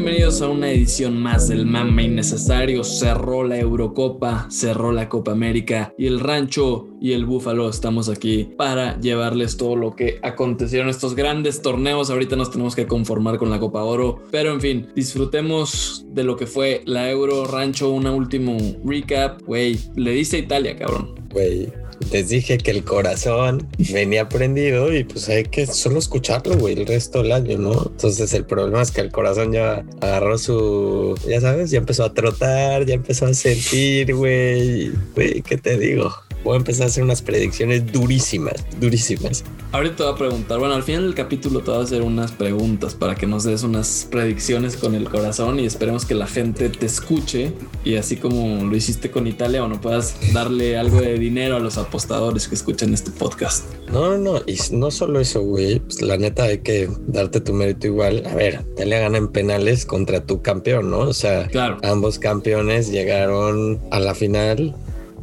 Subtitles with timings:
[0.00, 2.84] bienvenidos a una edición más del Mame Innecesario.
[2.84, 8.48] Cerró la Eurocopa, cerró la Copa América y el Rancho y el Búfalo estamos aquí
[8.56, 12.10] para llevarles todo lo que aconteció en estos grandes torneos.
[12.10, 16.36] Ahorita nos tenemos que conformar con la Copa Oro, pero en fin, disfrutemos de lo
[16.36, 19.42] que fue la Euro Rancho, una último recap.
[19.42, 21.16] Güey, le dice Italia, cabrón.
[21.32, 21.72] Güey,
[22.10, 26.86] les dije que el corazón venía prendido y pues hay que solo escucharlo, güey, el
[26.86, 27.72] resto del año, ¿no?
[27.90, 32.14] Entonces el problema es que el corazón ya agarró su, ya sabes, ya empezó a
[32.14, 34.92] trotar, ya empezó a sentir, güey.
[35.14, 36.12] Güey, ¿qué te digo?
[36.44, 39.44] Voy a empezar a hacer unas predicciones durísimas, durísimas.
[39.70, 42.32] Ahorita te voy a preguntar, bueno, al final del capítulo te voy a hacer unas
[42.32, 46.70] preguntas para que nos des unas predicciones con el corazón y esperemos que la gente
[46.70, 47.52] te escuche
[47.84, 51.76] y así como lo hiciste con Italia, bueno, puedas darle algo de dinero a los
[51.76, 53.66] apostadores que escuchan este podcast.
[53.92, 57.86] No, no, y no solo eso, güey, pues la neta hay que darte tu mérito
[57.86, 58.22] igual.
[58.26, 61.00] A ver, Italia gana en penales contra tu campeón, ¿no?
[61.00, 61.78] O sea, claro.
[61.82, 64.74] ambos campeones llegaron a la final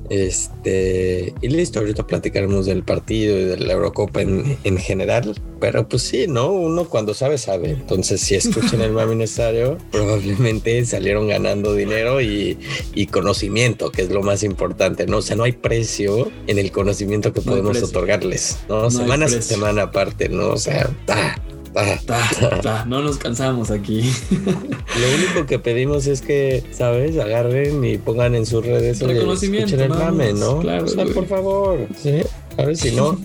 [0.09, 5.35] este, y listo, ahorita platicaremos del partido y de la Eurocopa en, en, general.
[5.59, 6.51] Pero pues sí, ¿no?
[6.51, 7.71] Uno cuando sabe, sabe.
[7.71, 12.57] Entonces, si escuchan el más necesario, probablemente salieron ganando dinero y,
[12.93, 15.17] y, conocimiento, que es lo más importante, ¿no?
[15.17, 18.83] O sea, no hay precio en el conocimiento que podemos otorgarles, ¿no?
[18.83, 20.49] no semana a semana aparte, ¿no?
[20.49, 21.35] O sea, ah,
[22.87, 24.01] no nos cansamos aquí.
[24.31, 27.17] Lo único que pedimos es que, ¿sabes?
[27.17, 29.75] Agarren y pongan en sus redes reconocimiento.
[29.75, 30.59] el mame, ¿no?
[30.59, 31.87] Claro, por favor.
[31.97, 32.21] ¿sí?
[32.57, 33.19] A ver si no,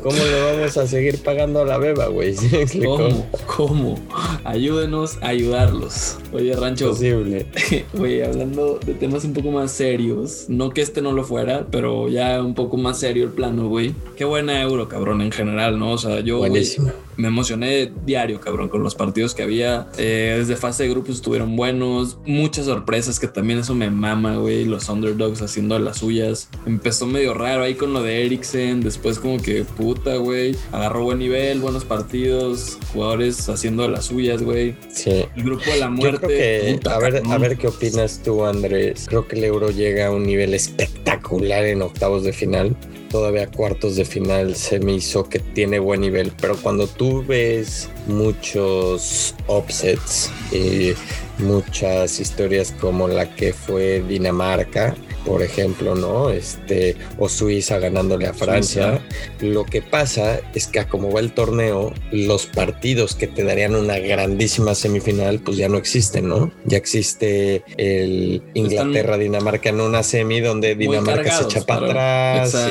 [0.00, 2.36] ¿cómo le vamos a seguir pagando a la beba, güey?
[2.84, 3.26] ¿Cómo?
[3.56, 3.98] ¿Cómo?
[4.44, 6.18] Ayúdenos a ayudarlos.
[6.32, 6.90] Oye, Rancho.
[6.90, 7.46] Posible.
[7.98, 12.08] Oye, hablando de temas un poco más serios, no que este no lo fuera, pero
[12.08, 13.92] ya un poco más serio el plano, güey.
[14.16, 15.92] Qué buena euro, cabrón, en general, ¿no?
[15.92, 16.38] O sea, yo.
[16.38, 19.88] Buenísimo me emocioné diario, cabrón, con los partidos que había.
[19.98, 22.18] Eh, desde fase de grupos estuvieron buenos.
[22.26, 24.64] Muchas sorpresas que también eso me mama, güey.
[24.64, 26.48] Los underdogs haciendo las suyas.
[26.66, 28.80] Empezó medio raro ahí con lo de Eriksen.
[28.80, 30.56] Después como que puta, güey.
[30.72, 32.78] Agarró buen nivel, buenos partidos.
[32.92, 34.76] Jugadores haciendo las suyas, güey.
[34.92, 35.24] Sí.
[35.36, 36.26] El grupo de la muerte.
[36.26, 39.06] que, a, ver, a ver qué opinas tú, Andrés.
[39.08, 42.76] Creo que el Euro llega a un nivel espectacular en octavos de final
[43.16, 47.88] todavía cuartos de final se me hizo que tiene buen nivel, pero cuando tú ves
[48.06, 50.92] muchos offsets y
[51.42, 54.94] muchas historias como la que fue Dinamarca,
[55.26, 56.30] por ejemplo, ¿no?
[56.30, 59.00] Este, o Suiza ganándole a Francia.
[59.40, 63.98] Lo que pasa es que como va el torneo, los partidos que te darían una
[63.98, 66.52] grandísima semifinal, pues ya no existen, ¿no?
[66.64, 72.68] Ya existe el Inglaterra-Dinamarca en una semi donde Dinamarca se echa para atrás.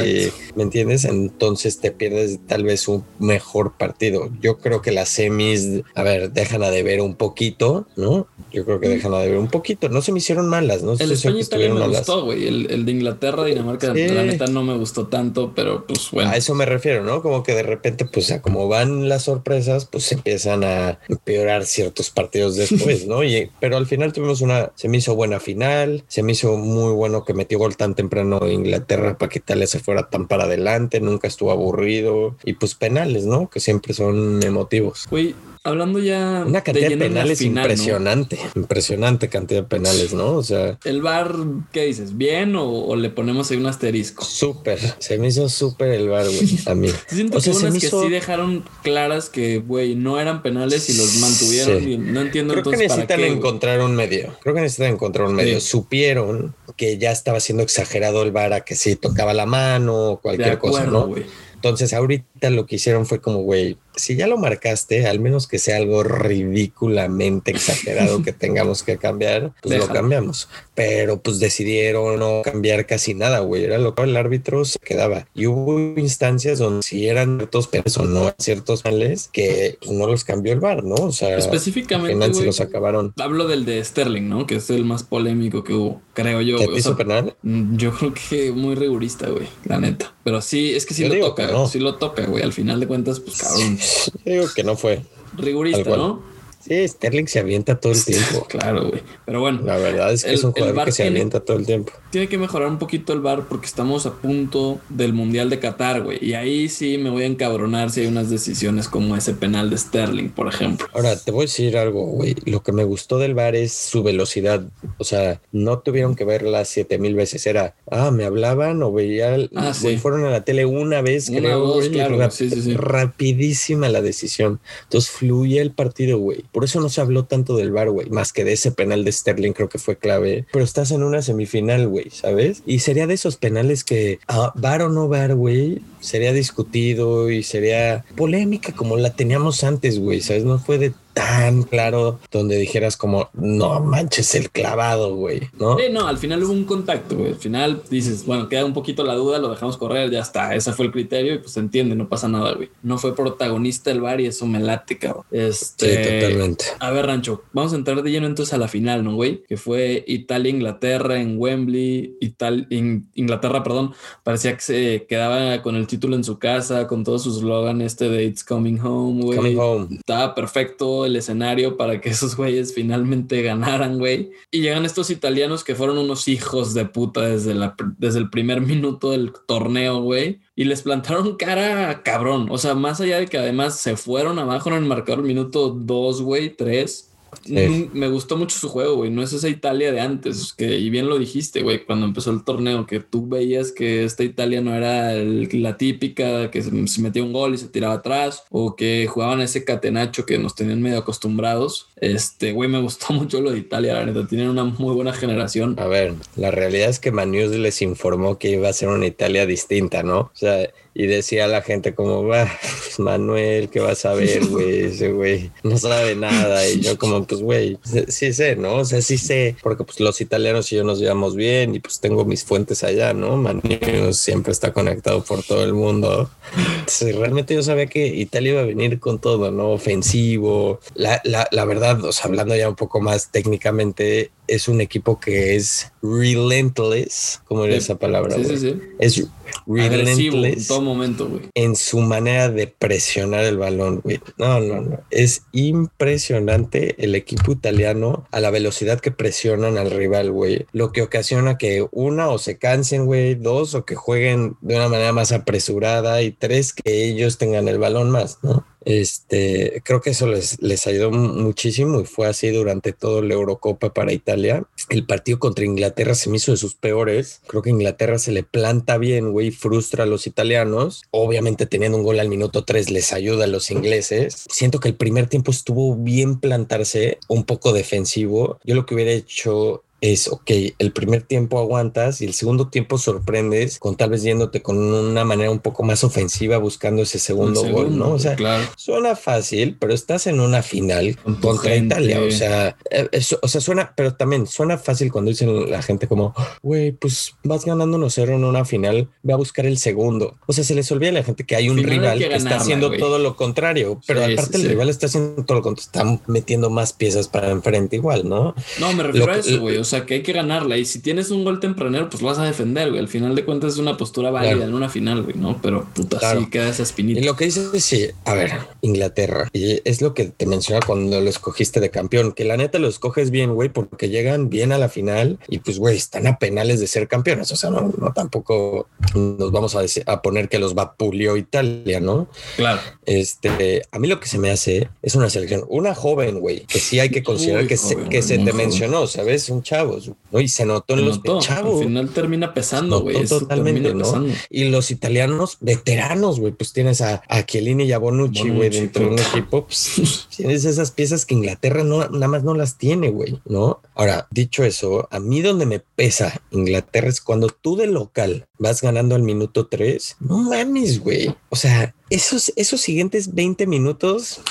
[0.55, 1.03] ¿Me entiendes?
[1.03, 4.29] Entonces te pierdes tal vez un mejor partido.
[4.41, 8.27] Yo creo que las semis, a ver, dejan a deber un poquito, ¿no?
[8.53, 9.89] Yo creo que dejan a deber un poquito.
[9.89, 10.93] No se me hicieron malas, ¿no?
[10.93, 15.85] El España me gustó, el, de Inglaterra, Dinamarca, la neta no me gustó tanto, pero
[15.85, 16.29] pues bueno.
[16.29, 17.21] A eso me refiero, ¿no?
[17.21, 22.09] Como que de repente, pues como van las sorpresas, pues se empiezan a empeorar ciertos
[22.09, 23.23] partidos después, ¿no?
[23.23, 26.93] Y, pero al final tuvimos una, se me hizo buena final, se me hizo muy
[26.93, 30.99] bueno que metió gol tan temprano Inglaterra para que Italia se fuera tan para adelante,
[30.99, 33.49] nunca estuvo aburrido y pues penales, ¿no?
[33.49, 35.07] Que siempre son emotivos.
[35.09, 35.35] Güey,
[35.65, 36.43] Hablando ya.
[36.45, 38.37] Una cantidad de, penales impresionante.
[38.55, 40.33] Impresionante cantidad de penales, ¿no?
[40.33, 40.77] O sea.
[40.83, 41.33] ¿El bar,
[41.71, 42.15] qué dices?
[42.15, 44.23] ¿Bien o, le ponemos ahí un asterisco?
[44.23, 44.77] Súper.
[44.99, 46.59] Se me hizo súper el bar, güey.
[46.67, 46.89] A mí.
[47.07, 51.15] Siento o que unas que sí dejaron claras que, güey, no eran penales y los
[51.15, 51.89] mantuvieron.
[51.89, 54.35] Y no entiendo Creo que necesitan encontrar un medio.
[54.43, 55.59] Creo que necesitan encontrar un medio.
[55.59, 60.21] Supieron que ya estaba siendo exagerado el bar a que sí tocaba la mano o
[60.21, 61.09] cualquier cosa, ¿no?
[61.55, 65.59] Entonces, ahorita lo que hicieron fue como, güey, si ya lo marcaste, al menos que
[65.59, 70.49] sea algo ridículamente exagerado que tengamos que cambiar, pues lo cambiamos.
[70.73, 73.63] Pero pues decidieron no cambiar casi nada, güey.
[73.63, 75.27] Era lo que el árbitro se quedaba.
[75.33, 80.07] Y hubo instancias donde si eran ciertos pesos o no ciertos males que pues, no
[80.07, 80.95] los cambió el bar, ¿no?
[80.95, 83.13] O sea, específicamente se los acabaron.
[83.17, 84.45] Hablo del de Sterling, ¿no?
[84.45, 86.57] Que es el más polémico que hubo, creo yo.
[86.57, 87.35] ¿Te hizo penal?
[87.41, 90.13] Mm, yo creo que muy rigurista, güey, la neta.
[90.23, 92.43] Pero sí, es que sí lo toca, sí lo toca, güey.
[92.43, 93.77] Al final de cuentas, pues cabrón.
[94.25, 95.01] Digo que no fue.
[95.37, 96.34] Rigurista, ¿no?
[96.67, 98.47] Sí, Sterling se avienta todo el tiempo.
[98.49, 99.03] Claro, güey.
[99.25, 99.61] Pero bueno.
[99.63, 101.93] La verdad es que es un jugador que se avienta todo el tiempo.
[102.09, 106.01] Tiene que mejorar un poquito el bar porque estamos a punto del Mundial de Qatar,
[106.01, 106.17] güey.
[106.21, 109.77] Y ahí sí me voy a encabronar si hay unas decisiones como ese penal de
[109.77, 110.87] Sterling, por ejemplo.
[110.93, 112.35] Ahora, te voy a decir algo, güey.
[112.45, 114.65] Lo que me gustó del bar es su velocidad.
[114.97, 117.45] O sea, no tuvieron que verla siete mil veces.
[117.45, 119.37] Era, ah, me hablaban o veía.
[119.55, 119.97] Ah, sí.
[119.97, 122.31] Fueron a la tele una vez, creo, claro.
[122.31, 124.59] sí, sí, Rapidísima la decisión.
[124.83, 128.31] Entonces fluye el partido, güey Por eso no se habló tanto del bar, güey, más
[128.31, 130.45] que de ese penal de Sterling, creo que fue clave.
[130.53, 132.63] Pero estás en una semifinal, güey, ¿sabes?
[132.65, 138.05] Y sería de esos penales que, ah, o no bar, güey, sería discutido y sería
[138.15, 140.45] polémica como la teníamos antes, güey, ¿sabes?
[140.45, 145.77] No fue de tan claro donde dijeras como, no manches el clavado, güey, ¿no?
[145.79, 147.29] Sí, no, al final hubo un contacto, güey.
[147.29, 150.53] Al final dices, bueno, queda un poquito la duda, lo dejamos correr, ya está.
[150.53, 152.69] Ese fue el criterio y pues se entiende, no pasa nada, güey.
[152.83, 155.23] No fue protagonista el bar y eso me late, cabrón.
[155.31, 156.65] Este, sí, totalmente.
[156.79, 159.43] A ver, Rancho, vamos a entrar de lleno entonces a la final, ¿no, güey?
[159.47, 162.17] Que fue Italia-Inglaterra en Wembley.
[162.19, 167.19] Italia, Inglaterra, perdón, parecía que se quedaba con el título en su casa, con todo
[167.19, 169.37] su eslogan este de It's Coming Home, güey.
[169.37, 169.87] Coming home.
[169.95, 174.31] Estaba perfecto el escenario para que esos güeyes finalmente ganaran, güey.
[174.51, 178.61] Y llegan estos italianos que fueron unos hijos de puta desde, la, desde el primer
[178.61, 180.39] minuto del torneo, güey.
[180.55, 182.47] Y les plantaron cara cabrón.
[182.49, 186.21] O sea, más allá de que además se fueron abajo en el marcador minuto 2,
[186.21, 187.14] güey, 3
[187.47, 189.11] me gustó mucho su juego, güey.
[189.11, 192.43] No es esa Italia de antes, que, y bien lo dijiste, güey, cuando empezó el
[192.43, 196.71] torneo, que tú veías que esta Italia no era la típica, que se,
[197.01, 200.81] metía un gol y se tiraba atrás, o que jugaban ese catenacho que nos tenían
[200.81, 201.87] medio acostumbrados.
[201.97, 204.27] Este, güey, me gustó mucho lo de Italia, la neta.
[204.27, 205.75] Tienen una muy buena generación.
[205.79, 209.45] A ver, la realidad es que Manus les informó que iba a ser una Italia
[209.45, 210.19] distinta, ¿no?
[210.19, 212.49] O sea, y decía la gente como, va,
[212.97, 214.85] Manuel, ¿qué vas a ver, güey?
[214.85, 216.65] Ese güey no sabe nada.
[216.69, 217.77] Y yo como, pues, güey,
[218.07, 218.75] sí sé, ¿no?
[218.75, 221.99] O sea, sí sé, porque pues los italianos y yo nos llevamos bien y pues
[221.99, 223.35] tengo mis fuentes allá, ¿no?
[223.35, 226.29] Manuel siempre está conectado por todo el mundo.
[226.55, 229.71] Entonces, realmente yo sabía que Italia iba a venir con todo, ¿no?
[229.71, 230.79] Ofensivo.
[230.93, 235.19] La, la, la verdad, o sea, hablando ya un poco más técnicamente, es un equipo
[235.19, 238.35] que es relentless, como era esa palabra.
[238.35, 238.75] Sí, sí, sí.
[238.99, 239.27] Es
[239.65, 240.57] relentless.
[240.57, 241.41] en todo momento, güey.
[241.53, 244.19] En su manera de presionar el balón, güey.
[244.37, 244.99] No, no, no.
[245.09, 250.65] Es impresionante el equipo italiano a la velocidad que presionan al rival, güey.
[250.71, 254.89] Lo que ocasiona que una o se cansen, güey, dos o que jueguen de una
[254.89, 258.65] manera más apresurada y tres que ellos tengan el balón más, ¿no?
[258.85, 264.13] Este, creo que eso les, ayudó muchísimo y fue así durante todo la Eurocopa para
[264.13, 264.63] Italia.
[264.89, 267.41] El partido contra Inglaterra se me hizo de sus peores.
[267.47, 271.03] Creo que Inglaterra se le planta bien, güey, frustra a los italianos.
[271.11, 274.45] Obviamente teniendo un gol al minuto 3 les ayuda a los ingleses.
[274.49, 278.59] Siento que el primer tiempo estuvo bien plantarse, un poco defensivo.
[278.63, 282.97] Yo lo que hubiera hecho es, ok, el primer tiempo aguantas y el segundo tiempo
[282.97, 287.63] sorprendes con tal vez yéndote con una manera un poco más ofensiva buscando ese segundo,
[287.63, 288.11] gol, ¿no?
[288.11, 288.35] O sea,
[288.75, 293.09] suena fácil, pero estás en una final contra Italia, o sea, eh,
[293.41, 297.65] o sea, suena, pero también suena fácil cuando dicen la gente como, güey, pues vas
[297.65, 300.37] ganando 1-0 en una final, ve a buscar el segundo.
[300.47, 302.91] O sea, se les olvida a la gente que hay un rival que, está haciendo
[302.91, 306.93] todo lo contrario, pero aparte el rival está haciendo todo lo contrario, está metiendo más
[306.93, 308.55] piezas para enfrente igual, ¿no?
[308.79, 310.77] No, me refiero a eso, güey, o sea, que hay que ganarla.
[310.77, 312.99] Y si tienes un gol tempranero, pues lo vas a defender, güey.
[312.99, 315.59] Al final de cuentas es una postura válida en una final, güey, ¿no?
[315.61, 317.19] Pero puta, sí queda esa espinita.
[317.19, 318.51] Y lo que dices es, sí, a ver,
[318.81, 319.47] Inglaterra.
[319.53, 322.87] Y es lo que te mencionaba cuando lo escogiste de campeón, que la neta lo
[322.87, 326.79] escoges bien, güey, porque llegan bien a la final y pues, güey, están a penales
[326.79, 327.51] de ser campeones.
[327.51, 331.99] O sea, no, no tampoco nos vamos a, decir, a poner que los vapuleó Italia,
[331.99, 332.27] ¿no?
[332.57, 332.81] Claro.
[333.05, 336.79] Este, a mí lo que se me hace es una selección, una joven, güey, que
[336.79, 339.49] sí hay que considerar que, se, que se te mencionó, ¿sabes?
[339.49, 340.39] Un chavos, ¿no?
[340.39, 341.81] Y se notó en los chavos.
[341.81, 343.25] Al final termina pesando, güey.
[343.25, 344.25] Totalmente, ¿no?
[344.49, 349.05] Y los italianos veteranos, güey, pues tienes a, a Chiellini y a Bonucci, güey, dentro
[349.05, 353.09] de un equipo, pues tienes esas piezas que Inglaterra no, nada más no las tiene,
[353.09, 353.81] güey, ¿no?
[353.93, 358.81] Ahora, dicho eso, a mí donde me pesa Inglaterra es cuando tú de local vas
[358.81, 361.35] ganando al minuto 3, no mames, güey.
[361.49, 364.41] O sea, esos, esos siguientes 20 minutos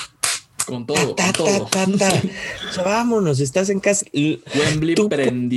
[0.65, 1.67] con todo, con todo.
[2.85, 4.05] vámonos, estás en casa.
[4.13, 5.09] Wembley tú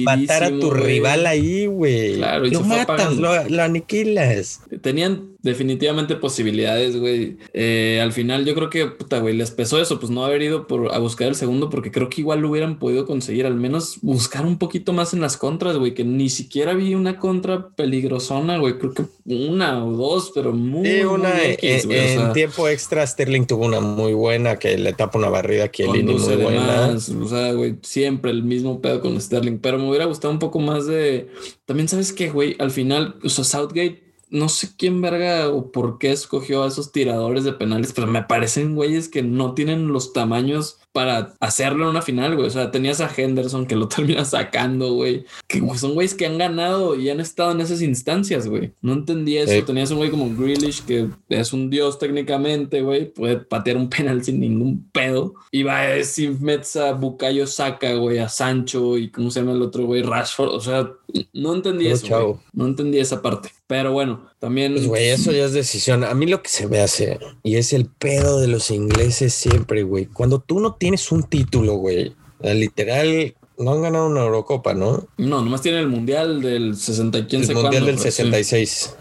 [0.04, 2.16] Matar a tu rival ahí, güey.
[2.16, 4.60] Claro, y lo matas, lo, aniquilas.
[4.82, 7.38] Tenían definitivamente posibilidades, güey.
[7.52, 10.66] Eh, al final yo creo que, puta, güey, les pesó eso, pues no haber ido
[10.66, 13.98] por, a buscar el segundo, porque creo que igual lo hubieran podido conseguir, al menos
[14.02, 18.58] buscar un poquito más en las contras, güey, que ni siquiera vi una contra peligrosona,
[18.58, 18.78] güey.
[18.78, 23.80] Creo que una o dos, pero muy, sí, una en, tiempo extra Sterling tuvo una
[23.80, 26.96] muy buena que le tapa una barrida que muy buena.
[26.96, 30.58] o sea, güey, siempre el mismo pedo con Sterling, pero me hubiera gustado un poco
[30.58, 31.28] más de.
[31.64, 35.98] También sabes que, güey, al final, o sea, Southgate no sé quién verga o por
[35.98, 40.12] qué escogió a esos tiradores de penales, pero me parecen güeyes que no tienen los
[40.12, 42.46] tamaños para hacerlo en una final, güey.
[42.46, 45.24] O sea, tenías a Henderson que lo termina sacando, güey.
[45.46, 48.72] Que son güeyes que han ganado y han estado en esas instancias, güey.
[48.80, 49.64] No entendía eso.
[49.64, 53.12] Tenías un güey como Grealish que es un dios técnicamente, güey.
[53.12, 55.34] Puede patear un penal sin ningún pedo.
[55.50, 59.62] Y va a decir Metza, Bucayo saca, güey, a Sancho y cómo se llama el
[59.62, 60.48] otro güey, Rashford.
[60.48, 60.90] O sea,
[61.32, 62.40] no entendí eso.
[62.52, 63.50] No entendí esa parte.
[63.66, 64.74] Pero bueno, también.
[64.74, 66.04] Pues, güey, eso ya es decisión.
[66.04, 69.82] A mí lo que se me hace, y es el pedo de los ingleses siempre,
[69.82, 70.06] güey.
[70.06, 75.08] Cuando tú no tienes un título, güey, literal, no han ganado una Eurocopa, ¿no?
[75.16, 78.96] No, nomás tienen el Mundial del 60 y El Mundial del 66,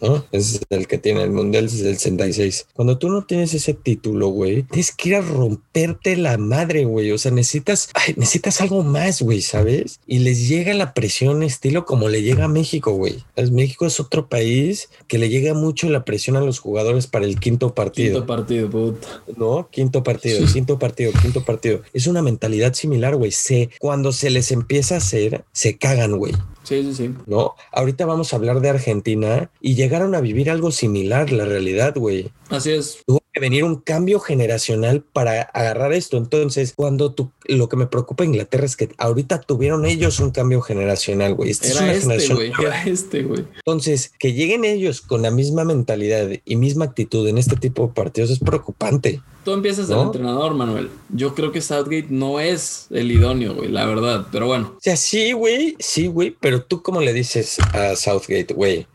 [0.00, 0.24] ¿no?
[0.32, 2.68] es el que tiene el Mundial del 66.
[2.72, 7.12] Cuando tú no tienes ese título, güey, tienes que ir a romperte la madre, güey.
[7.12, 10.00] O sea, necesitas, necesitas algo más, güey, ¿sabes?
[10.06, 13.24] Y les llega la presión estilo como le llega a México, güey.
[13.52, 17.38] México es otro país que le llega mucho la presión a los jugadores para el
[17.38, 18.14] quinto partido.
[18.14, 19.22] Quinto partido, puta.
[19.36, 21.82] No, quinto partido, quinto partido, quinto partido.
[21.92, 23.32] Es una mentalidad similar, güey.
[23.32, 26.32] Se, cuando cuando se les empieza a hacer, se cagan, güey.
[26.62, 27.14] Sí, sí, sí.
[27.26, 31.96] No, ahorita vamos a hablar de Argentina y llegaron a vivir algo similar, la realidad,
[31.96, 32.30] güey.
[32.48, 33.02] Así es.
[33.38, 36.16] Que venir un cambio generacional para agarrar esto.
[36.16, 40.60] Entonces, cuando tú, lo que me preocupa Inglaterra es que ahorita tuvieron ellos un cambio
[40.60, 41.50] generacional, güey.
[41.50, 42.52] Esta era es una este.
[42.60, 43.44] Era este, güey.
[43.56, 47.92] Entonces, que lleguen ellos con la misma mentalidad y misma actitud en este tipo de
[47.92, 49.20] partidos es preocupante.
[49.44, 50.90] Tú empiezas el entrenador, Manuel.
[51.08, 54.26] Yo creo que Southgate no es el idóneo, güey, la verdad.
[54.30, 54.74] Pero bueno.
[54.76, 58.86] O sea, sí, güey, sí, güey, pero tú cómo le dices a Southgate, güey.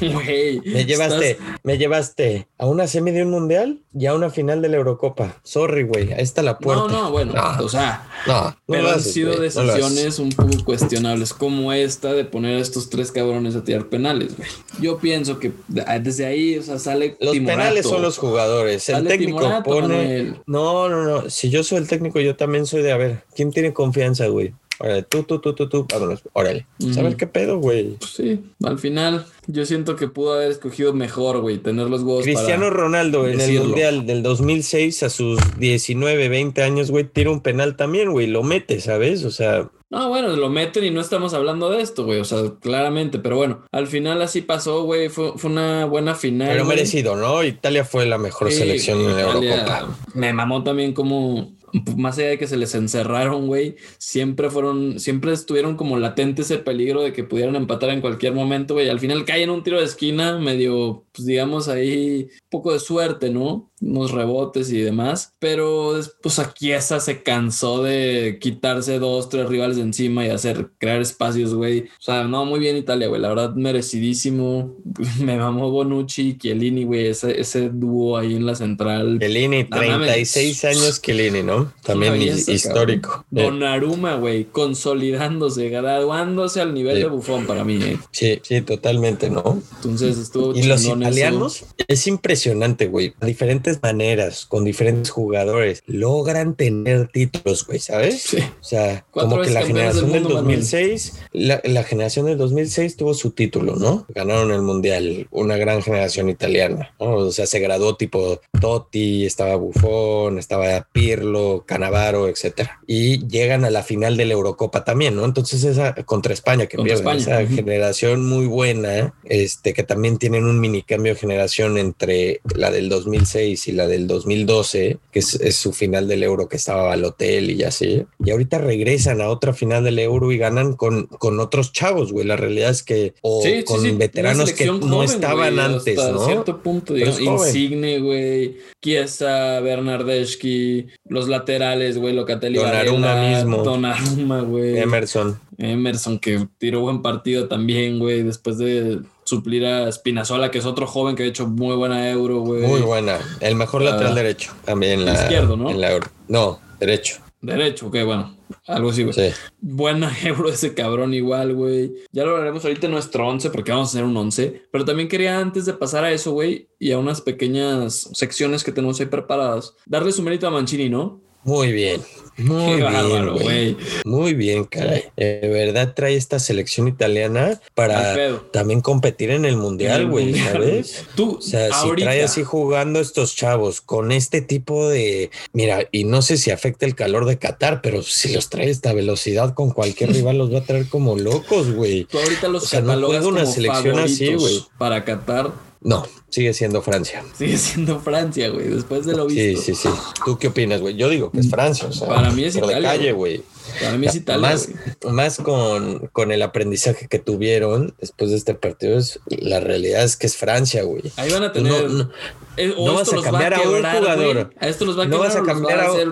[0.64, 4.68] me llevaste, me llevaste a una semi de un mundial y a una final de
[4.68, 5.40] la Eurocopa.
[5.42, 6.86] Sorry, güey, ahí está la puerta.
[6.88, 12.12] No, no, bueno, o sea, no, pero han sido decisiones un poco cuestionables, como esta
[12.12, 14.48] de poner a estos tres cabrones a tirar penales, güey.
[14.80, 17.16] Yo pienso que desde ahí, o sea, sale.
[17.20, 18.88] Los penales son los jugadores.
[18.88, 20.34] El técnico pone.
[20.46, 21.30] No, no, no.
[21.30, 24.54] Si yo soy el técnico, yo también soy de a ver, ¿quién tiene confianza, güey?
[24.80, 26.66] Órale, tú, tú, tú, tú, tú, vámonos, órale.
[26.92, 27.96] ¿Sabes qué pedo, güey?
[27.98, 32.22] Pues sí, al final yo siento que pudo haber escogido mejor, güey, tener los huevos
[32.22, 37.40] Cristiano Ronaldo en el Mundial del 2006 a sus 19, 20 años, güey, tira un
[37.40, 39.24] penal también, güey, lo mete, ¿sabes?
[39.24, 39.68] O sea...
[39.90, 43.36] No, bueno, lo meten y no estamos hablando de esto, güey, o sea, claramente, pero
[43.36, 46.48] bueno, al final así pasó, güey, fue, una buena final.
[46.50, 47.42] Pero merecido, ¿no?
[47.42, 49.88] Italia fue la mejor selección en la Eurocopa.
[50.14, 51.57] Me mamó también como
[51.96, 56.58] más allá de que se les encerraron, güey, siempre fueron, siempre estuvieron como latente ese
[56.58, 58.88] peligro de que pudieran empatar en cualquier momento, güey.
[58.88, 63.70] Al final caen un tiro de esquina, medio, pues digamos ahí, poco de suerte, ¿no?
[63.80, 65.34] Unos rebotes y demás.
[65.38, 70.70] Pero después aquí esa se cansó de quitarse dos, tres rivales de encima y hacer,
[70.78, 71.82] crear espacios, güey.
[71.82, 73.20] O sea, no, muy bien Italia, güey.
[73.20, 74.76] La verdad, merecidísimo.
[75.20, 77.06] Me mamó Bonucci y Chiellini, güey.
[77.08, 79.18] Ese, ese dúo ahí en la central.
[79.20, 81.72] Chiellini, 36 años Chiellini, ¿no?
[81.82, 83.24] También histórico.
[83.30, 87.78] Don Aruma, güey, consolidándose, graduándose al nivel de bufón para mí.
[87.82, 87.98] ¿eh?
[88.10, 89.62] Sí, sí, totalmente, ¿no?
[89.76, 93.14] Entonces estuvo Y los italianos es impresionante, güey.
[93.20, 93.30] De
[93.68, 98.22] diferentes maneras, con diferentes jugadores, logran tener títulos, güey, ¿sabes?
[98.22, 98.38] Sí.
[98.38, 103.32] O sea, como que la generación del, 2006, la, la, generación del 2006 tuvo su
[103.32, 104.06] título, ¿no?
[104.08, 107.16] Ganaron el mundial, una gran generación italiana, ¿no?
[107.16, 112.80] O sea, se graduó tipo Totti, estaba Buffon, estaba Pirlo, Canavaro, etcétera.
[112.86, 115.24] Y llegan a la final de la Eurocopa también, ¿no?
[115.24, 120.60] Entonces esa contra España que pierden esa generación muy buena, este que también tienen un
[120.60, 125.72] mini cambio de generación entre la del 2006 y la del 2012, que es, su
[125.72, 128.04] final del Euro que estaba al hotel y así.
[128.24, 132.26] Y ahorita regresan a otra final del Euro y ganan con, con otros chavos, güey.
[132.26, 136.24] La realidad es que o con veteranos que no estaban antes, ¿no?
[136.26, 143.62] cierto punto, Insigne, güey, Chiesa, Bernardeschi, los laterales, güey, Locatelli, Donnarumma mismo.
[143.62, 144.78] Donnarumma, güey.
[144.78, 145.40] Emerson.
[145.56, 150.86] Emerson, que tiró buen partido también, güey, después de suplir a Spinazzola, que es otro
[150.86, 152.62] joven que ha hecho muy buena euro, güey.
[152.62, 153.18] Muy buena.
[153.40, 155.04] El mejor lateral derecho también.
[155.04, 155.70] La, izquierdo, ¿no?
[155.70, 156.08] En la euro.
[156.28, 157.18] No, derecho.
[157.40, 158.36] Derecho, ok, bueno.
[158.66, 159.12] Algo así, güey.
[159.12, 159.34] Sí.
[159.60, 161.92] Buena euro ese cabrón igual, güey.
[162.10, 164.62] Ya lo haremos ahorita en nuestro 11 porque vamos a hacer un 11.
[164.72, 168.72] Pero también quería antes de pasar a eso, güey, y a unas pequeñas secciones que
[168.72, 171.20] tenemos ahí preparadas, darle su mérito a Mancini, ¿no?
[171.44, 172.02] Muy bien.
[172.38, 173.72] Muy Qué bien, bárbaro, güey.
[173.74, 173.76] güey.
[174.04, 175.04] Muy bien, caray.
[175.16, 181.04] De verdad trae esta selección italiana Al para también competir en el mundial, güey, ¿sabes?
[181.16, 185.30] Tú, O sea, ahorita, si trae así jugando estos chavos con este tipo de.
[185.52, 188.92] Mira, y no sé si afecta el calor de Qatar, pero si los trae esta
[188.92, 192.04] velocidad con cualquier rival, los va a traer como locos, güey.
[192.04, 194.64] tú ahorita los o sea, no juega una como selección así, güey.
[194.78, 197.22] Para Qatar No, sigue siendo Francia.
[197.36, 199.62] sigue siendo Francia, güey, después de lo Sí, visto.
[199.62, 199.88] sí, sí.
[200.24, 200.96] ¿Tú qué opinas, güey?
[200.96, 201.86] Yo digo que es Francia.
[201.88, 203.42] O sea, Para mí es de Italia, calle, güey.
[203.80, 204.68] Para mí es Italia, más,
[205.04, 210.16] más con, con el aprendizaje que tuvieron después de este partido, es, la realidad es
[210.16, 211.02] que es Francia, güey.
[211.16, 211.88] Ahí van a tener.
[211.88, 212.10] No, no,
[212.56, 214.34] eh, no vas a los va cambiar a un quebrar, jugador.
[214.34, 214.46] güey.
[214.58, 216.08] A esto los va a No vas a cambiar va a a un- hacer.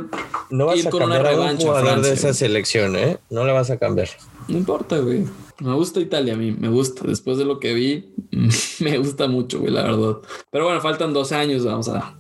[0.51, 3.19] no vas a cambiar a un jugador Francia, de esa selección, ¿eh?
[3.31, 4.09] No la vas a cambiar.
[4.49, 5.25] No importa, güey.
[5.61, 7.07] Me gusta Italia a mí, me gusta.
[7.07, 8.13] Después de lo que vi,
[8.81, 10.17] me gusta mucho, güey, la verdad.
[10.51, 12.15] Pero bueno, faltan dos años, vamos a...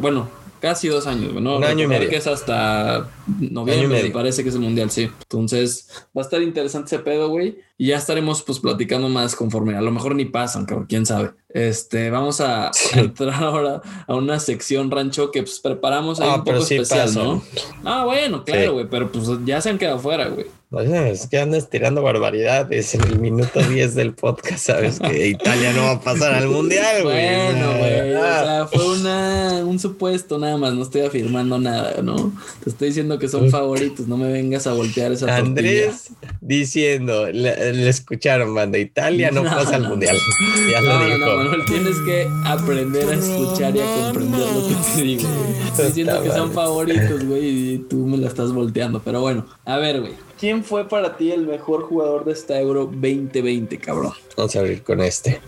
[0.00, 0.28] Bueno,
[0.60, 1.58] casi dos años, güey, ¿no?
[1.58, 2.08] Un año y medio.
[2.08, 3.06] que es hasta Año
[3.40, 4.12] y noviembre, me medio.
[4.14, 5.10] parece que es el mundial, sí.
[5.24, 7.58] Entonces, va a estar interesante ese pedo, güey.
[7.76, 9.76] Y ya estaremos, pues, platicando más conforme.
[9.76, 11.32] A lo mejor ni pasan, cabrón, quién sabe.
[11.50, 12.98] Este, vamos a, Sí.
[12.98, 17.24] entrar ahora a una sección rancho que, pues, preparamos ahí Ah, un poco especial, pasan.
[17.24, 17.42] ¿no?
[17.84, 18.68] Ah, bueno, claro, Sí.
[18.68, 20.46] güey, pero pues ya se han quedado fuera, güey.
[20.80, 25.82] Es que andas tirando barbaridades en el minuto 10 del podcast, sabes que Italia no
[25.84, 27.14] va a pasar al mundial, güey.
[27.14, 28.14] Bueno, güey.
[28.14, 28.42] O Ah.
[28.44, 30.74] sea, fue una, un supuesto nada más.
[30.74, 32.32] No estoy afirmando nada, ¿no?
[32.62, 34.08] Te estoy diciendo que son favoritos.
[34.08, 35.46] No me vengas a voltear esa tortilla.
[35.46, 40.16] Andrés diciendo, le, le escucharon, banda, Italia no, No, pasa al mundial.
[40.70, 41.18] Ya No, lo no, dijo.
[41.26, 45.68] no, Manuel, tienes que aprender a escuchar y a comprender lo que te digo, güey.
[45.68, 49.00] Estoy diciendo que son favoritos, güey, y tú me la estás volteando.
[49.04, 50.12] Pero bueno, a ver, güey.
[50.38, 54.12] ¿Quién fue para ti el mejor jugador de esta Euro 2020, cabrón?
[54.36, 55.40] Vamos a abrir con este.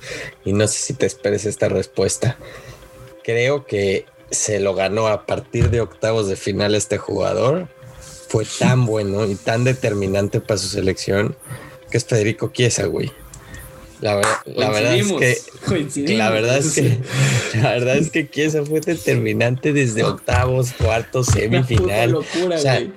[0.44, 2.36] Y no sé si te esperes esta respuesta.
[3.24, 7.68] Creo que se lo ganó a partir de octavos de final este jugador.
[8.28, 11.36] Fue tan bueno y tan determinante para su selección
[11.90, 13.12] que es Federico Chiesa, güey.
[14.00, 14.26] La, ver-
[14.56, 15.36] la verdad es que
[16.16, 16.98] la verdad es que
[17.58, 22.10] la verdad es que Chiesa fue determinante desde octavos, cuartos, semifinal.
[22.10, 22.92] locura, O sea, güey.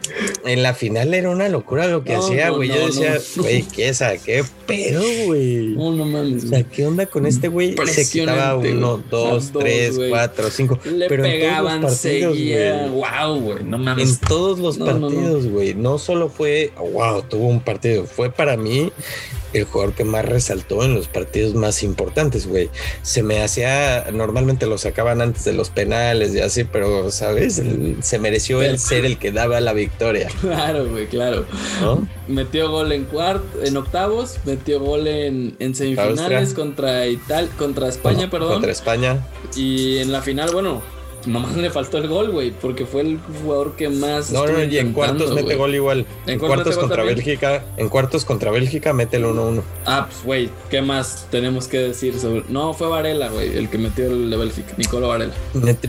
[0.45, 2.69] En la final era una locura lo que No, hacía, no, güey.
[2.69, 5.67] no, Yo decía, güey, Chiesa, qué pedo, güey.
[5.67, 7.75] No, no mames, O sea, ¿qué onda con este güey?
[7.87, 10.09] Se quitaba uno, dos, Dos, tres, güey.
[10.09, 10.79] cuatro, cinco.
[10.83, 12.87] Le pero pegaban, en todos los partidos, seguía.
[12.87, 12.89] güey.
[12.89, 13.63] Wow, güey.
[13.63, 14.09] No mames.
[14.09, 15.73] En todos los partidos, güey.
[15.75, 18.05] No, solo fue, wow, tuvo un partido.
[18.05, 18.91] Fue para mí
[19.53, 22.69] el jugador que más resaltó en los partidos más importantes, güey.
[23.01, 27.59] Se me hacía, normalmente lo sacaban antes de los penales y así, pero, ¿sabes?
[27.59, 31.45] El- se mereció el ser el que daba la victoria, Claro, güey, claro.
[31.81, 32.07] ¿no?
[32.27, 36.55] Metió gol en cuart, en octavos, metió gol en, en semifinales Austria.
[36.55, 38.53] contra Ital, contra España, perdón.
[38.53, 39.25] Contra España.
[39.55, 40.81] Y en la final, bueno,
[41.31, 44.31] nomás le faltó el gol, güey, porque fue el jugador que más.
[44.31, 46.05] No, no, y en cuartos mete gol igual.
[46.25, 47.03] ¿En En, cuartos contra?
[47.03, 49.61] Bélgica, en cuartos contra Bélgica mete el 1-1.
[49.85, 52.43] Ah, pues, güey, ¿qué más tenemos que decir sobre.?
[52.49, 55.33] No, fue Varela, güey, el que metió el de Bélgica, Nicolo Varela.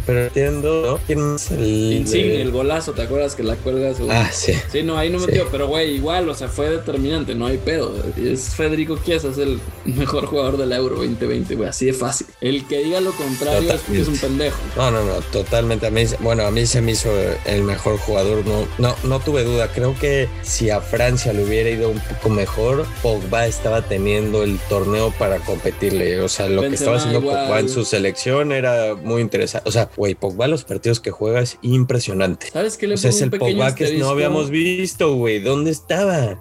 [0.07, 0.99] Pero entiendo, ¿no?
[1.07, 1.51] ¿Quién más?
[1.51, 3.99] El, Insigne, de- el golazo, ¿te acuerdas que la cuelgas?
[3.99, 4.11] güey?
[4.11, 4.53] Ah, sí.
[4.71, 5.27] Sí, no, ahí no Sí.
[5.27, 7.95] metió, pero güey, igual, o sea, fue determinante, no hay pedo.
[8.17, 12.27] Es Federico Chiesa, es el mejor jugador del Euro 2020, güey, así de fácil.
[12.41, 14.59] El que diga lo contrario es porque es un pendejo.
[14.77, 15.87] No, no, no, totalmente.
[15.87, 17.11] A mí, bueno, a mí se me hizo
[17.47, 18.45] el mejor jugador.
[18.47, 19.69] No, no, no tuve duda.
[19.73, 24.59] Creo que si a Francia le hubiera ido un poco mejor, Pogba estaba teniendo el
[24.69, 26.21] torneo para competirle.
[26.21, 27.45] O sea, lo que estaba haciendo igual.
[27.47, 29.69] Pogba en su selección era muy interesante.
[29.69, 32.49] O sea, güey, Pogba los partidos que juega es impresionante.
[32.53, 35.41] ¿Sabes qué le O sea, es el Pogba que no habíamos visto, güey.
[35.41, 36.39] ¿Dónde estaba?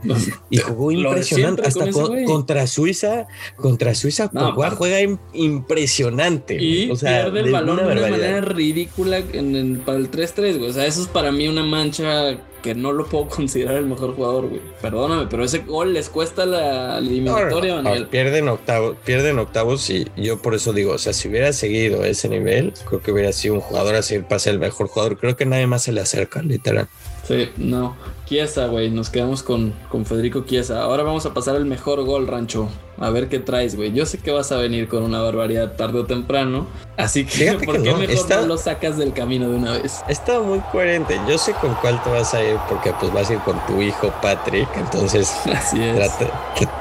[0.49, 1.63] Y jugó impresionante.
[1.65, 6.55] Hasta con con- contra Suiza, contra Suiza, No, Pogba juega im- impresionante.
[6.61, 8.09] Y o sea, pierde el de balón de una barbaridad.
[8.17, 10.69] manera ridícula en el- para el 3-3, güey.
[10.69, 14.15] O sea, eso es para mí una mancha que no lo puedo considerar el mejor
[14.15, 14.61] jugador, güey.
[14.81, 20.05] Perdóname, pero ese gol les cuesta la eliminatoria, No, no, pierden octavos, pierden octavos y
[20.17, 23.55] yo por eso digo, o sea, si hubiera seguido ese nivel, creo que hubiera sido
[23.55, 25.17] un jugador a seguir para ser el mejor jugador.
[25.17, 26.87] Creo que nadie más se le acerca, literal.
[27.27, 27.95] Sí, no.
[28.25, 28.89] Chiesa, güey.
[28.89, 30.81] Nos quedamos con, con Federico Chiesa.
[30.81, 32.69] Ahora vamos a pasar al mejor gol, Rancho.
[33.01, 33.93] A ver qué traes, güey.
[33.93, 36.67] Yo sé que vas a venir con una barbaridad tarde o temprano.
[36.97, 39.55] Así que, Fíjate ¿por que qué no, mejor está- no lo sacas del camino de
[39.55, 40.01] una vez?
[40.09, 41.17] Está muy coherente.
[41.27, 43.81] Yo sé con cuál te vas a ir porque pues vas a ir con tu
[43.81, 44.67] hijo Patrick.
[44.75, 45.95] Entonces Así es.
[45.95, 46.27] traté,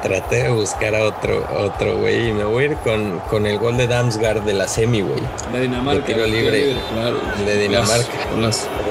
[0.02, 3.58] traté de buscar a otro, otro güey y me voy a ir con, con el
[3.58, 5.20] gol de Damsgaard de la semi, güey.
[5.52, 6.04] De Dinamarca.
[6.06, 6.74] de tiro libre.
[6.92, 7.18] claro.
[7.46, 8.12] De Dinamarca.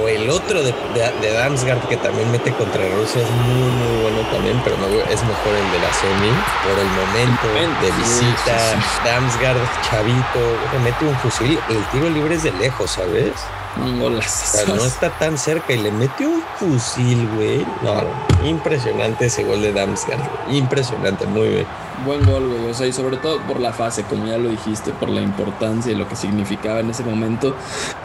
[0.02, 4.02] O el otro de, de, de Damsgaard que también mete contra Rusia es muy muy
[4.04, 6.32] bueno también, pero me voy- es mejor el de la semi
[6.63, 7.48] por el momento Momento,
[7.82, 8.60] de visita.
[8.60, 9.08] sí, sí.
[9.08, 9.58] Damsgaard,
[9.90, 11.60] chavito, le mete un fusil.
[11.70, 13.34] El tiro libre es de lejos, ¿sabes?
[13.84, 14.60] Un golazo.
[14.60, 17.66] O sea, no está tan cerca y le metió un fusil, güey.
[17.84, 20.22] No, no, impresionante ese gol de Damsgaard.
[20.50, 21.68] Impresionante, muy bien.
[22.06, 22.72] Buen gol, güey.
[22.72, 25.92] O sea, y sobre todo por la fase, como ya lo dijiste, por la importancia
[25.92, 27.56] y lo que significaba en ese momento.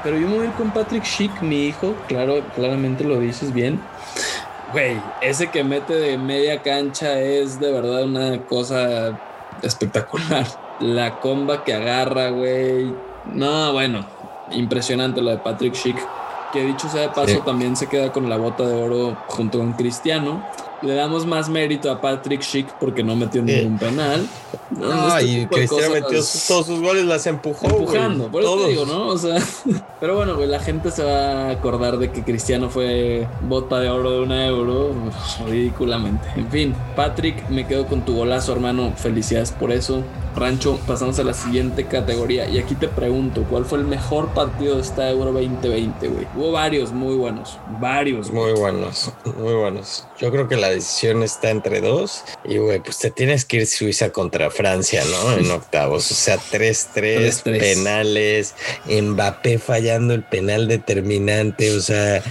[0.02, 1.94] Pero yo me voy a ir con Patrick Schick, mi hijo.
[2.06, 3.80] Claro, claramente lo dices bien.
[4.72, 9.18] Güey, ese que mete de media cancha es de verdad una cosa
[9.62, 10.46] espectacular.
[10.80, 12.92] La comba que agarra, güey.
[13.26, 14.04] No, bueno,
[14.50, 15.96] impresionante lo de Patrick Schick.
[16.52, 17.40] Que dicho sea de paso, Sí.
[17.44, 20.42] también se queda con la bota de oro junto con Cristiano.
[20.82, 23.52] Le damos más mérito a Patrick Schick porque no metió Sí.
[23.52, 24.26] ningún penal.
[24.70, 26.18] No, Este y Cristiano metió
[26.48, 27.68] todos sus goles, las empujó.
[27.68, 27.80] güey.
[27.82, 28.28] empujando.
[28.28, 29.08] Por eso te digo, ¿no?
[29.08, 29.36] O sea,
[30.00, 33.90] pero bueno, güey, la gente se va a acordar de que Cristiano fue bota de
[33.90, 36.26] oro de una euro uf, ridículamente.
[36.36, 38.92] En fin, Patrick, me quedo con tu golazo, hermano.
[38.96, 40.02] Felicidades por eso.
[40.34, 42.48] Rancho, pasamos a la siguiente categoría.
[42.48, 46.26] Y aquí te pregunto, ¿cuál fue el mejor partido de esta Euro 2020, güey?
[46.36, 47.58] Hubo varios muy buenos.
[47.80, 48.30] Varios.
[48.30, 48.52] güey.
[48.52, 50.06] Muy buenos, muy buenos.
[50.18, 52.24] Yo creo que la decisión está entre dos.
[52.44, 55.32] Y, güey, pues te tienes que ir Suiza contra Francia, ¿no?
[55.32, 56.10] En octavos.
[56.10, 57.58] O sea, 3-3, 3-3.
[57.58, 58.54] penales.
[58.86, 61.76] Mbappé fallando el penal determinante.
[61.76, 62.22] O sea,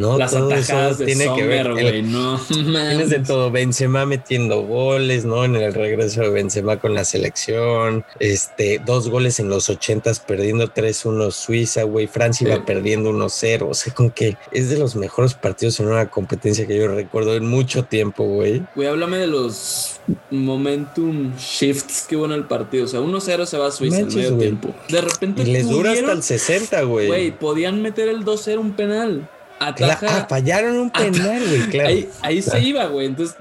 [0.00, 1.66] no Las todo eso atajadas de tiene que ver.
[1.66, 2.02] Sommer, el- güey.
[2.12, 5.44] No, Tienes de todo, Benzema metiendo goles, ¿no?
[5.44, 10.68] En el regreso de Benzema con la selección, este, dos goles en los ochentas perdiendo
[10.72, 12.52] 3-1 Suiza, güey, Francia Sí.
[12.52, 16.66] iba perdiendo 1-0, o sea, con que es de los mejores partidos en una competencia
[16.66, 18.62] que yo recuerdo en mucho tiempo, güey.
[18.74, 22.84] Güey, háblame de los momentum shifts que hubo en el partido.
[22.84, 24.48] O sea, 1-0 se va a Suiza Manches, al medio güey.
[24.48, 24.74] tiempo.
[24.88, 27.06] De repente Y les dura hasta pudieron- el 60, güey.
[27.08, 29.28] Güey, podían meter el 2-0 un penal.
[29.60, 30.06] Ataja.
[30.08, 31.88] ah, fallaron un penal, güey, claro.
[31.90, 33.06] Ahí, ahí se iba, güey.
[33.06, 33.36] Entonces,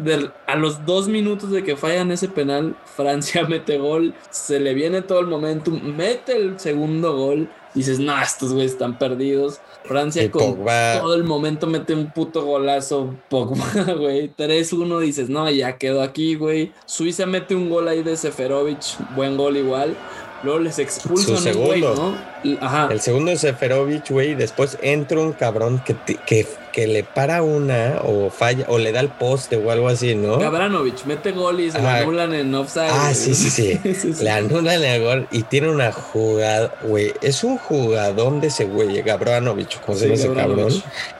[0.47, 5.01] a los dos minutos de que fallan ese penal, Francia mete gol, se le viene
[5.01, 7.49] todo el momentum, mete el segundo gol.
[7.73, 9.61] Dices, no, estos güeyes están perdidos.
[9.85, 13.15] Francia con Pogba- todo el momento mete un puto golazo.
[13.29, 14.33] Pogba, güey.
[14.35, 16.73] 3-1, dices, no, ya quedó aquí, güey.
[16.85, 18.79] Suiza mete un gol ahí de Seferovic,
[19.15, 19.95] buen gol igual.
[20.43, 22.15] Luego les expulsan Su segundo.
[22.43, 22.57] ¿no?
[22.65, 22.87] Ajá.
[22.91, 27.03] El segundo es Seferovic, güey, y después entra un cabrón que, te- que, que le
[27.03, 30.37] para una o falla o le da el poste o algo así, ¿no?
[30.37, 32.89] Gabranovich mete gol y se lo anulan en offside.
[32.91, 33.79] Ah, sí, sí, sí.
[33.83, 34.23] Sí, sí.
[34.23, 37.13] Le anulan el gol y tiene una jugada, güey.
[37.21, 40.71] Es un jugadón de ese güey, Gabranovich, como se Sí, ese cabrón.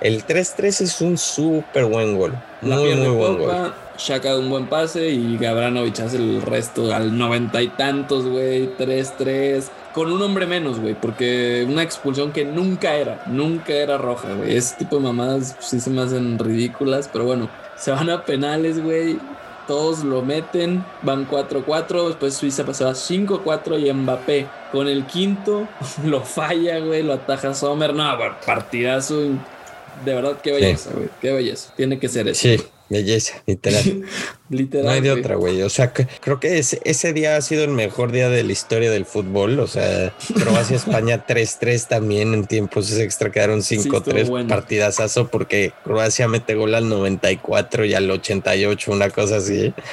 [0.01, 2.33] El 3-3 es un súper buen gol.
[2.61, 3.73] La Muy, muy buen gol.
[3.97, 8.69] Shaka un buen pase y Gabranovich hace el resto al noventa y tantos, güey.
[8.77, 9.63] 3-3.
[9.99, 10.93] Con un hombre menos, güey.
[10.93, 13.21] Porque una expulsión que nunca era.
[13.27, 14.55] Nunca era roja, güey.
[14.55, 17.09] Ese tipo de mamadas pues, sí se me hacen ridículas.
[17.11, 19.19] Pero bueno, se van a penales, güey.
[19.67, 20.85] Todos lo meten.
[21.01, 22.07] Van 4-4.
[22.07, 24.47] Después Suiza pasaba 5-4 y Mbappé.
[24.71, 25.67] Con el quinto
[26.05, 27.03] lo falla, güey.
[27.03, 27.93] Lo ataja Sommer.
[27.93, 29.19] No, güey, partidazo.
[29.19, 31.09] De verdad, qué belleza, güey.
[31.19, 31.73] Qué belleza.
[31.75, 32.47] Tiene que ser eso.
[32.47, 32.57] Sí,
[32.87, 33.83] belleza, literal.
[34.49, 34.85] Literal.
[34.85, 35.61] No hay de otra, güey.
[35.61, 38.51] O sea, que- creo que ese, ese día ha sido el mejor día de la
[38.51, 39.59] historia del fútbol.
[39.59, 44.49] O sea, Croacia-España 3-3 también en tiempos extra quedaron 5-3 estuvo bueno.
[44.49, 49.73] partidazazo porque Croacia mete gol al 94 y al 88, una cosa así.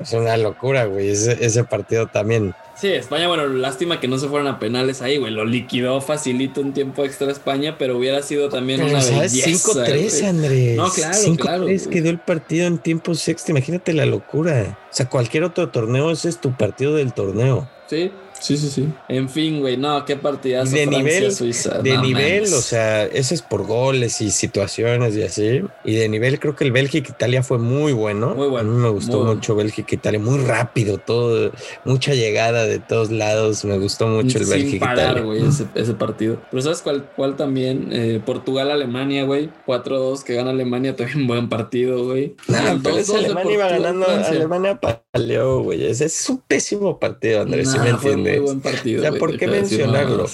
[0.00, 1.08] Es una locura, güey.
[1.10, 2.54] Ese, ese partido también.
[2.80, 5.30] Sí, España, bueno, lástima que no se fueran a penales ahí, güey.
[5.32, 9.32] Lo liquidó facilito en tiempo extra España, pero hubiera sido también Pero, una ¿sabes?
[9.34, 9.72] belleza.
[9.84, 10.24] 5-3, güey.
[10.30, 10.76] Andrés.
[10.76, 11.78] No, claro, 5-3 claro, güey.
[11.78, 13.50] quedó el partido en tiempos extra.
[13.50, 14.78] Imagínate la locura.
[14.90, 17.68] O sea, cualquier otro torneo, ese es tu partido del torneo.
[17.86, 18.88] Sí, sí, sí, sí.
[19.08, 20.74] En fin, güey, no, qué partidazo.
[20.74, 21.78] de Francia, nivel, Suiza.
[21.78, 25.62] de no nivel, o sea, ese es por goles y situaciones y así.
[25.84, 28.34] Y de nivel, creo que el Bélgica-Italia fue muy bueno.
[28.34, 29.34] Muy bueno, A mí me gustó bueno.
[29.34, 31.52] mucho Bélgica-Italia, muy rápido, todo,
[31.84, 33.64] mucha llegada de todos lados.
[33.64, 35.22] Me gustó mucho el Sin parar, Bélgica-Italia.
[35.22, 36.40] güey, ese, ese partido.
[36.50, 37.88] Pero ¿sabes cuál, cuál también?
[37.92, 39.50] Eh, Portugal-Alemania, güey.
[39.66, 42.34] 4-2 que gana Alemania, también buen partido, güey.
[42.48, 44.32] Nah, El pero ese 2-2 de Alemania iba ganando, Francia.
[44.32, 44.80] Alemania
[45.12, 45.84] paleó, güey.
[45.86, 48.29] Ese es un pésimo partido, Andrés, si Nah, me fue entiendes.
[48.36, 49.00] Muy buen partido.
[49.00, 50.28] O sea, ¿por qué mencionarlo?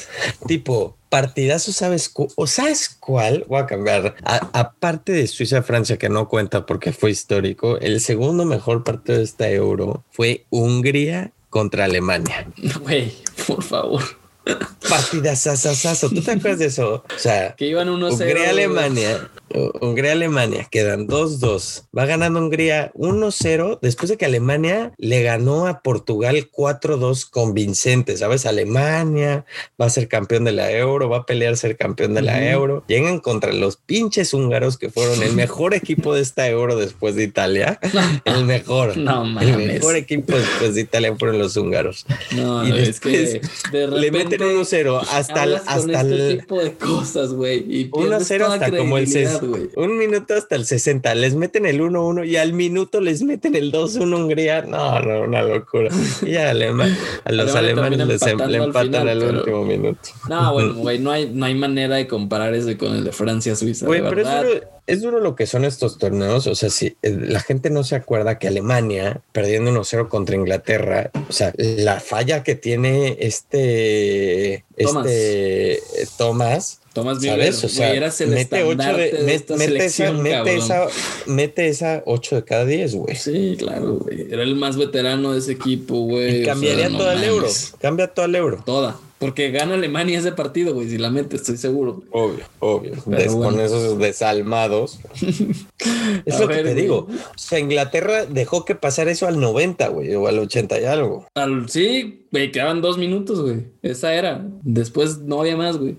[0.46, 2.12] Tipo, partidazo, ¿sabes?
[2.14, 3.44] ¿O sabes cuál?
[3.48, 4.16] Voy a cambiar.
[4.24, 9.48] Aparte de Suiza-Francia, que no cuenta porque fue histórico, el segundo mejor partido de esta
[9.50, 12.48] Euro fue Hungría contra Alemania.
[12.82, 13.12] Güey,
[13.46, 14.02] por favor.
[14.88, 16.08] Partidazazazazo.
[16.10, 17.04] ¿Tú te acuerdas de eso?
[17.14, 18.12] O sea, Que iban 1-0.
[18.12, 19.28] Hungría-Alemania.
[19.80, 21.84] Hungría-Alemania, quedan 2-2.
[21.96, 28.16] Va ganando Hungría 1-0 después de que Alemania le ganó a Portugal 4-2 convincente.
[28.16, 28.46] ¿Sabes?
[28.46, 29.44] Alemania
[29.80, 32.84] va a ser campeón de la Euro, va a pelear ser campeón de la Euro.
[32.86, 37.24] Llegan contra los pinches húngaros que fueron el mejor equipo de esta Euro después de
[37.24, 37.78] Italia.
[38.24, 38.96] El mejor.
[38.96, 42.06] No, el mejor equipo después de Italia fueron los húngaros.
[42.32, 43.40] No, y es que
[43.72, 47.90] le meten 1-0 hasta el, hasta este el tipo de cosas, güey.
[47.90, 49.45] 1-0 hasta como el 60.
[49.76, 51.14] Un minuto hasta el 60.
[51.14, 54.62] Les meten el 1-1 y al minuto les meten el 2-1 Hungría.
[54.62, 55.90] No, no, una locura.
[56.22, 56.86] Y a, Alema,
[57.24, 60.00] a los alemanes les em, empatan al, último minuto.
[60.28, 63.86] No, bueno, güey, no hay, no hay manera de comparar ese con el de Francia-Suiza.
[63.86, 66.46] Güey, pero es duro, es duro, lo que son estos torneos.
[66.46, 71.10] O sea, si eh, la gente no se acuerda que Alemania, perdiendo 1-0 contra Inglaterra,
[71.28, 75.06] o sea, la falla que tiene este, Thomas.
[75.06, 75.82] este
[76.16, 77.62] Thomas Tomás ¿sabes?
[77.62, 77.92] O sea,
[78.26, 80.86] mete 8 de, mete, esa, mete, esa,
[81.26, 83.16] mete esa 8 de cada 10, güey.
[83.16, 84.32] Sí, claro, güey.
[84.32, 86.40] Era el más veterano de ese equipo, güey.
[86.40, 87.48] Y cambiaría todo el euro.
[87.82, 88.62] Cambia todo el euro.
[88.64, 88.98] Toda.
[89.18, 92.02] Porque gana Alemania ese partido, güey, si la mete, estoy seguro.
[92.10, 92.92] Obvio, obvio.
[93.02, 95.00] Con esos desalmados.
[96.24, 97.08] es lo que te digo.
[97.08, 101.26] O sea, Inglaterra dejó que pasara eso al 90, güey, o al 80 y algo.
[101.34, 103.68] Al, sí, güey, quedaban dos minutos, güey.
[103.82, 104.46] Esa era.
[104.62, 105.96] Después no había más, güey.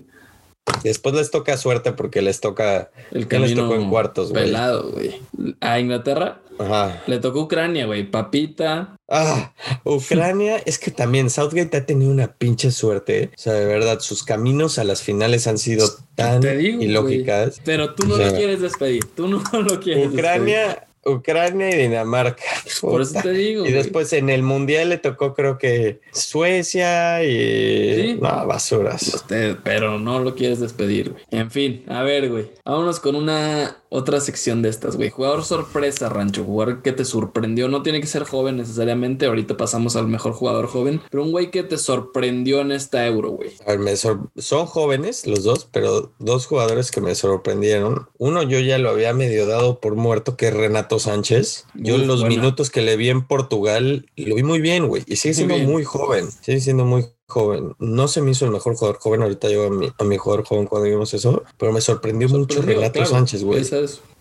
[0.82, 2.90] Después les toca suerte porque les toca.
[3.10, 4.44] El camino les tocó en cuartos, güey.
[4.44, 5.20] Pelado, güey.
[5.60, 6.40] A Inglaterra.
[6.58, 7.02] Ajá.
[7.06, 8.10] Le tocó Ucrania, güey.
[8.10, 8.96] Papita.
[9.08, 9.52] Ah,
[9.84, 13.30] Ucrania es que también Southgate ha tenido una pinche suerte.
[13.34, 17.60] O sea, de verdad, sus caminos a las finales han sido tan ilógicas.
[17.64, 19.04] pero tú no lo quieres despedir.
[19.14, 22.42] Tú no lo quieres Ucrania, Ucrania y Dinamarca.
[22.80, 23.66] Por eso te digo.
[23.66, 28.18] Y después en el mundial le tocó, creo que Suecia y.
[28.20, 29.24] No, basuras.
[29.62, 31.22] pero no lo quieres despedir, güey.
[31.30, 32.50] En fin, a ver, güey.
[32.64, 35.10] Vámonos con una otra sección de estas, güey.
[35.10, 36.44] Jugador sorpresa, Rancho.
[36.44, 37.68] Jugador que te sorprendió.
[37.68, 39.26] No tiene que ser joven necesariamente.
[39.26, 41.00] Ahorita pasamos al mejor jugador joven.
[41.10, 43.50] Pero un güey que te sorprendió en esta euro, güey.
[43.66, 48.08] A ver, me son jóvenes los dos, pero dos jugadores que me sorprendieron.
[48.18, 51.66] Uno yo ya lo había medio dado por muerto, que es Renato Sánchez.
[51.74, 55.02] Yo en los minutos que le vi en Portugal, lo vi muy bien, güey.
[55.06, 56.28] Y sigue siendo muy joven.
[56.40, 57.74] Sigue siendo muy joven.
[57.78, 59.22] No se me hizo el mejor jugador joven.
[59.22, 62.62] Ahorita yo a mi, a mi jugador joven cuando vimos eso, pero me sorprendió, mucho
[62.62, 63.64] Renato Sánchez, güey.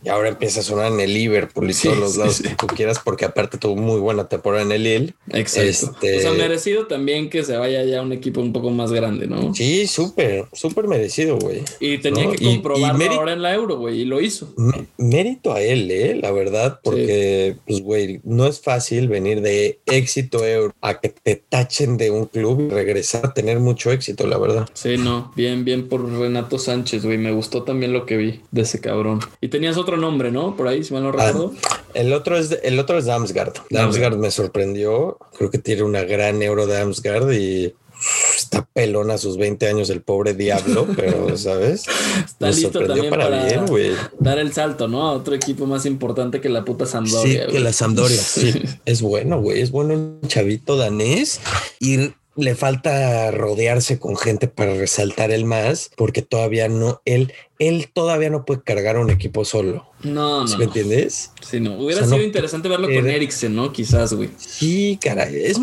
[0.03, 2.99] Y ahora empieza a sonar en el Liverpool y todos los lados que tú quieras,
[3.03, 5.13] porque aparte tuvo muy buena temporada en el Lille.
[5.31, 5.97] Exacto.
[5.97, 6.17] Este...
[6.17, 9.27] O sea, merecido también que se vaya ya a un equipo un poco más grande,
[9.27, 9.53] ¿no?
[9.55, 11.63] Sí, súper, súper merecido, güey.
[11.79, 14.53] Y tenía que comprobarlo ahora en la Euro, güey, y lo hizo.
[14.97, 16.15] Mérito a él, ¿eh?
[16.21, 21.36] La verdad, porque, pues, güey, no es fácil venir de éxito Euro a que te
[21.36, 24.69] tachen de un club y regresar a tener mucho éxito, la verdad.
[24.73, 27.17] Sí, no, bien, bien por Renato Sánchez, güey.
[27.17, 29.19] Me gustó también lo que vi de ese cabrón.
[29.41, 30.56] Y tenías otro otro nombre, ¿no?
[30.58, 31.54] Por ahí, si mal no ah, recuerdo.
[31.93, 33.54] el otro es el otro es Damsgaard.
[33.69, 35.17] Damsgaard me sorprendió.
[35.38, 37.73] Creo que tiene una gran euro Damsgaard y
[38.36, 41.86] está pelón a sus 20 años el pobre diablo, pero sabes,
[42.26, 43.30] está listo también para,
[44.19, 45.08] dar el salto, ¿no?
[45.08, 47.45] A otro equipo más importante que la puta Sampdoria.
[47.45, 48.21] Sí, que la Sampdoria.
[48.21, 51.39] Sí, es bueno, güey, es bueno un chavito danés
[51.80, 57.89] y le falta rodearse con gente para resaltar el más, porque todavía no, él, él
[57.91, 59.88] todavía no puede cargar un equipo solo.
[60.04, 60.58] No, no.
[60.58, 61.32] ¿Me entiendes?
[61.41, 61.78] Sí, no.
[61.78, 63.73] Hubiera sido interesante verlo con Eriksen, ¿no?
[63.73, 64.30] Quizás, güey.
[64.38, 65.36] Sí, caray.
[65.36, 65.60] Es,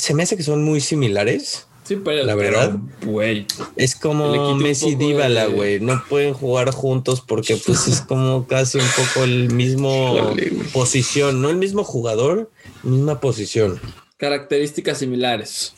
[0.00, 1.66] se me hace que son muy similares.
[1.84, 3.46] Sí, pero la verdad, güey.
[3.76, 5.78] Es como Messi Dybala, güey.
[5.78, 10.34] No pueden jugar juntos porque pues es como casi un poco el mismo
[10.72, 12.50] posición, no el mismo jugador,
[12.82, 13.80] misma posición.
[14.16, 15.74] Características similares.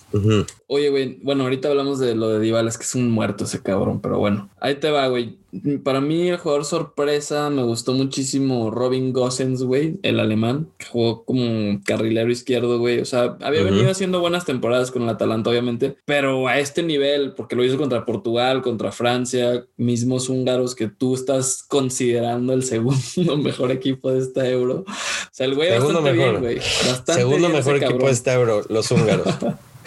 [0.67, 3.63] Oye, güey, bueno, ahorita hablamos de lo de Dybala, es que es un muerto ese
[3.63, 5.39] cabrón, pero bueno, ahí te va, güey.
[5.83, 11.25] Para mí, el jugador sorpresa me gustó muchísimo Robin Gosens, güey, el alemán, que jugó
[11.25, 13.01] como carrilero izquierdo, güey.
[13.01, 17.33] O sea, había venido haciendo buenas temporadas con el Atalanta, obviamente, pero a este nivel,
[17.33, 23.37] porque lo hizo contra Portugal, contra Francia, mismos húngaros que tú estás considerando el segundo
[23.43, 24.85] mejor equipo de esta euro.
[24.87, 26.15] O sea, el güey bastante mejor.
[26.15, 26.61] bien, güey.
[27.07, 29.35] Segundo mejor equipo de esta euro, los húngaros.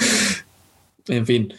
[1.07, 1.53] en fin.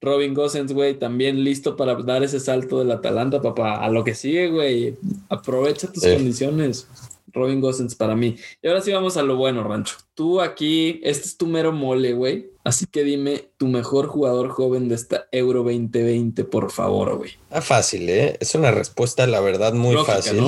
[0.00, 3.76] Robin Gosens, güey, también listo para dar ese salto del Atalanta, papá.
[3.76, 4.96] A lo que sigue, güey.
[5.30, 6.86] Aprovecha tus condiciones.
[7.34, 8.36] Robin Gosens para mí.
[8.62, 9.96] Y ahora sí vamos a lo bueno, Rancho.
[10.14, 12.50] Tú aquí, este es tu mero mole, güey.
[12.62, 17.32] Así que dime tu mejor jugador joven de esta Euro 2020, por favor, güey.
[17.50, 18.38] Ah, fácil, ¿eh?
[18.40, 20.40] Es una respuesta, la verdad, muy fácil.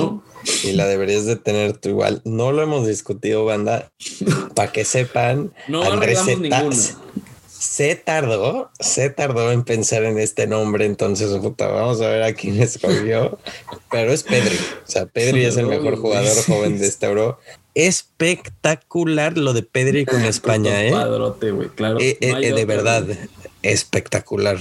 [0.63, 2.21] Y la deberías de tener tú igual.
[2.25, 3.91] No lo hemos discutido, banda.
[4.55, 5.51] para que sepan.
[5.67, 6.19] No Andrés
[7.77, 12.33] se tardó, se tardó en pensar en este nombre, entonces puta, vamos a ver a
[12.33, 13.37] quién escogió,
[13.91, 17.39] pero es Pedri, o sea, Pedri es el mejor jugador joven de este euro.
[17.75, 20.89] Espectacular lo de Pedri con España, ¿eh?
[20.89, 21.99] Padrote, claro.
[21.99, 23.05] Eh, eh, eh, de verdad,
[23.61, 24.57] espectacular.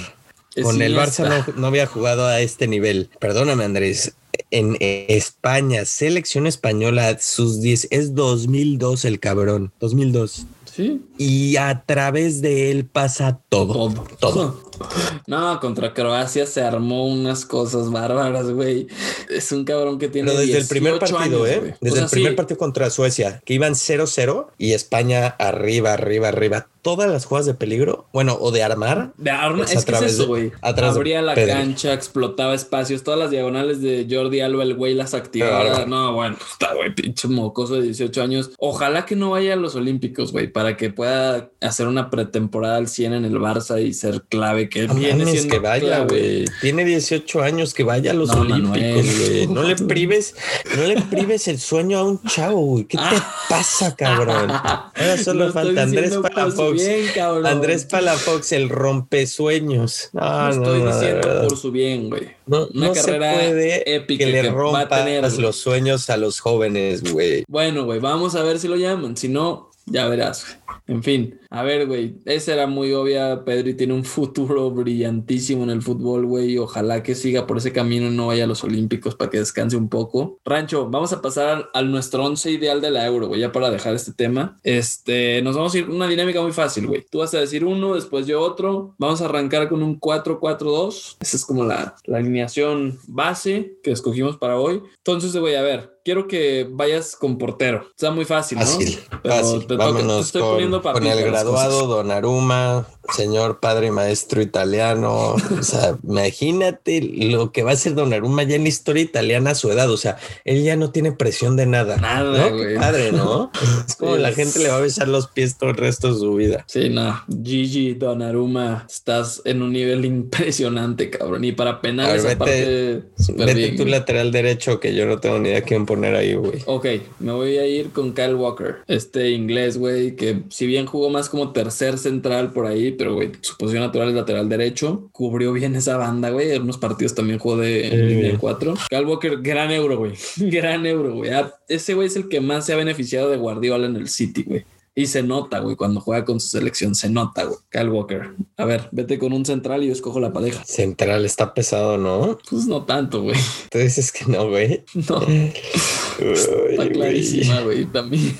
[0.54, 0.94] Es Con el.
[0.94, 3.08] Barça no, no había jugado a este nivel.
[3.18, 4.12] Perdóname, Andrés.
[4.50, 10.46] En España, selección española, sus 10, es 2002 el cabrón, 2002.
[10.76, 13.72] Sí, Y a través de él pasa todo.
[13.72, 14.04] todo.
[14.20, 14.66] Todo.
[15.26, 18.86] No, contra Croacia se armó unas cosas bárbaras, güey.
[19.30, 21.74] Es un cabrón que tiene Pero desde el primer 18 partido, años, ¿eh?
[21.74, 25.94] O Desde sea, el primer sí, partido contra Suecia, que iban 0-0 y España arriba,
[25.94, 26.68] arriba, arriba.
[26.86, 29.12] Todas las jugadas de peligro, bueno, o de armar.
[29.16, 30.52] De arma, Es es, que es eso, güey.
[30.62, 35.64] Abría la cancha, explotaba espacios, todas las diagonales de Jordi Alba, el güey las activaba.
[35.64, 35.86] Claro.
[35.88, 38.50] No, bueno, está, güey, pinche mocoso de 18 años.
[38.58, 42.86] Ojalá que no vaya a los Olímpicos, güey, para que pueda hacer una pretemporada al
[42.86, 46.44] 100 en el Barça y ser clave, que No viene mames, siendo que vaya, güey.
[46.60, 49.46] Tiene 18 años, que vaya a los No, Olímpicos, güey.
[49.48, 50.36] No le prives,
[50.76, 52.84] no le prives el sueño a un chavo, güey.
[52.84, 53.02] ¿Qué te
[53.48, 54.52] pasa, cabrón?
[54.52, 56.75] Ahora solo Lo estoy falta Andrés Palafox.
[56.76, 57.46] Bien, cabrón.
[57.46, 60.10] Andrés Palafox, el rompesueños.
[60.12, 62.30] No, no, estoy no, de diciendo por su bien, güey.
[62.46, 66.16] No, Una no se carrera puede épica que le que rompas tener, los sueños a
[66.16, 67.44] los jóvenes, güey.
[67.48, 69.16] Bueno, güey, vamos a ver si lo llaman.
[69.16, 70.44] Si no, ya verás.
[70.44, 70.65] güey.
[70.86, 73.44] En fin, a ver, güey, esa era muy obvia.
[73.44, 76.52] Pedri tiene un futuro brillantísimo en el fútbol, güey.
[76.52, 79.38] y Ojalá que siga por ese camino y no vaya a los Olímpicos para que
[79.38, 80.38] descanse un poco.
[80.44, 83.94] Rancho, vamos a pasar al nuestro once ideal de la Euro, güey, ya para dejar
[83.94, 84.58] este tema.
[84.62, 87.04] Este, nos vamos a ir una dinámica muy fácil, güey.
[87.10, 88.94] Tú vas a decir uno, después yo otro.
[88.98, 91.16] Vamos a arrancar con un 4-4-2.
[91.20, 94.82] Esa es como la, la alineación base que escogimos para hoy.
[94.98, 97.86] Entonces, güey, a ver, quiero que vayas con portero.
[97.90, 98.64] Está muy fácil, ¿no?
[98.64, 99.66] Fácil, Pero fácil.
[99.66, 101.88] te Vámonos con, poniendo con el graduado cosas.
[101.88, 105.34] Donnarumma, señor padre maestro italiano.
[105.58, 109.54] O sea, imagínate lo que va a ser Donnarumma ya en la historia italiana a
[109.54, 109.90] su edad.
[109.90, 111.96] O sea, él ya no tiene presión de nada.
[111.96, 112.56] Nada, ¿no?
[112.56, 113.50] Qué padre, ¿no?
[113.88, 116.12] Es como Sí, la es- gente le va a besar los pies todo el resto
[116.12, 116.64] de su vida.
[116.68, 117.20] Sí, no.
[117.44, 121.44] Gigi Donnarumma, estás en un nivel impresionante, cabrón.
[121.44, 125.48] Y para penales, ver, aparte, súper Vete tu lateral derecho que yo no tengo ni
[125.48, 126.60] idea quién poner ahí, güey.
[126.66, 126.86] Ok,
[127.20, 131.28] me voy a ir con Kyle Walker, este inglés, güey, que si bien jugó más
[131.28, 135.76] como tercer central por ahí, pero, güey, su posición natural es lateral derecho, cubrió bien
[135.76, 137.96] esa banda, güey, en unos partidos también jugó de Sí.
[137.96, 138.74] línea 4.
[138.90, 141.30] Kyle Walker, gran euro, güey, gran euro, güey.
[141.30, 144.42] Ah, Ese güey es el que más se ha beneficiado de Guardiola en el City,
[144.42, 144.64] güey.
[144.98, 147.58] Y se nota, güey, cuando juega con su selección, se nota, güey.
[147.70, 148.30] Kyle Walker.
[148.56, 150.64] A ver, vete con un central y yo escojo la pareja.
[150.64, 152.38] Central está pesado, ¿no?
[152.48, 153.36] Pues no tanto, güey.
[153.70, 154.84] Tú dices que no, güey.
[154.94, 155.20] No,
[156.18, 158.36] está clarísima, güey, también.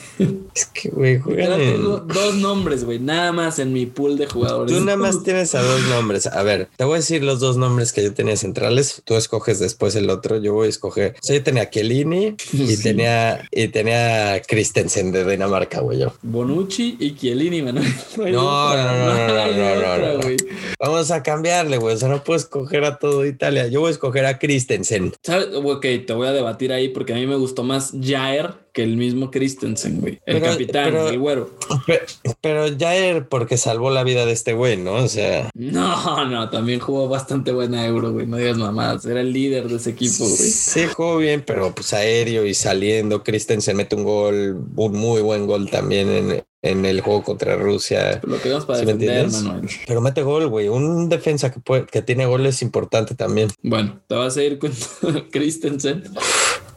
[0.55, 4.27] Es que, güey, juegan en- tengo dos nombres, güey, nada más en mi pool de
[4.27, 4.75] jugadores.
[4.77, 6.27] Tú nada más tienes a dos nombres.
[6.27, 9.03] A ver, te voy a decir los dos nombres que yo tenía centrales.
[9.05, 10.39] Tú escoges después el otro.
[10.39, 11.15] Yo voy a escoger.
[11.23, 12.83] O sea, yo tenía Chiellini y Sí.
[12.83, 15.99] tenía y tenía Christensen de Dinamarca, güey.
[15.99, 16.15] Yo.
[16.23, 20.21] Bonucci y Chiellini, hay No, no, no, no, no, no, otra, no.
[20.23, 20.37] güey.
[20.81, 21.95] Vamos a cambiarle, güey.
[21.95, 23.67] O sea, no puedo escoger a todo Italia.
[23.69, 25.12] Yo voy a escoger a Christensen.
[25.23, 25.49] ¿Sabes?
[25.53, 28.97] Ok, te voy a debatir ahí porque a mí me gustó más Jair que el
[28.97, 30.21] mismo Christensen, güey.
[30.27, 31.51] El Pero- capitán, pero- el güero.
[32.43, 34.95] Pero, era porque salvó la vida de este güey, ¿no?
[34.95, 38.27] O sea, No, no, también jugó bastante buena euro, güey.
[38.27, 39.05] No digas mamadas.
[39.07, 40.37] Era el líder de ese equipo, güey.
[40.37, 43.23] sí jugó bien, pero pues aéreo y saliendo.
[43.25, 48.21] Christensen mete un gol, un muy buen gol también en, en el juego contra Rusia.
[48.25, 49.29] Lo que vamos para ¿Sí defender?
[49.31, 49.69] Manuel.
[49.87, 50.69] Pero mete gol, güey.
[50.69, 53.49] Un defensa que, puede, que tiene gol es importante también.
[53.63, 54.71] Bueno, te vas a ir con
[55.33, 56.05] Christensen.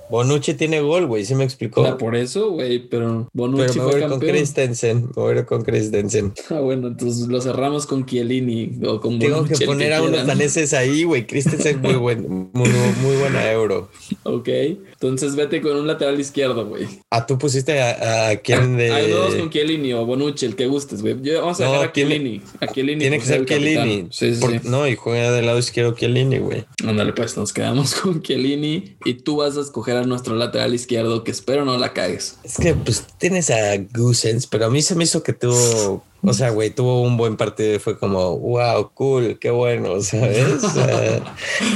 [0.10, 1.26] Bonucci tiene gol, güey.
[1.26, 1.86] Sí me explicó.
[1.86, 4.20] Ah, por eso, güey, pero Pero Bonucci me voy fue con.
[4.20, 5.02] Christensen.
[5.16, 6.34] Me voy con Christensen.
[6.50, 10.26] Ah, bueno, entonces lo cerramos con Chiellini o con Tengo Bonucci, que poner a unos
[10.26, 11.26] daneses ahí, güey.
[11.28, 12.70] Christensen muy buen, muy,
[13.02, 13.90] muy buena euro.
[14.24, 16.88] Ok, entonces vete con un lateral izquierdo, güey.
[17.10, 18.92] Ah, tú pusiste a, a quién de.
[18.92, 21.14] Hay dos con Chiellini o Bonucci, el que gustes, güey.
[21.36, 22.42] Vamos a No, dejar a Chiellini.
[22.60, 23.46] A Chiellini Tiene que ser.
[23.46, 24.08] Chiellini.
[24.12, 24.60] Sí, sí, Por- sí.
[24.64, 26.66] No, y juega del lado izquierdo Chiellini, güey.
[26.86, 31.32] Ándale, pues nos quedamos con Chiellini y tú vas a escoger nuestro lateral izquierdo, que
[31.32, 32.38] espero no la cagues.
[32.44, 36.34] Es que pues tienes a Gusens, pero a mí se me hizo que tuvo, o
[36.34, 40.62] sea, güey, tuvo un buen partido y fue como, wow, cool, qué bueno, ¿sabes?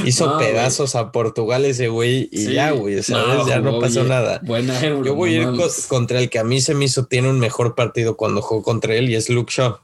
[0.04, 2.52] Hizo No, pedazos a Portugal ese güey y Sí.
[2.54, 3.46] ya, güey, ¿sabes?
[3.46, 4.40] ya no pasó nada.
[4.44, 5.04] Buena euro.
[5.04, 7.38] Yo voy a ir co- contra el que a mí se me hizo, tiene un
[7.40, 9.76] mejor partido cuando jugó contra él y es Luke Shaw.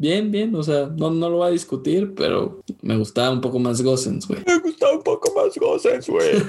[0.00, 3.58] Bien, bien, o sea, no, no lo voy a discutir, pero me gustaba un poco
[3.58, 4.44] más Gosens, güey.
[4.46, 6.40] Me gusta un poco más Gosens, güey.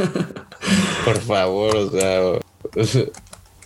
[1.06, 2.40] Por favor, o sea,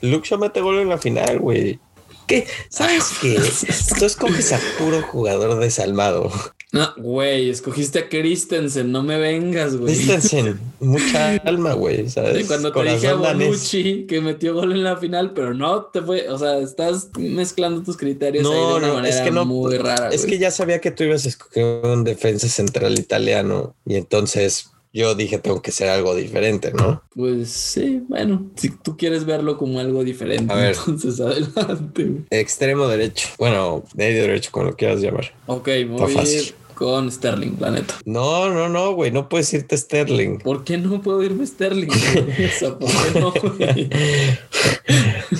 [0.01, 1.79] Luke Shaw mete gol en la final, güey.
[2.27, 2.47] ¿Qué?
[2.69, 3.35] ¿Sabes qué?
[3.99, 6.31] Tú escoges a puro jugador desalmado.
[6.73, 9.93] No, güey, escogiste a Christensen, no me vengas, güey.
[9.93, 12.47] Christensen, mucha alma, güey, ¿sabes?
[12.47, 16.27] Cuando te dije a Bonucci que metió gol en la final, pero no te fue,
[16.29, 20.09] o sea, estás mezclando tus criterios ahí de una manera es que no, muy rara.
[20.09, 24.71] Es que ya sabía que tú ibas a escoger un defensa central italiano y entonces
[24.91, 27.03] yo dije tengo que ser algo diferente, ¿no?
[27.13, 32.23] Pues sí, bueno, si tú quieres verlo como algo diferente, a ver, entonces adelante.
[32.31, 35.35] Extremo derecho, bueno, medio derecho, como lo quieras llamar.
[35.45, 37.95] Ok, muy bien con Sterling, la neta.
[38.05, 40.39] No, no, no, güey, no puedes irte a Sterling.
[40.39, 41.87] ¿Por qué no puedo irme a Sterling?
[42.79, 43.89] ¿por qué no, güey?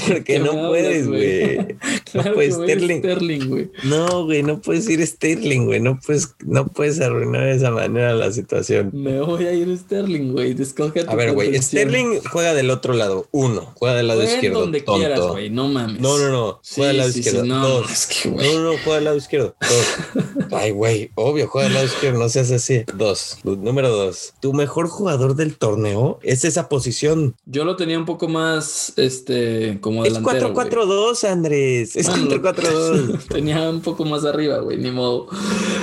[0.08, 1.58] Porque no puedes, güey.
[2.14, 3.00] no puedes Sterling.
[3.00, 3.72] Sterling güey.
[3.84, 5.80] No, güey, no puedes ir a Sterling, güey.
[5.80, 8.90] No puedes, no puedes arruinar de esa manera la situación.
[8.94, 10.56] Me voy a ir a Sterling, güey.
[10.60, 13.28] Escoge a, a ver, güey, Sterling juega del otro lado.
[13.32, 14.62] Uno, juega del lado izquierdo.
[14.62, 15.00] donde tonto.
[15.00, 15.50] quieras, güey.
[15.50, 16.00] No mames.
[16.00, 16.62] No, no, no.
[16.76, 17.46] Juega del lado izquierdo.
[17.46, 18.10] no, Dos.
[18.26, 19.56] no, no, no, juega del lado izquierdo.
[19.62, 20.48] Dos.
[20.52, 22.84] Ay, güey obvio, juega al lado izquierdo, no seas así.
[22.96, 23.38] Dos.
[23.44, 24.34] Número dos.
[24.40, 27.36] Tu mejor jugador del torneo es esa posición.
[27.46, 30.48] Yo lo tenía un poco más, este, como es delantero.
[30.48, 31.96] Es 4-4-2, Andrés.
[31.96, 33.28] Es 4-4-2.
[33.30, 35.28] tenía un poco más arriba, güey, ni modo.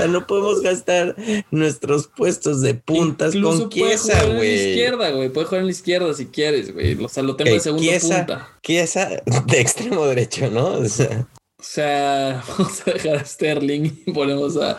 [0.08, 1.16] no podemos gastar
[1.50, 4.28] nuestros puestos de puntas con Kiesa, güey.
[4.28, 5.28] Puede jugar en la izquierda, güey.
[5.30, 7.02] Puede jugar en la izquierda si quieres, güey.
[7.02, 8.48] O sea, lo tengo de segundo punta.
[8.62, 9.08] Kiesa
[9.46, 10.74] de extremo derecho, ¿no?
[10.74, 11.26] O sea.
[11.60, 14.78] O sea, vamos a dejar a Sterling y ponemos a,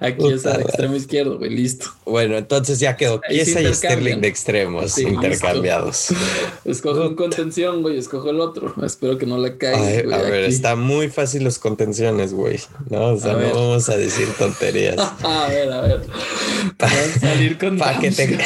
[0.00, 1.86] aquí esa extremo izquierdo, güey, listo.
[2.04, 6.08] Bueno, entonces ya quedó Kiesa y Sterling de extremos intercambiados.
[6.64, 8.74] Escojo un contención, güey, escojo el otro.
[8.84, 10.16] Espero que no le caiga.
[10.16, 12.58] a ver, está muy fácil los contenciones, güey.
[12.90, 14.96] No, o sea, no vamos a decir tonterías.
[15.22, 16.02] a ver, a ver.
[16.76, 18.36] Para salir con pa que te...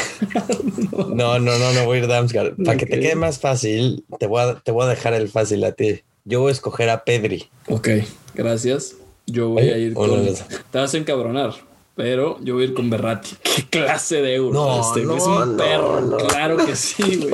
[1.15, 2.63] No, no, no, no voy a ir Damsgaard.
[2.63, 5.63] Para que te quede más fácil, te voy, a, te voy a dejar el fácil
[5.63, 6.03] a ti.
[6.25, 7.49] Yo voy a escoger a Pedri.
[7.67, 7.89] Ok,
[8.35, 8.95] gracias.
[9.25, 10.25] Yo voy a ir con.
[10.71, 11.53] Te vas a encabronar,
[11.95, 13.35] pero yo voy a ir con Berratti.
[13.43, 14.53] ¿Qué clase de euro?
[14.53, 16.17] No, este, no, es un perro.
[16.29, 17.33] Claro que sí, güey.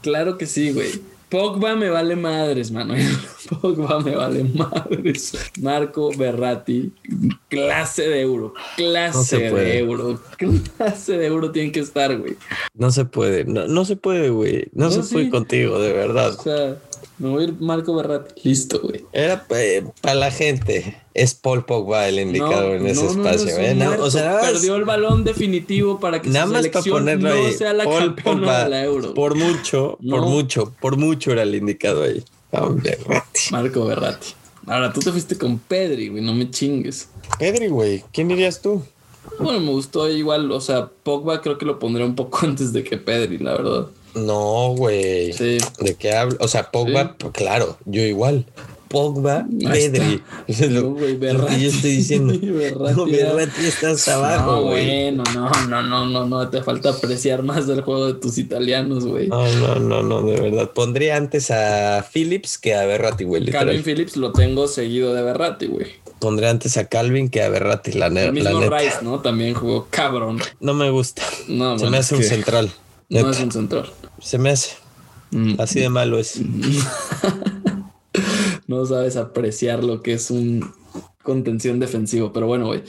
[0.00, 0.90] Claro que sí, güey.
[1.28, 3.08] Pogba me vale madres, Manuel.
[3.60, 5.32] Pogba me vale madres.
[5.60, 6.92] Marco Berratti,
[7.48, 8.54] clase de euro.
[8.76, 10.20] Clase de euro.
[10.76, 12.36] Clase de euro tiene que estar, güey.
[12.74, 13.44] No se puede.
[13.46, 14.68] No, no se puede, güey.
[14.74, 16.38] No, se puede contigo, de verdad.
[16.38, 16.76] O sea,
[17.18, 18.48] me voy a ir Marco Berratti.
[18.48, 19.04] Listo, güey.
[19.12, 21.00] Era eh, para la gente.
[21.14, 23.56] Es Paul Pogba el indicador en ese espacio.
[23.56, 23.76] ¿eh?
[24.00, 27.72] o sea, perdió el balón definitivo para que nada su más para ponerlo no sea
[27.72, 29.14] la Paul Pogba, de la Euro.
[29.14, 32.24] Por mucho, por mucho, por mucho era el indicado ahí.
[33.50, 34.34] Marco Berratti.
[34.66, 37.08] Ahora tú te fuiste con Pedri, güey, no me chingues.
[37.38, 38.82] Pedri, güey, ¿quién dirías tú?
[39.38, 42.82] Bueno, me gustó igual, o sea, Pogba creo que lo pondré un poco antes de
[42.84, 43.86] que Pedri, la verdad.
[44.14, 45.32] No, güey.
[45.32, 45.58] Sí.
[45.80, 46.36] ¿De qué hablo?
[46.40, 48.46] O sea, Pogba, claro, yo igual.
[48.94, 50.22] Pogba, Pedri.
[50.70, 51.62] No, güey, Berratti.
[51.62, 52.32] Yo estoy diciendo.
[52.40, 55.10] Berratti, no, Berratti estás abajo, güey.
[55.10, 56.48] No, bueno, no, no, no, no, no.
[56.48, 59.26] Te falta apreciar más del juego de tus italianos, güey.
[59.26, 60.70] No, no, no, no, de verdad.
[60.70, 63.44] Pondría antes a Phillips que a Berratti, güey.
[63.46, 65.88] Calvin Phillips lo tengo seguido de Berratti, güey.
[66.20, 69.18] Pondré antes a Calvin que a Berratti, la, El mismo la Rice, ¿no?
[69.20, 70.40] También jugó cabrón.
[70.60, 71.22] No me gusta.
[71.48, 72.70] No, Se me hace un central.
[73.22, 73.90] No es un central.
[74.20, 74.76] Se me hace.
[75.30, 75.60] Mm.
[75.60, 76.40] Así de malo es.
[78.66, 80.72] no sabes apreciar lo que es un
[81.24, 82.84] contención defensivo, pero bueno, güey.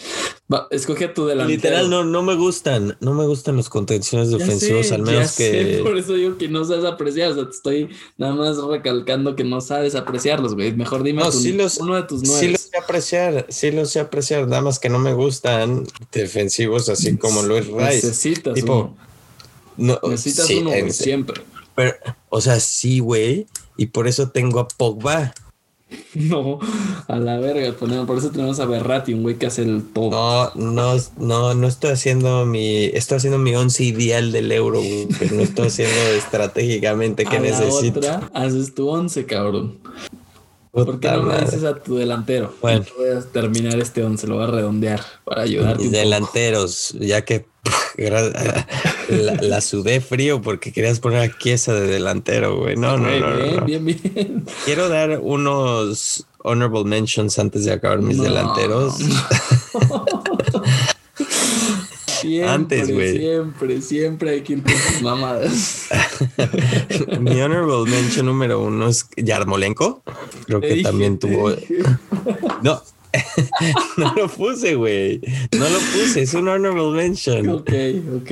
[0.69, 1.55] Escoge a tu delantero.
[1.55, 5.79] Literal, no, no me gustan, no me gustan los contenciones defensivos, al menos que.
[5.83, 7.31] por eso digo que no sabes apreciar.
[7.31, 10.73] O sea, te estoy nada más recalcando que no sabes apreciarlos, güey.
[10.73, 11.23] Mejor dime
[11.79, 12.39] uno de tus nueve.
[12.39, 16.89] Sí los sé apreciar, sí los sé apreciar, nada más que no me gustan defensivos
[16.89, 18.07] así como Luis Rice.
[18.07, 18.95] Necesitas tipo,
[19.77, 21.41] no, Necesitas uno, siempre.
[21.75, 21.93] Pero,
[22.29, 23.47] o sea, sí, güey.
[23.77, 25.33] Y por eso tengo a Pogba.
[26.15, 26.59] No,
[27.07, 30.51] a la verga, por eso tenemos a Berratti, un güey que hace el todo.
[30.55, 35.07] No, no, no, no estoy haciendo mi, estoy haciendo mi once ideal del euro, güey,
[35.19, 38.01] pero no estoy haciendo estratégicamente que necesito.
[38.01, 39.77] La otra, haces tu once, cabrón.
[40.75, 42.53] ¿Por qué no me dices a tu delantero?
[42.61, 45.83] Bueno, voy a terminar este once, lo voy a redondear para ayudarte.
[45.83, 47.45] Mis delanteros, ya que
[49.41, 52.75] la, sudé frío porque querías poner a Kiesa de delantero, güey.
[52.75, 54.45] No, no, no, Bien, bien, bien.
[54.65, 58.97] Quiero dar unos honorable mentions antes de acabar mis delanteros.
[62.25, 63.17] Siempre, Antes, güey.
[63.17, 65.89] Siempre, siempre hay que ir tus mamadas.
[67.19, 70.03] Mi honorable mention número uno es Yarmolenko.
[70.45, 71.55] Creo que también tuvo.
[72.61, 72.81] No,
[73.97, 75.21] no lo puse, güey.
[75.57, 76.23] No lo puse.
[76.23, 77.49] Es un honorable mention.
[77.49, 77.71] Ok,
[78.17, 78.31] ok.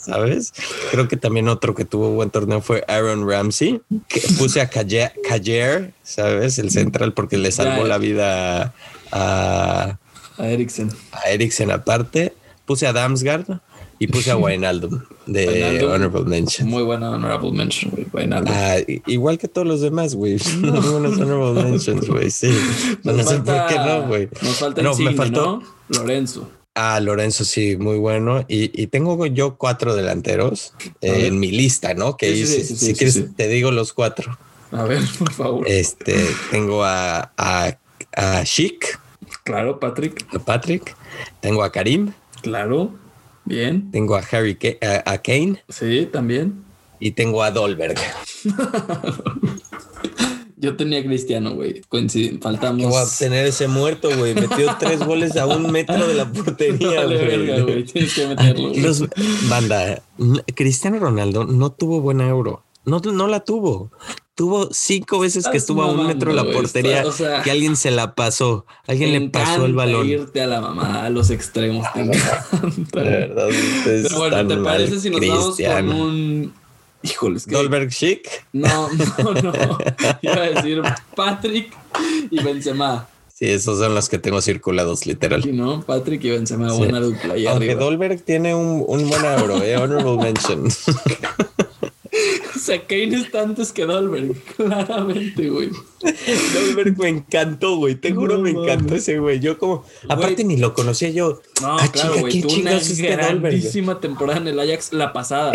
[0.00, 0.52] ¿sabes?
[0.90, 5.92] Creo que también otro que tuvo buen torneo fue Aaron Ramsey, que puse a Kajer,
[6.02, 6.58] ¿sabes?
[6.58, 8.74] El central porque le salvó la vida
[9.12, 9.98] a,
[10.38, 10.90] a Eriksen.
[11.12, 12.32] A Eriksen aparte.
[12.70, 13.58] Puse a Damsgaard
[13.98, 16.68] y puse a Wijnaldum de Honorable Mention.
[16.68, 18.28] Muy buena Honorable Mention, güey.
[18.46, 20.36] Ah, igual que todos los demás, güey.
[20.60, 20.74] No.
[20.80, 22.30] Muy buenos Honorable Mentions, güey.
[22.30, 22.56] Sí.
[23.02, 24.28] no sé por qué no, güey.
[24.42, 26.48] Nos falta no, me faltó Lorenzo.
[26.76, 28.44] Ah, Lorenzo, sí, muy bueno.
[28.46, 32.16] Y, tengo yo cuatro delanteros en mi lista, ¿no?
[32.16, 34.38] Que si, quieres te digo los cuatro.
[34.70, 35.66] A ver, por favor.
[35.66, 37.76] Este, tengo a, a,
[38.14, 39.00] a Chic.
[39.42, 40.24] Claro, Patrick.
[40.32, 40.94] A Patrick.
[41.40, 42.12] Tengo a Karim.
[42.42, 42.94] Claro.
[43.44, 43.90] Bien.
[43.90, 44.56] Tengo a Harry
[45.04, 45.62] a, Kane.
[45.68, 46.64] Sí, también.
[46.98, 47.98] Y tengo a Dolberg.
[50.56, 51.80] Yo tenía Cristiano, güey.
[52.42, 52.84] Faltamos.
[52.84, 54.34] Voy a tener ese muerto, güey.
[54.34, 57.84] Metió tres goles a un metro de la portería, güey.
[57.84, 58.70] Tienes que meterlo.
[59.48, 60.02] banda,
[60.54, 62.62] Cristiano Ronaldo no tuvo buena euro.
[62.84, 63.90] No, no la tuvo
[64.40, 67.04] tuvo cinco veces que estuvo a un metro de la portería
[67.44, 68.64] que alguien se la pasó.
[68.86, 70.08] Alguien le pasó el balón.
[70.08, 71.86] irte a la mamá a los extremos.
[71.92, 72.46] Te encanta.
[72.94, 73.48] verdad,
[73.84, 76.54] Pero bueno, ¿te parece si nos vamos con un.
[77.02, 77.44] Híjoles.
[77.44, 77.54] Que...
[77.54, 78.46] ¿Dolberg Chic?
[78.54, 78.88] No,
[79.18, 79.52] no, no.
[80.22, 80.80] Iba a decir
[81.14, 81.76] Patrick
[82.30, 83.08] y Benzema.
[83.28, 85.42] Sí, esos son los que tengo circulados, literal.
[85.42, 85.82] Sí, ¿no?
[85.82, 87.34] Patrick y Benzema, buena dupla.
[87.50, 90.66] Aunque Dolberg tiene un, un buen euro, eh, honorable mention.
[92.56, 95.70] O sea, Kane está antes que Dolberg, claramente, güey.
[96.54, 97.94] Dolberg me encantó, güey.
[97.94, 99.40] Te juro, me encantó ese güey.
[99.40, 101.40] Yo como, aparte ni lo conocía yo.
[101.60, 102.40] No, ah, claro, güey.
[102.40, 105.52] Tuvo una este grandísima temporada en el Ajax la pasada.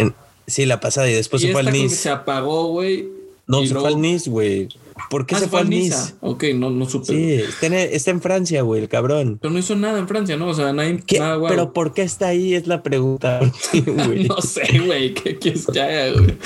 [0.47, 1.95] sí, la pasada y después se fue al Nice.
[1.95, 3.07] Se apagó, güey.
[3.47, 4.69] No, se fue al Nice, güey.
[5.09, 6.15] ¿Por qué ah, se fue al Nice?
[6.21, 7.07] Ok, no, no supe.
[7.07, 9.39] Sí, está en, Francia, güey, el cabrón.
[9.41, 10.47] Pero no hizo nada en Francia, ¿no?
[10.47, 11.49] O sea, nadie, nada, güey.
[11.49, 12.55] Pero ¿por qué está ahí?
[12.55, 13.41] Es la pregunta.
[14.27, 15.13] no sé, güey.
[15.13, 16.37] ¿Qué quieres que haga, güey?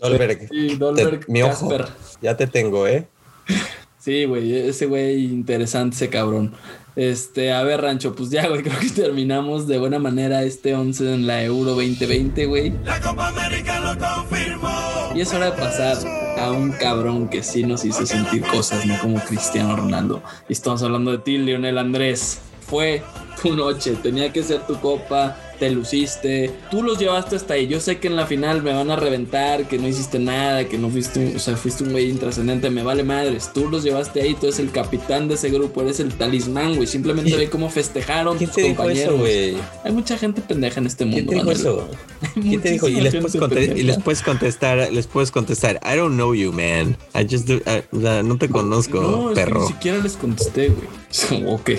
[0.00, 0.48] Dolberg.
[0.48, 1.24] Sí, Dolberg.
[1.28, 1.70] mi ojo.
[2.20, 3.08] Ya te tengo, ¿eh?
[3.98, 4.54] Sí, güey.
[4.54, 6.54] Ese güey interesante, ese cabrón.
[6.94, 11.14] Este, a ver, Rancho, pues ya, güey, creo que terminamos de buena manera este 11
[11.14, 12.72] en la Euro 2020, güey.
[12.84, 15.12] La Copa América lo confirmó.
[15.14, 18.98] Y es hora de pasar a un cabrón que sí nos hizo sentir cosas, no
[19.00, 20.22] como Cristiano Ronaldo.
[20.48, 22.40] Y estamos hablando de ti, Lionel Andrés.
[22.66, 23.02] Fue
[23.40, 27.68] tu noche, tenía que ser tu copa, te luciste, tú los llevaste hasta ahí.
[27.68, 30.76] Yo sé que en la final me van a reventar, que no hiciste nada, que
[30.76, 33.52] no fuiste, o sea, fuiste un güey intrascendente, me vale madres.
[33.54, 36.88] Tú los llevaste ahí, tú eres el capitán de ese grupo, eres el talismán, güey.
[36.88, 39.54] Simplemente ve cómo festejaron ¿Quién te dijo eso, güey?
[39.84, 41.30] Hay mucha gente pendeja en este mundo.
[41.30, 41.88] ¿Quién te dijo eso?
[42.34, 42.88] ¿Quién te dijo?
[42.88, 43.14] Y les,
[44.02, 46.96] puedes contestar, les puedes contestar, I don't know you, man.
[47.14, 47.60] I just do,
[47.92, 49.60] no te conozco, no, perro.
[49.60, 51.44] ni siquiera les contesté, güey.
[51.46, 51.70] ok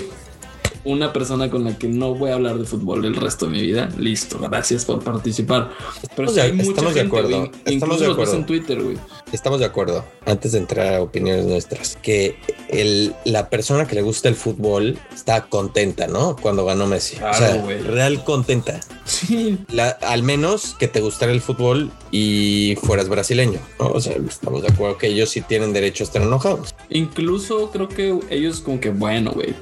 [0.84, 3.62] una persona con la que no voy a hablar de fútbol el resto de mi
[3.62, 3.88] vida.
[3.98, 5.70] Listo, gracias por participar.
[6.14, 7.50] Pero hay mucha estamos de acuerdo.
[7.64, 8.34] estamos de acuerdo.
[8.34, 8.98] en Twitter, güey.
[9.32, 10.04] Estamos de acuerdo.
[10.26, 12.36] Antes de entrar a opiniones nuestras, que
[12.68, 16.36] el, la persona que le gusta el fútbol está contenta, ¿no?
[16.36, 17.16] Cuando ganó Messi.
[17.16, 18.80] o sea, real contenta.
[19.04, 19.58] Sí.
[20.02, 23.88] al menos que te gustara el fútbol y fueras brasileño, ¿no?
[23.88, 26.73] O sea, estamos de acuerdo que ellos sí tienen derecho a estar enojados.
[26.94, 29.52] Incluso creo que ellos como que, bueno, güey,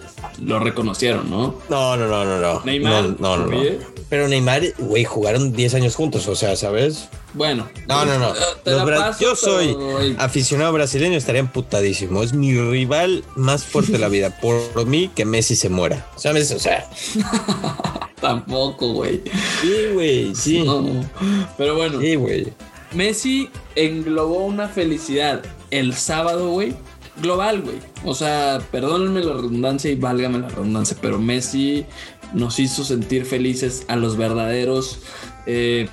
[0.43, 1.55] lo reconocieron, ¿no?
[1.71, 2.63] No, no, no, no, no.
[2.63, 3.19] Neymar.
[3.19, 3.63] No, no, no.
[4.11, 7.09] Pero Neymar, güey, jugaron 10 años juntos, o sea, ¿sabes?
[7.33, 7.71] Bueno.
[7.89, 8.35] No, no, no.
[9.19, 9.75] yo soy
[10.19, 12.23] aficionado brasileño, estaría emputadísimo.
[12.23, 14.39] Es mi rival más fuerte de la vida.
[14.39, 16.07] Por mí, que Messi se muera.
[16.17, 16.51] ¿Sabes?
[16.51, 16.87] O sea.
[18.21, 19.23] Tampoco, güey.
[19.63, 20.67] Sí, güey, sí.
[21.57, 21.99] Pero bueno.
[21.99, 22.53] Sí, güey.
[22.93, 26.75] Messi englobó una felicidad el sábado, güey.
[27.17, 27.77] Global, güey.
[28.05, 31.85] O sea, perdónenme la redundancia y válgame la redundancia, pero Messi
[32.33, 35.01] nos hizo sentir felices a los verdaderos
[35.45, 35.89] eh,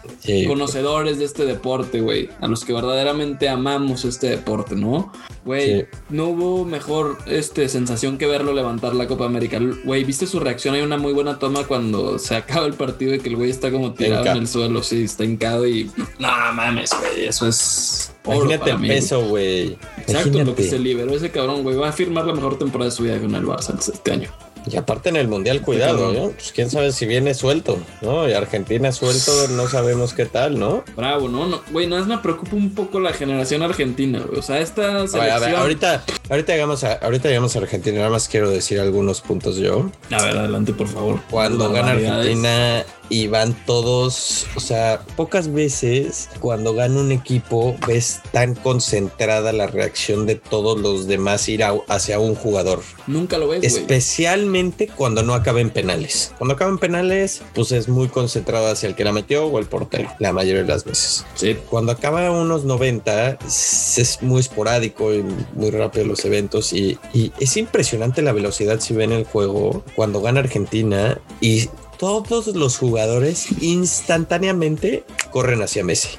[0.47, 2.29] conocedores de este deporte, güey.
[2.39, 5.11] A los que verdaderamente amamos este deporte, ¿no?
[5.43, 9.59] Güey, no hubo mejor este, sensación que verlo levantar la Copa América.
[9.83, 10.75] Güey, ¿viste su reacción?
[10.75, 13.71] Hay una muy buena toma cuando se acaba el partido y que el güey está
[13.71, 15.89] como tirado en el suelo, sí, está hincado y...
[16.19, 18.13] No mames, güey, eso es...
[18.33, 19.77] Imagínate el peso, güey.
[19.97, 21.75] Exacto, lo que se liberó ese cabrón, güey.
[21.75, 24.29] Va a firmar la mejor temporada de su vida con el Barça este año.
[24.67, 26.29] Y aparte en el Mundial, cuidado, ¿no?
[26.31, 28.27] Pues quién sabe si viene suelto, ¿no?
[28.27, 30.83] Y Argentina suelto, no sabemos qué tal, ¿no?
[30.95, 31.47] Bravo, ¿no?
[31.47, 34.39] no güey, nada más me preocupa un poco la generación argentina, güey.
[34.39, 35.31] O sea, esta selección...
[35.31, 39.21] A ver, ahorita, ahorita llegamos a, ahorita llegamos a Argentina, nada más quiero decir algunos
[39.21, 39.89] puntos yo.
[40.11, 41.19] A ver, adelante, por favor.
[41.29, 48.21] Cuando gana Argentina, y van todos, o sea, pocas veces cuando gana un equipo ves
[48.31, 52.81] tan concentrada la reacción de todos los demás ir hacia un jugador.
[53.07, 53.63] Nunca lo ves.
[53.63, 56.33] Especialmente cuando no acaba en penales.
[56.37, 59.65] Cuando acaba en penales, pues es muy concentrado hacia el que la metió o el
[59.65, 61.25] portero, la mayoría de las veces.
[61.35, 61.57] Sí.
[61.69, 67.57] Cuando acaba unos 90, es muy esporádico y muy rápido los eventos y, y es
[67.57, 75.03] impresionante la velocidad si ven el juego cuando gana Argentina y todos los jugadores instantáneamente
[75.31, 76.09] corren hacia Messi.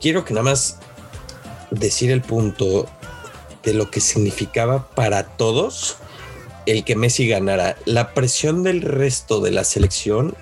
[0.00, 0.78] Quiero que nada más
[1.70, 2.88] decir el punto
[3.62, 5.98] de lo que significaba para todos
[6.64, 7.76] el que Messi ganara.
[7.84, 10.34] La presión del resto de la selección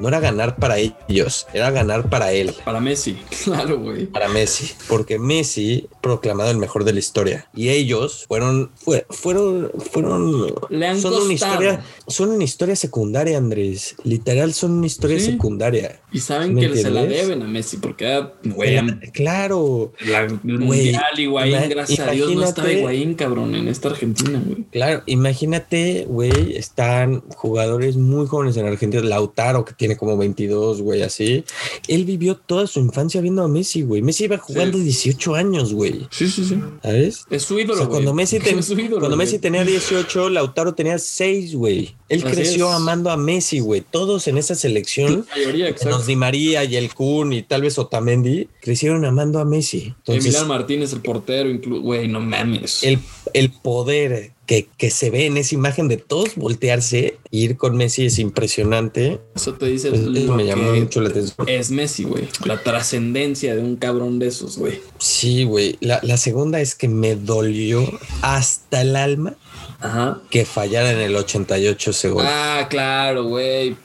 [0.00, 2.54] no era ganar para ellos, era ganar para él.
[2.64, 4.06] Para Messi, claro, güey.
[4.06, 8.70] Para Messi, porque Messi proclamado el mejor de la historia y ellos fueron,
[9.08, 10.54] fueron, fueron,
[11.00, 13.96] son una historia, son una historia secundaria, Andrés.
[14.04, 16.00] Literal, son una historia secundaria.
[16.12, 18.78] Y saben que se la deben a Messi porque, güey,
[19.12, 24.64] claro, el mundial Higuaín, gracias a Dios no estaba Higuaín, cabrón, en esta Argentina, güey.
[24.72, 31.02] Claro, imagínate, güey, están jugadores muy jóvenes en Argentina, Lautaro que tiene como 22, güey,
[31.02, 31.44] así.
[31.88, 34.02] Él vivió toda su infancia viendo a Messi, güey.
[34.02, 36.06] Messi iba jugando 18 años, güey.
[36.10, 36.58] Sí, sí, sí.
[36.82, 37.24] ¿Sabes?
[37.30, 38.38] Es su ídolo, cuando Messi,
[38.98, 41.94] cuando Messi tenía 18, Lautaro tenía 6, güey.
[42.08, 43.82] Él creció amando a Messi, güey.
[43.88, 45.26] Todos en esa selección,
[45.84, 49.94] nos Di María y el Kun y tal vez Otamendi, crecieron amando a Messi.
[50.06, 52.82] Entonces, Martínez, el portero, güey, no mames.
[52.82, 52.98] El,
[53.32, 54.32] el poder
[54.76, 59.20] que, se ve en esa imagen de todos voltearse e ir con Messi es impresionante.
[59.36, 61.48] Eso te dice me llamó mucho la atención.
[61.48, 62.28] Es Messi, güey.
[62.44, 64.80] La trascendencia de un cabrón de esos, güey.
[64.98, 65.78] Sí, güey.
[65.80, 67.86] La, la segunda es que me dolió
[68.22, 69.36] hasta el alma
[69.80, 70.20] Ajá.
[70.30, 72.30] que fallara en el 88 segundos.
[72.30, 73.76] Ah, claro, güey.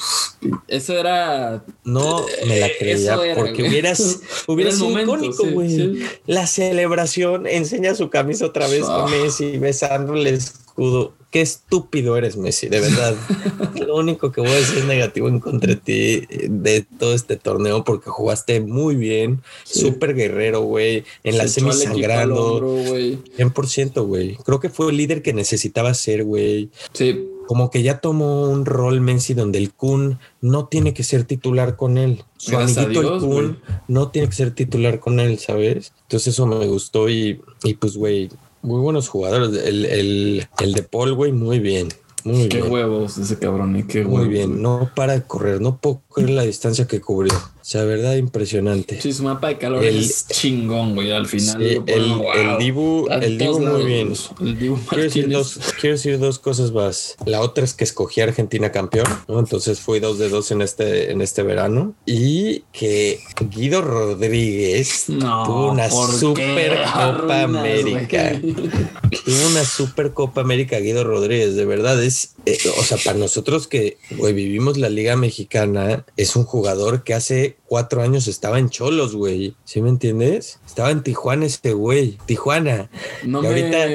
[0.68, 1.63] Eso era.
[1.84, 5.99] No me la creía porque hubieras, hubiera sido icónico, güey.
[6.26, 12.38] La celebración enseña su camisa otra vez con Messi besándole el escudo qué estúpido eres,
[12.38, 13.13] Messi, de verdad.
[13.86, 17.36] Lo único que voy a decir es negativo en contra de ti de todo este
[17.36, 22.61] torneo porque jugaste muy bien, súper guerrero, güey, en la semi sangrando.
[22.61, 24.38] 100%, güey.
[24.45, 26.69] Creo que fue el líder que necesitaba ser, güey.
[26.93, 27.27] Sí.
[27.47, 31.75] Como que ya tomó un rol Messi donde el Kun no tiene que ser titular
[31.75, 32.23] con él.
[32.38, 33.59] Su amiguito el Kun
[33.89, 35.91] no tiene que ser titular con él, ¿sabes?
[36.03, 38.29] Entonces eso me gustó y, y pues, güey,
[38.66, 39.49] muy buenos jugadores.
[39.63, 41.89] El, el, el de Paul, güey, muy bien.
[42.26, 46.01] Muy qué huevos ese cabrón, y qué Muy bien, no para de correr, no puedo
[46.16, 47.34] correr la distancia que cubrió.
[47.66, 49.01] O sea, verdad, impresionante.
[49.01, 51.11] Sí, su mapa de calor es chingón, güey.
[51.11, 51.61] Al final.
[51.61, 54.13] el, el Dibu, el Dibu muy bien.
[54.39, 57.16] El Dibu quiero, decir dos, quiero decir dos cosas más.
[57.26, 59.39] La otra es que escogí a Argentina campeón, ¿no?
[59.39, 61.95] Entonces fui dos de dos en este, en este verano.
[62.05, 68.39] Y que Guido Rodríguez tuvo una super Copa América.
[68.39, 71.55] tuvo una super Copa América Guido Rodríguez.
[71.55, 76.45] De verdad, es, eh, o sea, para nosotros que vivimos la Liga Mexicana, es un
[76.45, 79.56] jugador que hace cuatro años estaba en Cholos, güey.
[79.66, 80.60] ¿Sí me entiendes?
[80.66, 82.18] Estaba en Tijuana este güey.
[82.26, 82.89] Tijuana.
[83.26, 83.88] No y ahorita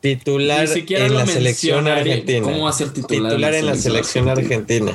[0.00, 2.42] titular en la selección argentina.
[2.42, 3.32] ¿Cómo va a ser titular?
[3.32, 4.92] Titular en la selección argentina.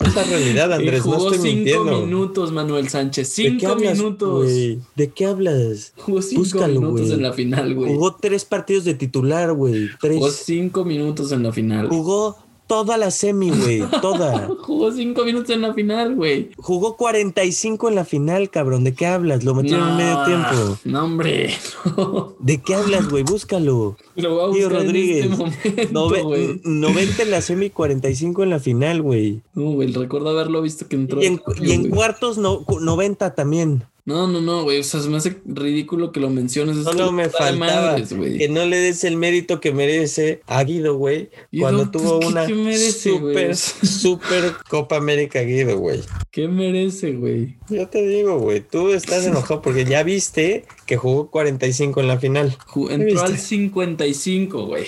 [0.00, 1.06] Es la realidad, Andrés.
[1.06, 3.28] no estoy cinco minutos, Manuel Sánchez.
[3.28, 4.48] Cinco minutos.
[4.94, 5.94] ¿De qué hablas?
[5.96, 7.94] Jugó cinco minutos en la final, güey.
[7.94, 9.88] Jugó tres partidos de titular, güey.
[9.98, 11.88] Jugó cinco minutos en la final.
[11.88, 12.36] Jugó
[12.66, 13.82] toda la semi, güey.
[14.00, 14.48] Toda.
[14.62, 16.50] Jugó cinco minutos en la final, güey.
[16.56, 18.84] Jugó 45 en la final, cabrón.
[18.84, 19.44] ¿De qué hablas?
[19.44, 20.78] Lo metieron en medio tiempo.
[20.84, 21.54] No, hombre.
[22.38, 23.24] ¿De qué hablas, güey?
[23.24, 23.96] Búscalo.
[24.16, 25.26] Lo voy a buscar Rodríguez.
[25.26, 29.42] En este momento, 90 en la semi, 45 en la final, güey.
[29.54, 29.92] No, güey.
[29.92, 31.22] Recuerdo haberlo visto que entró.
[31.22, 33.84] Y en, y en cuartos, no, 90 también.
[34.04, 34.80] No, no, no, güey.
[34.80, 36.76] O sea, se me hace ridículo que lo menciones.
[36.76, 41.30] No, me faltaba que no le des el mérito que merece a Guido, güey.
[41.56, 46.00] Cuando tuvo una super, super Copa América Guido, güey.
[46.32, 47.56] ¿Qué merece, güey?
[47.68, 48.60] Yo te digo, güey.
[48.60, 52.56] Tú estás enojado porque ya viste que jugó 45 en la final.
[52.90, 54.86] Entró al 55, güey.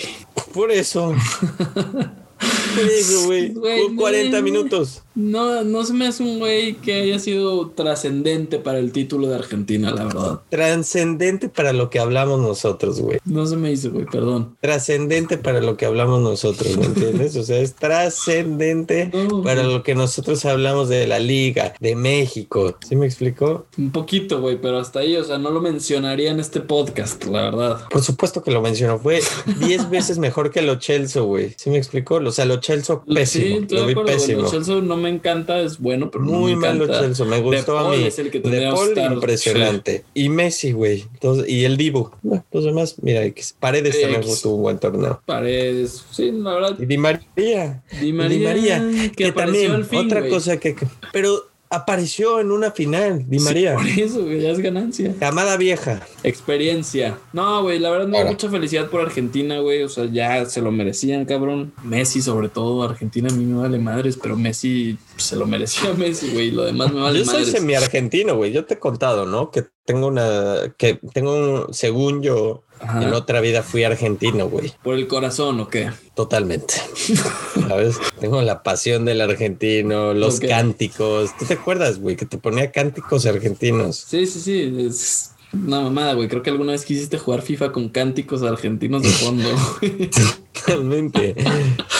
[0.53, 1.15] Por eso.
[2.75, 3.53] Por eso, güey.
[3.95, 5.04] 40 minutos.
[5.15, 9.35] No, no se me hace un güey que haya sido trascendente para el título de
[9.35, 10.41] Argentina, la verdad.
[10.49, 13.19] Trascendente para lo que hablamos nosotros, güey.
[13.25, 14.57] No se me hizo, güey, perdón.
[14.59, 17.35] Trascendente para lo que hablamos nosotros, ¿me entiendes?
[17.37, 19.11] O sea, es trascendente
[19.43, 22.77] para lo que nosotros hablamos de la liga, de México.
[22.87, 23.67] ¿Sí me explicó?
[23.77, 27.43] Un poquito, güey, pero hasta ahí, o sea, no lo mencionaría en este podcast, la
[27.43, 27.81] verdad.
[27.89, 28.99] Por supuesto que lo mencionó.
[28.99, 29.21] Fue
[29.59, 31.53] 10 veces mejor que lo Chelsea, güey.
[31.57, 32.15] ¿Sí me explicó?
[32.15, 33.65] O sea, lo Chelsea pésimo.
[33.67, 34.41] Sí, lo vi pésimo.
[34.41, 37.25] Lo Chelsea no me me encanta, es bueno, pero Muy no me malo encanta.
[37.25, 38.03] Me gustó a mí.
[38.03, 40.03] es el que De que Paul, impresionante.
[40.13, 41.05] Y Messi, güey.
[41.47, 42.11] Y el Divo.
[42.23, 43.21] No, los demás, mira.
[43.59, 45.21] Paredes también tuvo un buen torneo.
[45.25, 46.75] Paredes, sí, la verdad.
[46.79, 47.83] Y Di María.
[48.01, 50.31] Di María, que, que, apareció también, fin, otra güey.
[50.31, 50.75] cosa que...
[50.75, 53.75] que- Pero apareció en una final, Di Sí, María.
[53.75, 55.13] por eso, güey, ya es ganancia.
[55.19, 56.01] Camada vieja.
[56.23, 57.17] Experiencia.
[57.33, 58.31] No, güey, la verdad me da Ahora.
[58.31, 59.83] mucha felicidad por Argentina, güey.
[59.83, 61.73] O sea, ya se lo merecían, cabrón.
[61.83, 62.83] Messi, sobre todo.
[62.83, 66.51] Argentina a mí me vale madres, pero Messi pues, se lo merecía Messi, güey.
[66.51, 67.51] Lo demás me vale Yo soy madres.
[67.51, 68.51] semi-argentino, güey.
[68.51, 69.51] Yo te he contado, ¿no?
[69.51, 70.73] Que tengo una...
[70.77, 71.33] Que tengo
[71.67, 71.73] un...
[71.73, 73.03] Según yo, Ajá.
[73.03, 74.73] en otra vida fui argentino, güey.
[74.83, 75.91] ¿Por el corazón o qué?
[76.13, 76.75] Totalmente.
[77.67, 77.97] ¿Sabes?
[78.19, 81.35] Tengo la pasión del argentino, los cánticos.
[81.37, 82.15] ¿Tú te acuerdas, güey?
[82.15, 83.97] Que te ponía cánticos argentinos.
[84.07, 84.85] Sí, sí, sí.
[84.87, 86.27] Es una mamada, güey.
[86.27, 89.49] Creo que alguna vez quisiste jugar FIFA con cánticos argentinos de fondo.
[90.53, 91.35] Totalmente.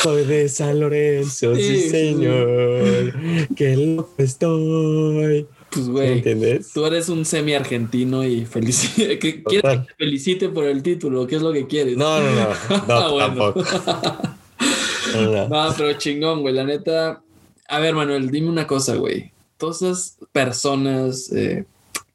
[0.01, 3.13] Soy de San Lorenzo, Sí, sí, sí, señor.
[3.55, 5.47] Qué loco estoy.
[5.75, 6.61] Pues, ¿Me güey.
[6.73, 8.87] Tú eres un semi argentino y felici
[9.19, 9.81] que ¿Quieres Total.
[9.81, 11.27] que te felicite por el título?
[11.27, 11.97] ¿Qué es lo que quieres?
[11.97, 12.47] No, no, no.
[12.87, 13.53] No, Ah, bueno.
[13.53, 13.63] tampoco.
[15.49, 16.53] No, pero chingón, güey.
[16.53, 17.21] La neta.
[17.67, 19.31] A ver, Manuel, dime una cosa, güey.
[19.57, 21.65] Todas esas personas eh,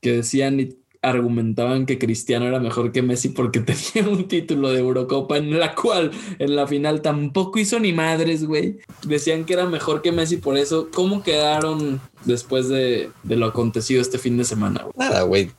[0.00, 4.80] que decían y argumentaban que Cristiano era mejor que Messi porque tenía un título de
[4.80, 8.76] Eurocopa en la cual en la final tampoco hizo ni madres, güey.
[9.06, 10.88] Decían que era mejor que Messi por eso.
[10.92, 14.94] ¿Cómo quedaron después de, de lo acontecido este fin de semana, güey?
[14.96, 15.50] Nada, güey,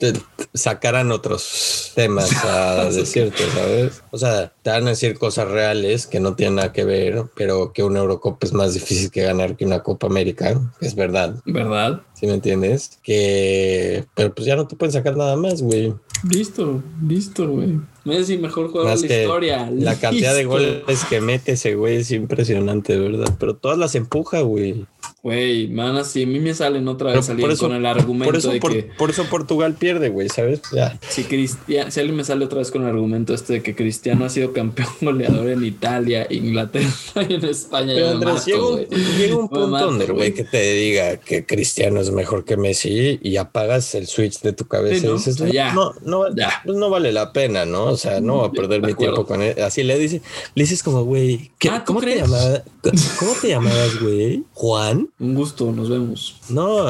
[0.54, 4.04] sacarán otros temas a decirte, ¿sabes?
[4.12, 7.74] O sea, te van a decir cosas reales que no tienen nada que ver, pero
[7.74, 12.02] que una Eurocopa es más difícil que ganar que una Copa América, es verdad, ¿Verdad?
[12.14, 13.00] ¿sí me entiendes?
[13.02, 15.94] Que, pero pues ya no te pueden sacar nada más, güey.
[16.30, 17.80] Listo, listo, güey.
[18.04, 19.70] Messi, mejor jugador Más de la historia.
[19.72, 24.42] la cantidad de goles que mete ese güey es impresionante, verdad, pero todas las empuja,
[24.42, 24.86] güey.
[25.24, 28.52] Güey, man, así a mí me salen otra vez salir con el argumento Por eso,
[28.52, 30.62] de por, que por eso Portugal pierde, güey, ¿sabes?
[30.74, 31.00] Ya.
[31.10, 34.26] si Cristiano, si alguien me sale otra vez con el argumento este de que Cristiano
[34.26, 36.90] ha sido campeón goleador en Italia, Inglaterra
[37.30, 40.74] y en España, Pero Andrés, mato, llega un, llega punto mato, donde, güey, que te
[40.74, 45.06] diga que Cristiano es mejor que Messi y apagas el switch de tu cabeza Sí,
[45.08, 45.14] ¿no?
[45.14, 45.74] y dices, ya.
[45.74, 46.62] no, no, no, Ya.
[46.66, 47.91] pues no vale la pena, ¿no?
[47.92, 49.62] O sea, no voy a perder de mi tiempo con él.
[49.62, 50.22] Así le dices,
[50.56, 52.22] le dices como, güey, ¿qué- Ah, ¿tú ¿cómo, te
[53.20, 54.44] ¿cómo te llamabas, güey?
[54.54, 55.10] ¿Juan?
[55.20, 56.38] Un gusto, nos vemos.
[56.50, 56.86] No,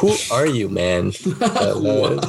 [0.00, 1.12] who are you, man?
[1.38, 2.20] Juan.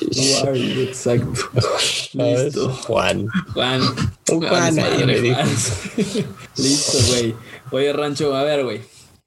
[0.00, 0.80] Who are you?
[0.82, 1.48] Exacto.
[2.12, 2.68] Listo.
[2.86, 3.28] Juan.
[3.54, 3.80] Juan.
[4.28, 5.34] Juan vales ahí me.
[5.34, 5.48] Juan.
[6.56, 7.34] Listo, güey.
[7.70, 8.80] Oye, Rancho, a ver, güey.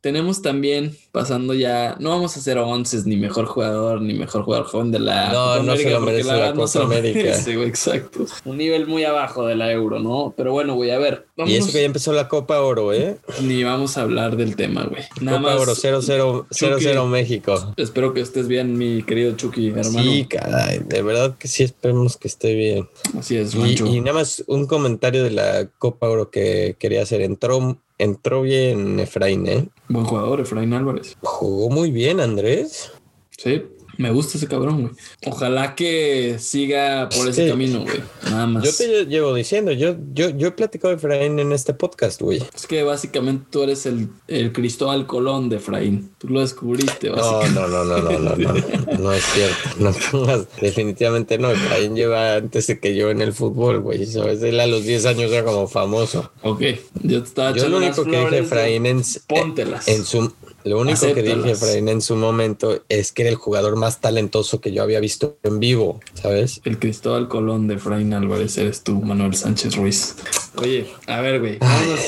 [0.08, 4.66] Tenemos también, pasando ya, no vamos a hacer once ni mejor jugador, ni mejor jugador
[4.66, 7.20] joven de la No, no se lo merece la verdad no se América.
[7.20, 8.26] merece, exacto.
[8.46, 10.34] Un nivel muy abajo de la Euro, ¿no?
[10.38, 13.18] Pero bueno, güey, a ver, Y eso que ya empezó la Copa Oro, ¿eh?
[13.42, 15.04] ni vamos a hablar del tema, güey.
[15.20, 16.86] Nada Copa más, Oro 0-0 Chucky.
[16.86, 17.74] 0-0 México.
[17.76, 19.90] espero que estés bien, mi querido Chucky, hermano.
[20.04, 22.88] Sí, caray, de verdad que sí esperemos que esté bien.
[23.20, 27.20] Así es, Y, y nada más un comentario de la Copa Oro que quería hacer.
[27.20, 29.70] Entró, entró bien Efraín, ¿eh?
[29.90, 31.18] Buen jugador, Efraín Álvarez.
[31.22, 32.92] Jugó muy bien, Andrés.
[33.38, 33.64] Sí,
[33.98, 34.94] me gusta ese cabrón, güey.
[35.26, 37.50] Ojalá que siga por ese Sí.
[37.50, 38.02] camino, güey.
[38.24, 38.64] Nada más.
[38.64, 42.42] Yo te llevo diciendo, yo, yo, yo he platicado de Efraín en este podcast, güey.
[42.56, 46.12] Es que básicamente tú eres el, el Cristóbal Colón de Efraín.
[46.18, 47.60] Tú lo descubriste, básicamente.
[47.60, 49.58] no, no, no, no, no, no, no es cierto.
[49.80, 51.52] No definitivamente no.
[51.52, 54.06] Efraín lleva antes de que yo en el fútbol, güey.
[54.06, 54.42] ¿Sabes?
[54.44, 56.32] Él a los 10 años era como famoso.
[56.44, 56.62] Ok,
[57.04, 59.88] yo te estaba Yo lo único que dije Efraín en, Póntelas.
[59.88, 60.32] en su
[60.68, 61.52] lo único que dije.
[61.52, 65.38] Efraín en su momento es que era el jugador más talentoso que yo había visto
[65.44, 66.62] en vivo, ¿sabes?
[66.66, 70.16] El Cristóbal Colón de Efraín Álvarez eres tú, Manuel Sánchez Ruiz.
[70.56, 71.58] Oye, a ver, güey.
[71.60, 72.00] Vámonos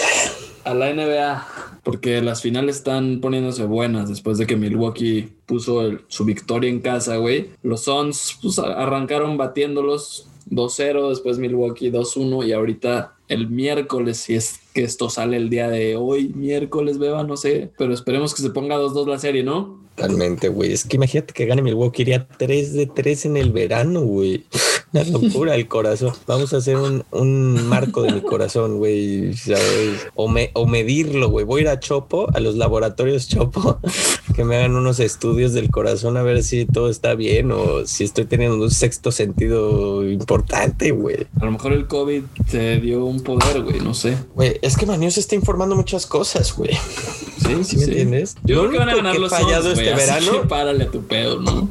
[0.64, 1.48] a la NBA.
[1.84, 6.82] Porque las finales están poniéndose buenas después de que Milwaukee puso el- su victoria en
[6.82, 7.52] casa, güey.
[7.64, 14.60] Los Suns pues, arrancaron batiéndolos 2-0, después Milwaukee 2-1 y ahorita el miércoles, si es
[14.74, 18.50] que esto sale el día de hoy, miércoles, beba, no sé, pero esperemos que se
[18.50, 19.80] ponga 2-2 la serie, ¿no?
[19.96, 20.72] Totalmente, güey.
[20.72, 24.46] Es que imagínate que gane Milwaukee, iría 3 de 3 en el verano, güey.
[24.94, 26.14] Una locura el corazón.
[26.26, 29.34] Vamos a hacer un, un marco de mi corazón, güey.
[29.36, 30.08] ¿sabes?
[30.16, 31.46] O, me, o medirlo, güey.
[31.46, 33.80] Voy a ir a Chopo, a los laboratorios Chopo,
[34.36, 38.06] que me hagan unos estudios del corazón a ver si todo está bien o si
[38.06, 41.28] estoy teniendo un sexto sentido importante, güey.
[41.40, 44.18] A lo mejor el COVID te dio un poder, güey, no sé.
[44.36, 46.72] Güey, es que Manu se está informando muchas cosas, güey.
[46.74, 48.36] Sí, ¿Sí me entiendes?
[48.44, 50.42] Yo Lo creo que van a ganar que los fallado este así verano.
[50.42, 51.70] que párale a tu pedo, ¿no?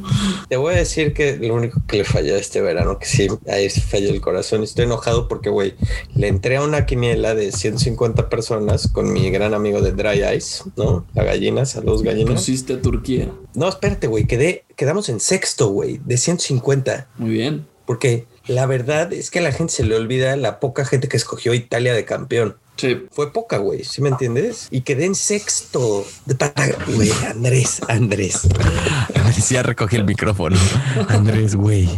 [0.49, 3.69] Te voy a decir que lo único que le falló este verano, que sí, ahí
[3.69, 4.63] se falló el corazón.
[4.63, 5.75] Estoy enojado porque, güey,
[6.15, 10.63] le entré a una quiniela de 150 personas con mi gran amigo de Dry Ice,
[10.75, 11.05] ¿no?
[11.13, 12.33] La gallina, saludos gallinas.
[12.41, 13.31] Pusiste a Turquía.
[13.53, 17.07] No, espérate, güey, quedé, quedamos en sexto, güey, de 150.
[17.17, 17.67] Muy bien.
[17.85, 21.17] Porque la verdad es que a la gente se le olvida la poca gente que
[21.17, 22.57] escogió Italia de campeón.
[22.77, 23.05] Sí.
[23.11, 24.67] Fue poca, güey, ¿sí me entiendes?
[24.71, 26.05] Y quedé en sexto.
[26.95, 28.47] Güey, Andrés, Andrés.
[29.15, 30.57] Andrés ya recogí el micrófono.
[31.09, 31.89] Andrés, güey.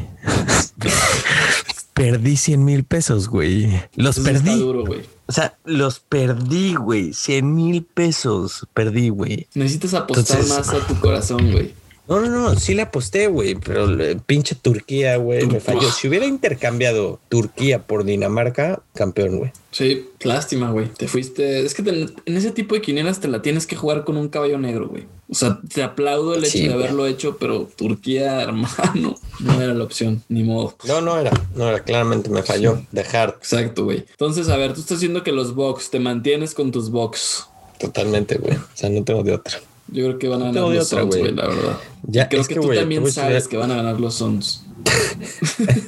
[1.94, 3.80] Perdí 100 mil pesos, güey.
[3.96, 4.58] Los perdí.
[4.58, 5.02] duro, güey.
[5.28, 7.14] O sea, los perdí, güey.
[7.14, 9.48] 100 mil pesos perdí, güey.
[9.54, 11.74] Necesitas apostar Entonces- más a tu corazón, güey.
[12.12, 15.90] No, no, no, sí le aposté, güey, pero eh, pinche Turquía, güey, me falló.
[15.90, 19.52] Si hubiera intercambiado Turquía por Dinamarca, campeón, güey.
[19.72, 20.88] Sí, lástima, güey.
[20.90, 21.66] Te fuiste.
[21.66, 21.92] Es que te-
[22.26, 25.06] en ese tipo de quinielas te la tienes que jugar con un caballo negro, güey.
[25.30, 29.74] O sea, te aplaudo el hecho Sí, de haberlo hecho, pero Turquía, hermano, no era
[29.74, 30.76] la opción, ni modo.
[30.86, 32.82] No, no era, no era, claramente me falló.
[32.92, 34.06] De hard, Exacto, güey.
[34.12, 37.48] Entonces, a ver, tú estás diciendo que los box, te mantienes con tus box.
[37.80, 38.58] totalmente, güey.
[38.58, 39.58] O sea, no tengo de otra.
[39.92, 41.32] Yo creo que van a ganar los otra, Suns, güey.
[41.34, 41.78] la verdad.
[42.04, 44.16] Ya, Y creo es que, que, tú también a sabes que van a ganar los
[44.16, 44.64] Suns.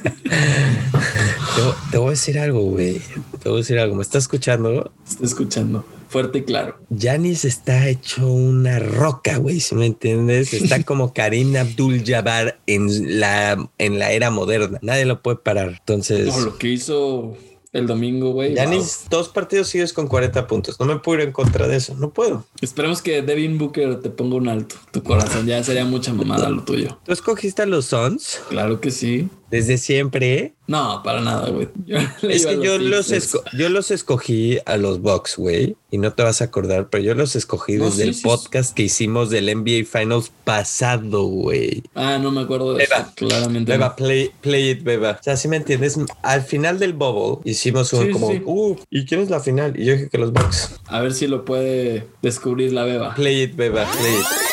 [1.56, 3.00] Te, voy- te voy a decir algo, güey.
[3.42, 3.94] Te voy a decir algo.
[3.96, 4.90] ¿Me estás escuchando?
[5.08, 5.84] Estoy escuchando.
[6.08, 6.78] Fuerte y claro.
[6.90, 10.52] Yanis está hecho una roca, güey, si me entiendes.
[10.52, 14.78] Está como Karim Abdul Jabbar en la, en la era moderna.
[14.82, 15.68] Nadie lo puede parar.
[15.78, 17.36] Entonces, No, lo que hizo
[17.74, 18.54] el domingo, güey.
[18.54, 20.80] Yanis, dos partidos sigues con 40 puntos.
[20.80, 21.94] No me puedo ir en contra de eso.
[21.96, 22.36] No puedo.
[22.36, 22.44] wow.
[22.60, 24.76] Esperemos que Devin Booker te ponga un alto.
[24.92, 26.98] Tu corazón ya sería mucha mamada lo tuyo.
[27.04, 29.28] ¿Tú escogiste a los Suns Claro que sí.
[29.54, 30.54] Desde siempre?
[30.66, 31.68] No, para nada, güey.
[32.22, 33.12] Es que yo los,
[33.56, 37.14] yo los escogí a los Bucks, güey, y no te vas a acordar, pero yo
[37.14, 41.84] los escogí No, desde sí, el sí, podcast que hicimos del NBA Finals pasado, güey.
[41.94, 43.02] Ah, no me acuerdo de Beba.
[43.02, 43.12] eso.
[43.14, 43.70] Claramente.
[43.70, 43.96] Beba, no.
[43.96, 45.18] play, play it, Beba.
[45.20, 49.20] O sea, si me entiendes, al final del bubble hicimos un como, uh, ¿y quién
[49.20, 49.78] es la final?
[49.78, 50.80] Y yo dije que los Bucks.
[50.86, 53.14] A ver si lo puede descubrir la beba.
[53.14, 54.43] Play it, Beba, play it.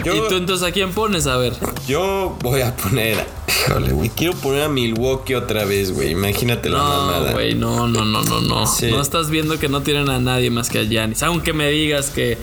[0.00, 1.26] ¿Y tú entonces a quién pones?
[1.26, 1.54] A ver.
[1.86, 6.10] yo voy a poner, híjole, güey, quiero poner a Milwaukee otra vez, güey.
[6.10, 7.32] Imagínate la No, mamada.
[7.32, 8.66] güey, no, no, no, no, no.
[8.66, 8.90] Sí.
[8.90, 11.22] No estás viendo que no tienen a nadie más que a Giannis.
[11.22, 12.38] Aunque me digas que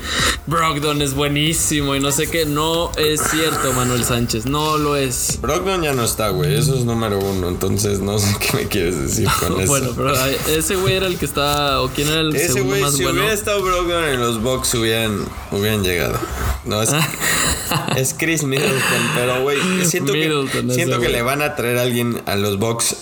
[0.48, 4.46] Brogdon es buenísimo y no sé qué, no es cierto, Manuel Sánchez.
[4.46, 5.40] No lo es.
[5.42, 6.56] Brogdon ya no está, güey.
[6.56, 7.50] Eso es número uno.
[7.50, 9.68] Entonces no sé qué me quieres decir con eso.
[9.68, 11.82] Bueno, pero ese güey era el que estaba.
[11.82, 13.20] ¿O quién era el Ese segundo güey, más si bueno?
[13.20, 16.18] hubiera estado Brogdon en los Bucks, hubieran, hubieran llegado.
[16.66, 16.90] No, es,
[17.96, 18.80] es Chris Middleton,
[19.16, 22.58] pero güey, siento Middleton, que, siento que le van a traer a alguien a los
[22.60, 22.96] Bucks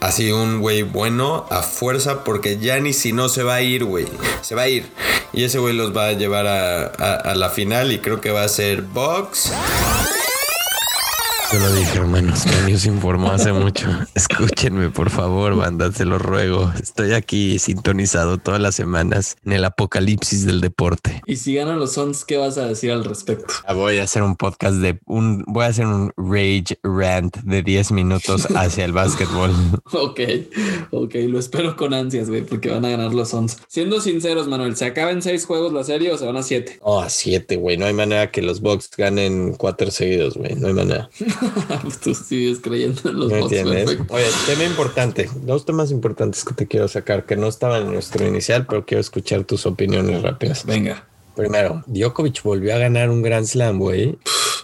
[0.00, 4.06] así un güey bueno a fuerza porque Giannis si no se va a ir, güey.
[4.42, 4.84] Se va a ir.
[5.32, 8.30] Y ese güey los va a llevar a, a- a la final y creo que
[8.30, 9.50] va a ser Bucks.
[11.52, 12.40] Yo lo dije, hermanos.
[12.40, 13.86] Se informó hace mucho.
[14.14, 16.72] Escúchenme, por favor, banda, se los ruego.
[16.80, 21.22] Estoy aquí sintonizado todas las semanas en el apocalipsis del deporte.
[21.26, 23.54] Y si ganan los Suns, ¿qué vas a decir al respecto?
[23.72, 27.92] Voy a hacer un podcast de un, voy a hacer un rage rant de 10
[27.92, 29.52] minutos hacia el básquetbol.
[29.92, 30.20] Ok,
[30.90, 33.58] ok, lo espero con ansias, güey, porque van a ganar los Suns.
[33.68, 36.78] Siendo sinceros, Manuel, ¿se acaba en seis juegos la serie o se van a siete?
[36.80, 37.76] Oh, a siete, güey.
[37.76, 40.54] No hay manera que los Bucks ganen cuatro seguidos, güey.
[40.56, 41.08] No hay manera.
[42.02, 43.84] Tú sigues creyendo en los ¿No Bucks, entiendes?
[43.90, 44.14] perfecto.
[44.14, 45.30] Oye, tema importante.
[45.42, 49.00] Dos temas importantes que te quiero sacar que no estaban en nuestro inicial, pero quiero
[49.00, 50.64] escuchar tus opiniones rápidas.
[50.66, 51.06] Venga.
[51.36, 54.16] Primero, Djokovic volvió a ganar un Grand Slam, güey.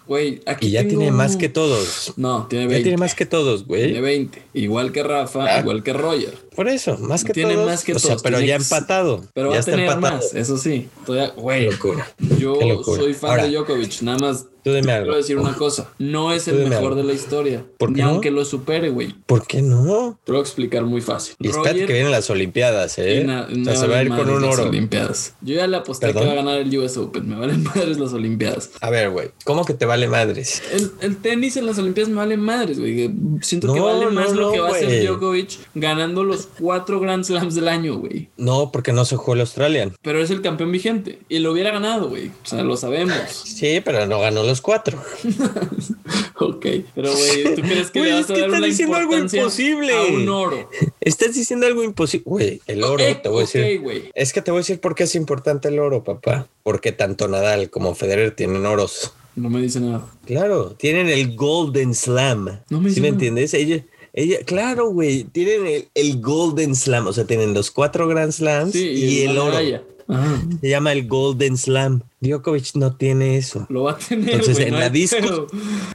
[0.07, 2.14] Güey, aquí Y ya tengo- tiene más que todos.
[2.16, 2.83] No, tiene Ya 20.
[2.85, 4.01] tiene más que todos, Tiene güey.
[4.01, 4.43] 20.
[4.55, 5.61] Igual que Rafa, Ah.
[5.61, 6.35] igual que Roger.
[6.55, 7.66] Por eso, más que Tiene todos.
[7.66, 9.25] más que o sea, todos, pero tiene ya empatado.
[9.35, 10.16] Pero ya va a tener empatado.
[10.16, 10.89] más, eso sí.
[11.07, 12.12] Todavía, güey, Qué locura.
[12.39, 13.03] yo Qué locura.
[13.03, 14.03] soy fan Ahora, de Djokovic.
[14.03, 15.17] Nada más Tú dime quiero algo.
[15.17, 15.91] decir una cosa.
[15.99, 17.65] No es el mejor de la historia.
[17.79, 18.09] ¿Por Ni no?
[18.11, 19.15] aunque lo supere, güey.
[19.27, 20.19] ¿Por qué no?
[20.25, 21.35] Te lo voy a explicar muy fácil.
[21.39, 23.27] Y espérate Roger que vienen las Olimpiadas, ¿eh?
[23.27, 24.65] o sea, se va a ir con un oro.
[24.65, 25.35] Olimpiadas.
[25.41, 26.23] Yo ya le aposté ¿Perdón?
[26.23, 27.29] que va a ganar el US Open.
[27.29, 28.71] Me valen madres las Olimpiadas.
[28.81, 30.63] A ver, güey, ¿cómo que te vale madres?
[30.73, 33.11] El, el tenis en las Olimpiadas me vale madres, güey.
[33.41, 35.07] Siento que No, vale más lo que va a hacer.
[35.07, 38.29] Djokovic ganando los cuatro Grand Slams del año, güey.
[38.37, 39.95] No, porque no se jugó el Australian.
[40.03, 41.19] Pero es el campeón vigente.
[41.29, 42.29] Y lo hubiera ganado, güey.
[42.29, 43.15] O sea, lo sabemos.
[43.45, 45.03] Sí, pero no ganó los cuatro.
[46.38, 46.66] ok.
[46.94, 48.96] Pero, güey, ¿tú crees que Güey, le vas es a que dar estás una diciendo
[48.96, 49.94] algo imposible.
[49.94, 50.70] a un oro?
[51.01, 52.24] Estás diciendo algo imposible.
[52.26, 54.11] Güey, el oro, te voy a decir.
[54.14, 56.48] Es que te voy a decir por qué es importante el oro, papá.
[56.62, 59.12] Porque tanto Nadal como Federer tienen oros.
[59.36, 60.07] No me dice nada.
[60.26, 62.61] Claro, tienen el Golden Slam.
[62.68, 63.14] No me ¿Sí dice me nada.
[63.16, 63.55] entiendes?
[63.55, 67.07] Ella, ella, claro, güey, tienen el, el Golden Slam.
[67.07, 69.53] O sea, tienen los cuatro Grand Slams Sí, y, el oro.
[69.53, 69.82] medalla.
[70.13, 72.03] Ah, Se llama el Golden Slam.
[72.21, 73.67] Djokovic no tiene eso.
[73.71, 74.29] lo va a tener.
[74.35, 75.47] Entonces, en no la hay discu- pedo.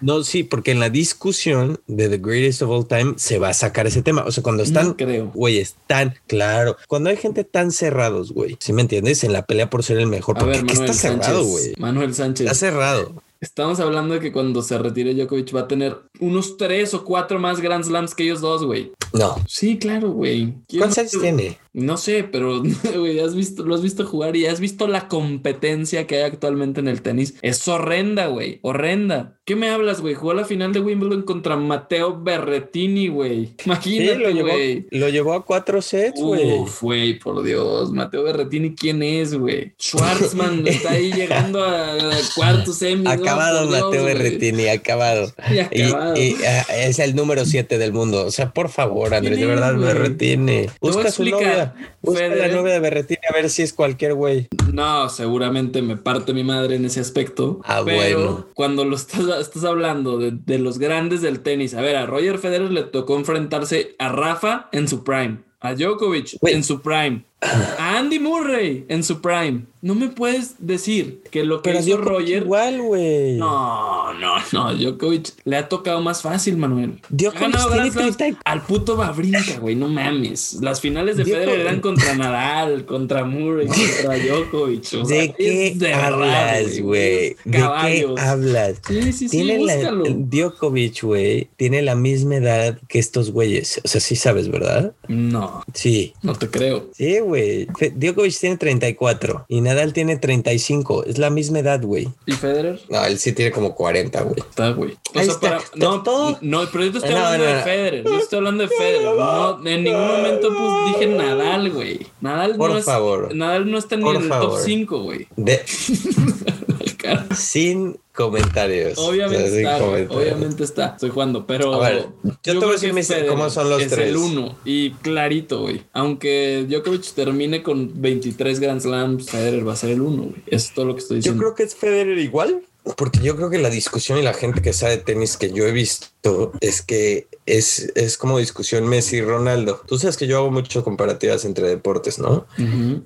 [0.02, 3.54] No, sí, porque en la discusión de The Greatest of All Time se va a
[3.54, 4.24] sacar ese tema.
[4.26, 5.32] O sea, cuando están, No creo.
[5.36, 6.78] güey, están, claro.
[6.88, 9.24] Cuando hay gente tan cerrados, güey, ¿sí me entiendes?
[9.24, 10.38] En la pelea por ser el mejor.
[10.38, 11.52] A Porque ver, aquí Manuel está cerrado, Sánchez.
[11.52, 11.74] güey.
[11.78, 12.46] Manuel Sánchez.
[12.48, 13.22] Está cerrado.
[13.42, 17.38] Estamos hablando de que cuando se retire Djokovic va a tener unos tres o cuatro
[17.38, 18.92] más Grand Slams que ellos dos, güey.
[19.14, 19.36] No.
[19.48, 20.54] Sí, claro, güey.
[20.68, 21.60] ¿Quién ¿Cuántos años tiene?
[21.76, 22.64] No sé, pero
[22.98, 26.80] güey, has visto, lo has visto jugar y has visto la competencia que hay actualmente
[26.80, 27.36] en el tenis.
[27.42, 28.60] Es horrenda, güey.
[28.62, 29.34] Horrenda.
[29.44, 30.16] ¿Qué me hablas, güey?
[30.16, 33.54] Jugó la final de Wimbledon contra Mateo Berretini, güey.
[33.66, 34.88] Imagínate, güey.
[34.90, 36.60] lo llevó a cuatro sets, güey.
[36.60, 37.92] Uf, güey, por Dios.
[37.92, 39.74] Mateo Berretini, ¿quién es, güey?
[39.80, 43.04] Schwartzman está ahí llegando a, a cuarto semi.
[43.04, 43.10] ¿no?
[43.12, 44.06] Acabado Dios, Mateo.
[44.06, 45.32] Berretini, acabado.
[45.52, 46.16] Y Y, acabado.
[46.18, 48.26] y, ah, es el número 7 del mundo.
[48.26, 49.78] O sea, por favor, Andrés, de ¿Quién es, verdad?
[49.78, 50.68] Berretini.
[50.80, 51.65] Busca su novia.
[52.02, 54.48] Busca la novia de Berretini a ver si es cualquier güey.
[54.72, 57.62] No, seguramente me parte mi madre en ese aspecto.
[57.64, 58.48] Ah, pero bueno.
[58.54, 62.38] cuando lo estás, estás hablando de, de los grandes del tenis, a ver, a Roger
[62.38, 67.26] Federer le tocó enfrentarse a Rafa en su prime, a Djokovic en su prime,
[67.80, 69.66] Andy Murray en su prime.
[69.82, 72.42] No me puedes decir que lo que Pero hizo Djokovic Roger.
[72.44, 73.34] igual, güey.
[73.38, 74.74] No, no, no.
[74.74, 77.00] Djokovic le ha tocado más fácil, Manuel.
[77.10, 79.76] Djokovic tiene Grand Slams 30 al puto Babrinka, güey.
[79.76, 80.54] No mames.
[80.60, 84.86] Las finales de Djokovic- Federer eran contra Nadal, contra Murray, contra Djokovic.
[85.04, 87.36] o sea, ¿De qué de hablas, güey?
[87.46, 88.82] ¿De qué hablas?
[88.88, 90.04] Sí, sí, sí, Tiene la, búscalo.
[90.08, 93.82] Djokovic, güey, tiene la misma edad que estos güeyes.
[93.84, 94.94] O sea, sí sabes, ¿verdad?
[95.08, 96.14] No, Sí.
[96.24, 96.90] no te creo.
[96.96, 97.68] Sí, güey.
[97.96, 101.04] Djokovic tiene 34 y Nadal tiene 35.
[101.06, 102.08] Es la misma edad, güey.
[102.26, 102.80] ¿Y Federer?
[102.90, 104.40] No, él sí tiene como 40, güey.
[104.40, 104.92] Está, güey.
[104.92, 105.40] O sea, está.
[105.40, 107.64] para- no, todo- no, pero yo te estoy No, hablando no, de no.
[107.64, 108.04] Federer.
[108.04, 109.02] Yo estoy hablando de Federer.
[109.16, 112.00] No, en ningún momento pues, dije Nadal, güey.
[112.22, 113.34] Nadal Por no es, favor.
[113.36, 114.62] Nadal no está ni Por en el top favor.
[114.64, 115.28] 5, güey.
[115.36, 115.64] De-
[117.06, 117.28] Cara.
[117.36, 118.98] sin comentarios.
[118.98, 120.24] Obviamente O sea, sin está, comentarios.
[120.24, 120.86] obviamente está.
[120.88, 121.74] Estoy jugando, pero.
[121.82, 124.10] A ver, yo te voy a decir mis- cómo son los es tres.
[124.10, 124.58] el uno.
[124.66, 125.84] Y clarito, güey.
[125.94, 130.44] Aunque Djokovic termine con 23 Grand Slams, Federer va a ser el uno, güey.
[130.48, 131.44] Eso es todo lo que estoy Yo diciendo.
[131.44, 132.62] creo que es Federer igual.
[132.98, 135.66] Porque yo creo que la discusión y la gente que sabe de tenis que yo
[135.66, 139.82] he visto es que es, es como discusión Messi y Ronaldo.
[139.88, 142.46] Tú sabes que yo hago muchas comparativas entre deportes, ¿no?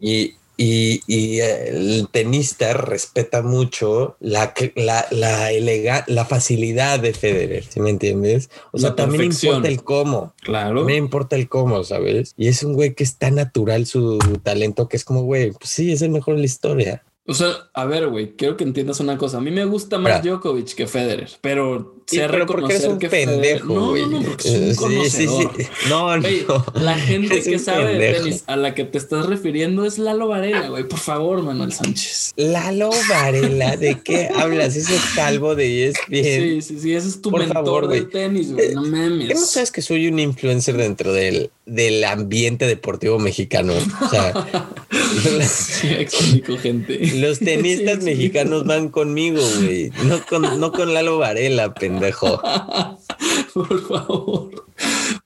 [0.02, 7.64] Y, y, y el tenista respeta mucho la, la, la, elega- la facilidad de Federer,
[7.64, 8.50] ¿sí me entiendes?
[8.74, 9.56] O sea, también perfección.
[9.56, 10.34] importa el cómo.
[10.42, 10.84] Claro.
[10.84, 12.34] Me importa el cómo, ¿sabes?
[12.36, 15.70] Y es un güey que es tan natural su talento que es como, güey, pues
[15.70, 17.04] sí, es el mejor de la historia.
[17.26, 19.38] O sea, a ver, güey, quiero que entiendas una cosa.
[19.38, 20.24] A mí me gusta más.
[20.24, 24.06] Djokovic que Federer, pero Sí, pero porque eres un pendejo, No, güey.
[24.08, 25.64] no, no, soy un Eh, sí, sí, sí.
[25.90, 26.66] No, no.
[26.74, 30.70] la gente que sabe de tenis a la que te estás refiriendo es Lalo Varela,
[30.70, 30.86] güey.
[30.88, 32.34] Por favor, Manuel Sánchez.
[32.36, 34.76] Lalo Varela, ¿de qué hablas?
[34.76, 36.16] Ese calvo de ESPN.
[36.24, 38.12] Sí, sí, sí, ese es tu Por mentor favor, del güey.
[38.12, 38.74] tenis, güey.
[38.74, 39.50] No ¿Qué no mames.
[39.50, 43.74] sabes que soy un influencer dentro del, del ambiente deportivo mexicano?
[43.74, 44.34] O sea,
[45.48, 47.00] Sí, explico, gente.
[47.16, 49.92] los tenistas Sí, mexicanos van conmigo, güey.
[50.06, 51.99] No con, no con Lalo Varela, pendejo.
[53.54, 54.66] Por favor.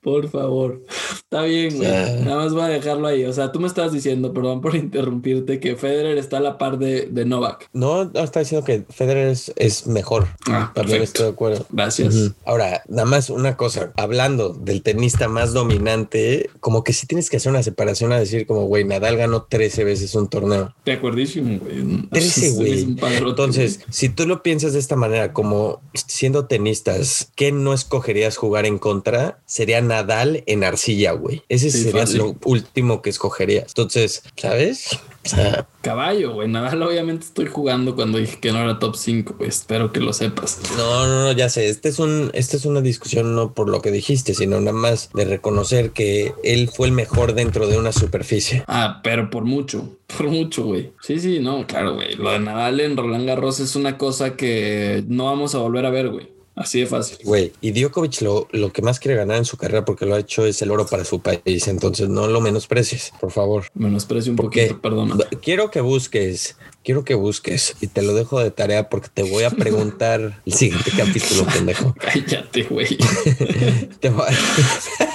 [0.04, 0.82] Por favor.
[1.14, 1.90] Está bien, güey.
[1.90, 2.16] Ah.
[2.22, 3.24] Nada más voy a dejarlo ahí.
[3.24, 6.78] O sea, tú me estabas diciendo, perdón por interrumpirte, que Federer está a la par
[6.78, 7.70] de, de Novak.
[7.72, 10.28] No, no está diciendo que Federer es, es mejor.
[10.46, 11.64] Ah, También estoy de acuerdo.
[11.70, 12.32] Gracias.
[12.44, 17.38] Ahora, nada más una cosa, hablando del tenista más dominante, como que sí tienes que
[17.38, 20.74] hacer una separación a decir como, güey, Nadal ganó 13 veces un torneo.
[20.84, 22.08] De acuerdísimo, güey.
[22.10, 22.96] 13, Es güey.
[23.00, 28.66] Entonces, si tú lo piensas de esta manera, como siendo tenistas, ¿qué no escogerías jugar
[28.66, 29.40] en contra?
[29.46, 31.42] Sería Nadal en arcilla, güey.
[31.48, 32.18] Ese Sí, sería fácil.
[32.18, 33.66] lo último que escogerías.
[33.68, 34.88] Entonces, ¿sabes?
[35.24, 36.48] O sea, Caballo, güey.
[36.48, 39.48] Nadal obviamente estoy jugando cuando dije que no era top 5, güey.
[39.48, 40.58] Espero que lo sepas.
[40.76, 41.68] No, no, no, ya sé.
[41.68, 45.10] Este es un, esta es una discusión no por lo que dijiste, sino nada más
[45.14, 48.64] de reconocer que él fue el mejor dentro de una superficie.
[48.66, 50.92] Ah, pero por mucho, por mucho, güey.
[51.00, 52.16] Sí, sí, no, claro, güey.
[52.16, 55.90] Lo de Nadal en Roland Garros es una cosa que no vamos a volver a
[55.90, 56.33] ver, güey.
[56.56, 57.18] Así de fácil.
[57.24, 60.20] Güey, y Djokovic lo, lo que más quiere ganar en su carrera porque lo ha
[60.20, 61.66] hecho es el oro para su país.
[61.66, 63.64] Entonces no lo menosprecies, por favor.
[63.74, 65.16] Menosprecio un Porque poquito, perdona.
[65.42, 69.42] quiero que busques, quiero que busques y te lo dejo de tarea porque te voy
[69.42, 71.92] a preguntar el siguiente capítulo, pendejo.
[71.98, 72.96] Cállate, güey.
[74.00, 75.08] Te voy a-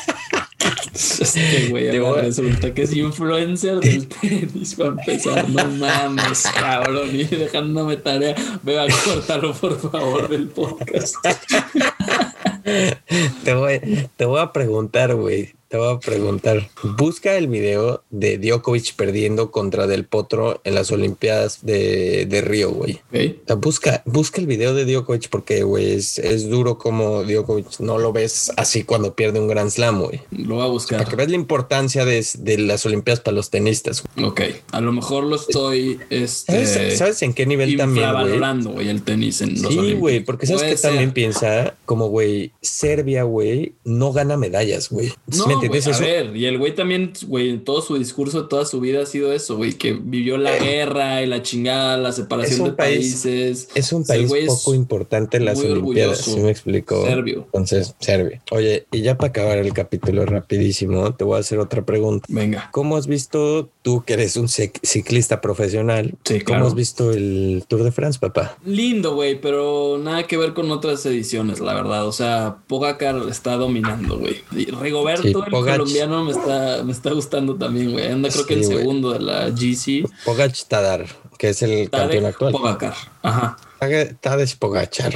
[1.22, 5.50] Este güey ahora resulta que es influencer del tenis para empezar.
[5.50, 7.10] No mames, cabrón.
[7.14, 8.36] Y dejándome tarea.
[8.64, 11.16] Vea, córtalo, por favor, del podcast.
[13.44, 15.54] te voy, te voy a preguntar, güey.
[15.70, 16.68] Te voy a preguntar.
[16.98, 22.72] Busca el video de Djokovic perdiendo contra Del Potro en las Olimpiadas de, de Río,
[22.72, 23.00] güey.
[23.14, 27.80] O sea, busca, busca el video de Djokovic porque, güey, es, es duro como Djokovic
[27.80, 30.22] no lo ves así cuando pierde un Grand Slam, güey.
[30.32, 30.98] Lo voy a buscar.
[30.98, 34.04] Para que veas la importancia de, de las Olimpiadas para los tenistas.
[34.16, 34.28] güey.
[34.28, 34.42] Ok.
[34.72, 38.24] A lo mejor lo estoy este, ¿Sabes, sabes en qué nivel también, güey?
[38.24, 42.54] infravalorando, güey, el tenis en los Sí, güey, porque sabes que también piensa como, güey,
[42.60, 45.14] Serbia, güey, no gana medallas, güey.
[45.30, 47.98] ¿Sí No, ¿Me güey, entiendes a ver, y el güey también, güey, en todo su
[47.98, 51.98] discurso, toda su vida ha sido eso, güey, que vivió la guerra y la chingada,
[51.98, 53.70] la separación de país- países.
[53.76, 56.32] Es un país es poco importante en las Olimpiadas, orgulloso.
[56.36, 57.06] ¿sí me explicó?
[57.06, 57.44] Serbio.
[57.46, 58.42] Entonces, Serbia.
[58.52, 62.26] Oye, y ya para acabar el capítulo rapidísimo, te voy a hacer otra pregunta.
[62.30, 62.70] Venga.
[62.72, 66.68] ¿Cómo has visto, tú que eres un cic- ciclista profesional, Sí, cómo claro.
[66.68, 68.58] has visto el Tour de France, papá?
[68.66, 72.08] Lindo, güey, pero nada que ver con otras ediciones, la verdad.
[72.08, 74.38] O sea, Pogacar está dominando, güey.
[74.82, 78.12] Rigoberto, Sí, el colombiano, me está, me está gustando también, güey.
[78.12, 80.08] Anda, creo que el segundo de la GC.
[80.26, 81.06] Pogac Tadar,
[81.38, 82.52] que es el campeón actual.
[82.52, 82.96] Pogacar.
[83.22, 83.58] Ajá.
[83.80, 85.14] Tadej Pogachar.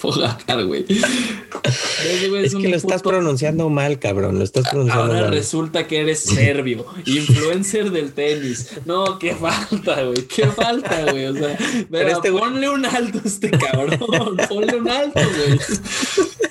[0.00, 0.84] Pogacar, güey.
[0.88, 4.38] Ese güey Es que lo estás pronunciando mal, cabrón.
[4.38, 5.30] Lo estás pronunciando Ahora mal.
[5.30, 8.70] resulta que eres serbio, influencer del tenis.
[8.84, 10.22] No, qué falta, güey.
[10.26, 11.26] Qué falta, güey.
[11.26, 11.56] O sea,
[11.90, 13.98] pero este güey- ponle un alto a este cabrón.
[14.48, 15.58] Ponle un alto, güey.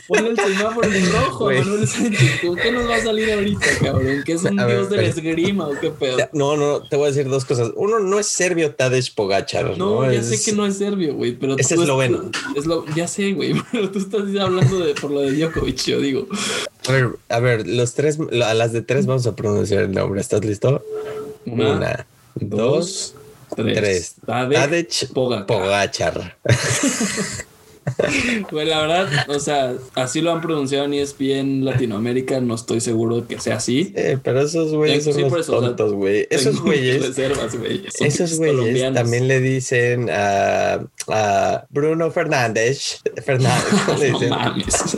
[0.08, 1.46] Ponle el semáforo en rojo.
[1.52, 2.42] Manuel Sánchez.
[2.46, 4.24] ¿Con qué nos va a salir ahorita, cabrón?
[4.26, 5.30] ¿Que es un A ver, dios de la espera.
[5.30, 6.18] esgrima o qué pedo?
[6.34, 7.72] No, no, te voy a decir dos cosas.
[7.76, 9.78] Uno, no es serbio Tadej Pogachar.
[9.78, 12.32] No, No, ya es- sé que no es serbio, güey, pero Es esloveno.
[12.56, 16.00] Es lo, ya sé, güey, pero tú estás hablando de por lo de Djokovic, yo
[16.00, 16.28] digo.
[16.88, 20.22] A ver, a ver, los tres, a las de tres vamos a pronunciar el nombre.
[20.22, 20.84] ¿Estás listo?
[21.46, 23.16] Una, dos,
[23.56, 23.76] tres.
[23.76, 24.16] tres.
[25.46, 26.38] Pogachar.
[28.52, 33.22] Güey, la verdad, o sea, así lo han pronunciado en ESPN Latinoamérica, no estoy seguro
[33.22, 33.94] de que sea así.
[34.24, 36.28] Pero esos güeyes son unos eso, tontos, güey.
[36.30, 37.86] Esos güeyes, reservas, güey.
[37.96, 43.02] Son esos güeyes también le dicen a, a Bruno Fernández.
[43.26, 44.98] Fernández, ¿cómo le No mames.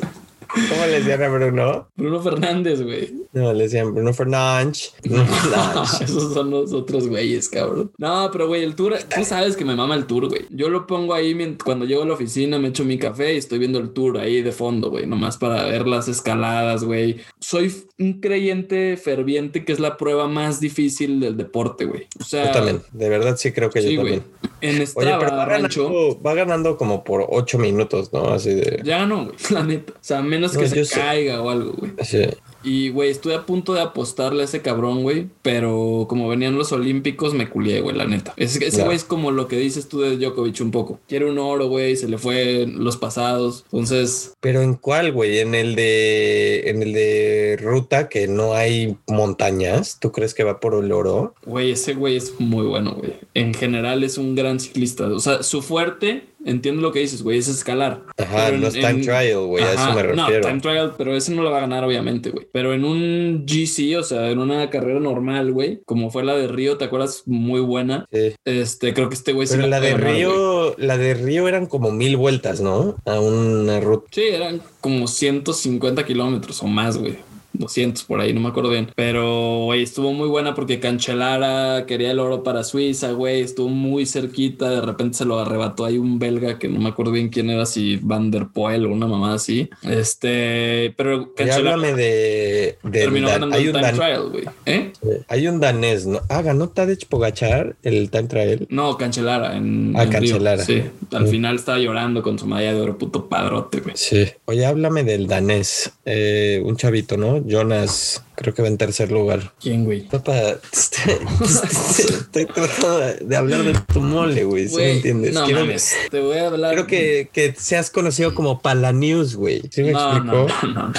[0.70, 1.88] ¿Cómo le decían a Bruno?
[1.95, 3.14] Bruno Fernández, güey.
[3.34, 4.93] No, le decían Bruno Fernández.
[5.03, 6.01] Bruno Fernández.
[6.01, 7.91] Esos son los otros güeyes, cabrón.
[7.97, 10.45] No, pero güey, el tour, tú sabes que me mama el tour, güey.
[10.49, 13.60] Yo lo pongo ahí cuando llego a la oficina, me echo mi café y estoy
[13.60, 17.18] viendo el tour ahí de fondo, güey, nomás para ver las escaladas, güey.
[17.39, 22.08] Soy un creyente ferviente que es la prueba más difícil del deporte, güey.
[22.20, 24.22] O sea, Yo también, de verdad sí creo que Sí, yo güey.
[24.62, 28.30] En Oye, Strava, pero va rancho, ganando, va ganando como por ocho minutos, ¿no?
[28.34, 28.82] Así de...
[28.84, 29.93] ya no, güey, la neta.
[29.93, 30.95] O sea, menos No, que se sé.
[30.99, 31.91] caiga o algo, güey.
[32.03, 32.24] Sí.
[32.68, 35.28] Y, güey, estuve a punto de apostarle a ese cabrón, güey.
[35.41, 38.34] Pero como venían los olímpicos, me culié, güey, la neta.
[38.36, 40.99] Ese güey es como lo que dices tú de Djokovic un poco.
[41.07, 43.63] Quiere un oro, güey, se le fue los pasados.
[43.72, 45.39] Entonces, Pero ¿en cuál, güey?
[45.39, 49.99] ¿En el de en el de ruta que no hay montañas?
[49.99, 51.36] ¿Tú crees que va por el oro?
[51.45, 53.13] güey, ese güey es muy bueno, güey.
[53.34, 55.07] En general es un gran ciclista.
[55.07, 58.03] O sea, su fuerte, entiendo lo que dices, güey, es escalar.
[58.17, 60.47] Ajá, en- no es time en- trial, güey, a eso me No, refiero.
[60.47, 62.47] time trial, pero ese no lo va a ganar, obviamente, güey.
[62.51, 66.47] Pero en un GC, o sea, en una carrera normal, güey, como fue la de
[66.47, 67.23] Río, ¿te acuerdas?
[67.25, 68.05] Muy buena.
[68.11, 68.33] Sí.
[68.45, 70.17] Este, creo que este güey sí Pero la puede de ganar, güey.
[70.25, 72.95] Río, la de Río eran como mil vueltas, ¿no?
[73.05, 74.07] A una ruta.
[74.11, 77.17] Sí, eran como 150 kilómetros o más, güey.
[77.58, 78.91] 200 por ahí, no me acuerdo bien.
[78.95, 83.41] Pero, güey, estuvo muy buena porque Cancelara quería el oro para Suiza, güey.
[83.41, 84.70] Estuvo muy cerquita.
[84.70, 87.66] De repente se lo arrebató ahí un belga que no me acuerdo bien quién era,
[87.66, 89.70] si Van der Poel o una mamá así.
[89.84, 94.43] Este, pero Cancelara háblame de, terminó dan- ganando el time dan- trial, güey.
[94.66, 94.91] ¿Eh?
[95.28, 96.22] hay un danés, ¿no?
[96.30, 98.68] Ah, ganó Tadej Pogachar el time trial.
[98.70, 100.20] No, Cancelara en, Ah, en Río.
[100.20, 100.64] Cancelara.
[100.64, 101.32] Sí, al Sí.
[101.32, 103.95] final estaba llorando con su medalla de oro, puto padrote, güey.
[103.97, 104.26] Sí.
[104.45, 105.91] Oye, háblame del danés.
[106.05, 107.45] Eh, un chavito, ¿no?
[107.47, 109.51] Jonas, creo que va en tercer lugar.
[109.59, 110.07] ¿Quién, güey?
[110.07, 110.33] Papá,
[110.71, 114.67] estoy tratando de- hablar de tu mole, güey.
[114.69, 115.33] ¿Sí me entiendes?
[115.33, 116.73] No quiero, mames, te voy a hablar.
[116.73, 119.61] quiero que, que seas conocido como Palanews, güey.
[119.71, 120.47] ¿Sí me No, explicó?
[120.67, 120.93] no,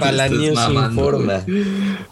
[0.00, 1.44] Palanews informa.
[1.46, 1.64] güey.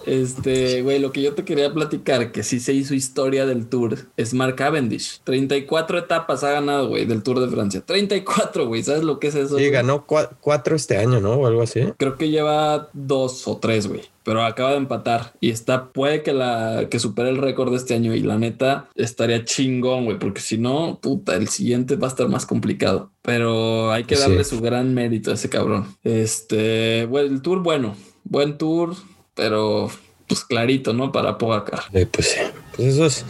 [0.07, 3.99] Este, güey, lo que yo te quería platicar, que sí se hizo historia del Tour,
[4.17, 5.21] es Mark Cavendish.
[5.25, 7.83] 34 etapas ha ganado, güey, del Tour de Francia.
[7.85, 9.49] 34, güey, ¿sabes lo que es eso?
[9.57, 9.71] Sí, güey?
[9.71, 11.35] ganó cua- cuatro este año, ¿no?
[11.35, 11.81] O algo así.
[11.97, 14.03] Creo que lleva dos o tres, güey.
[14.25, 17.95] Pero acaba de empatar y está, puede que la que supere el récord de este
[17.95, 18.15] año.
[18.15, 22.29] Y la neta estaría chingón, güey, porque si no, puta, el siguiente va a estar
[22.29, 23.11] más complicado.
[23.23, 24.23] Pero hay que Sí.
[24.23, 25.87] darle su gran mérito a ese cabrón.
[26.05, 28.95] Este, bueno, el tour, bueno, buen tour,
[29.35, 29.91] pero
[30.29, 31.13] pues clarito, ¿no?
[31.13, 31.83] Para Pogacar.
[31.93, 32.41] Eh, pues sí.
[32.77, 33.25] Pues eso es,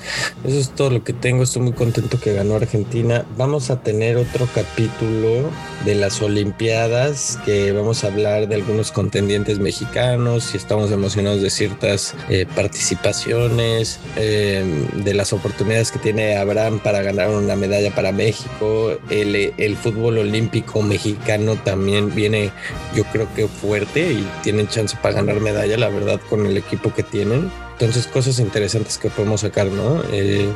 [0.45, 1.43] eso es todo lo que tengo.
[1.43, 3.27] Estoy muy contento que ganó Argentina.
[3.37, 5.51] Vamos a tener otro capítulo
[5.85, 11.51] de las Olimpiadas que vamos a hablar de algunos contendientes mexicanos y estamos emocionados de
[11.51, 14.65] ciertas eh, participaciones, eh,
[14.95, 18.97] de las oportunidades que tiene Abraham para ganar una medalla para México.
[19.11, 22.53] El, el fútbol olímpico mexicano también viene,
[22.95, 26.95] yo creo que fuerte y tienen chance para ganar medalla, la verdad, con el equipo
[26.95, 27.51] que tienen.
[27.83, 30.05] Entonces, cosas interesantes que podemos sacar, ¿no?
[30.13, 30.49] Eh,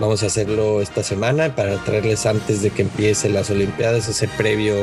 [0.00, 4.74] vamos a hacerlo esta semana para traerles antes de que empiece las Olimpiadas ese previo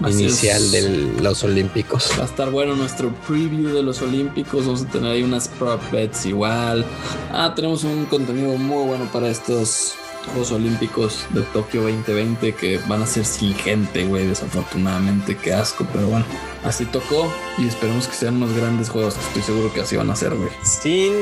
[0.00, 2.12] Así inicial de los Olímpicos.
[2.18, 4.64] Va a estar bueno nuestro preview de los Olímpicos.
[4.64, 6.82] Vamos a tener ahí unas prop bets igual.
[7.30, 13.02] Ah, tenemos un contenido muy bueno para estos Juegos Olímpicos de Tokio 2020 que van
[13.02, 14.26] a ser sin gente, güey.
[14.26, 16.24] Desafortunadamente, qué asco, pero bueno,
[16.64, 19.14] así tocó y esperemos que sean unos grandes juegos.
[19.14, 20.50] que Estoy seguro que así van a ser, güey.
[20.62, 21.12] Sin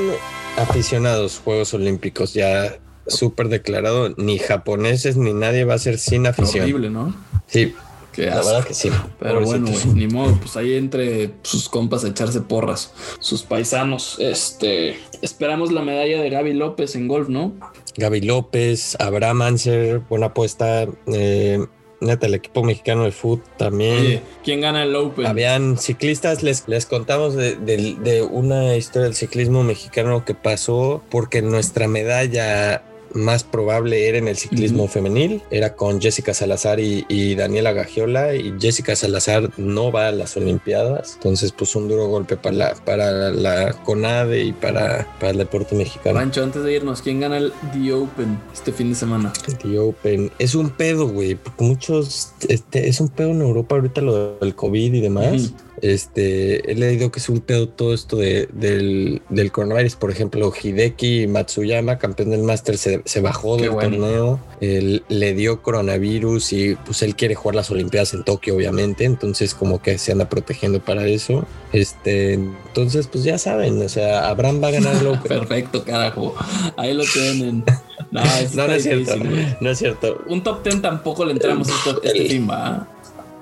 [0.56, 6.64] aficionados, Juegos Olímpicos, ya súper declarado, ni japoneses ni nadie va a ser sin afición.
[6.64, 7.14] Horrible, ¿no?
[7.46, 7.74] Sí,
[8.12, 8.90] Qué la verdad que sí.
[9.18, 14.16] Pero bueno, güey, ni modo, pues ahí entre sus compas a echarse porras, sus paisanos.
[14.18, 17.52] Este, esperamos la medalla de Gaby López en golf, ¿no?
[17.96, 20.86] Gaby López, Abraham Anser, buena apuesta.
[21.06, 21.64] Eh,
[22.00, 23.98] neta, el equipo mexicano de fútbol también.
[23.98, 25.24] Oye, ¿quién gana el Open?
[25.26, 31.02] Habían ciclistas, les, les contamos de, de- de una historia del ciclismo mexicano que pasó
[31.10, 32.82] porque nuestra medalla
[33.14, 38.34] más probable era en el ciclismo femenil, era con Jessica Salazar y, y Daniela Gagiola
[38.34, 42.74] y Jessica Salazar no va a las Olimpiadas, entonces pues un duro golpe para la,
[42.74, 46.18] para la CONADE y para, para el deporte mexicano.
[46.18, 49.32] Rancho, antes de irnos, ¿quién gana el The Open este fin de semana?
[49.62, 50.30] The Open.
[50.38, 51.34] Es un pedo, güey.
[51.34, 52.32] Porque muchos.
[52.48, 55.52] Este, es un pedo en Europa ahorita lo del COVID y demás.
[55.82, 59.96] Este, he leído que es un pedo todo esto de, del, del coronavirus.
[59.96, 63.96] Por ejemplo, Hideki Matsuyama, campeón del Master, se, se bajó Qué del bueno.
[63.98, 64.40] torneo.
[64.60, 69.04] Él, le dio coronavirus y pues él quiere jugar las Olimpiadas en Tokio, obviamente.
[69.04, 71.44] Entonces, como que se anda protegiendo para eso.
[71.72, 75.22] Este, entonces, pues ya saben, o sea, Abraham va a ganar el Open.
[75.22, 76.36] Perfecto, carajo.
[76.76, 77.64] Ahí lo tienen.
[78.10, 79.12] No, no, es cierto.
[79.60, 80.22] No es cierto.
[80.26, 82.86] Un top 10 tampoco le entramos este, este fin, va.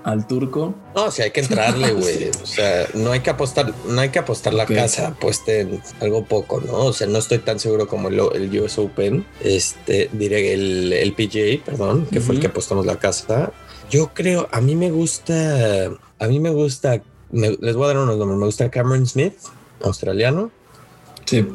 [0.02, 0.74] Al turco.
[0.94, 2.30] No, sí hay que entrarle, güey.
[2.42, 4.72] O sea, no hay que apostar, no hay que apostar la Ok.
[4.74, 6.72] casa, apuesten algo poco, ¿no?
[6.86, 11.12] O sea, no estoy tan seguro como el, el US Open, este, diré el, el
[11.12, 13.52] PGA, perdón, que fue el que apostamos la casa.
[13.90, 15.86] Yo creo, a mí me gusta,
[16.18, 19.34] a mí me gusta, me- les voy a dar unos nombres, me gusta Cameron Smith,
[19.82, 20.50] australiano,
[21.26, 21.46] Sí.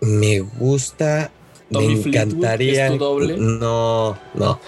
[0.00, 1.30] me gusta.
[1.72, 2.86] Tommy me encantaría.
[2.86, 3.36] ¿es tu doble?
[3.38, 4.60] No, no.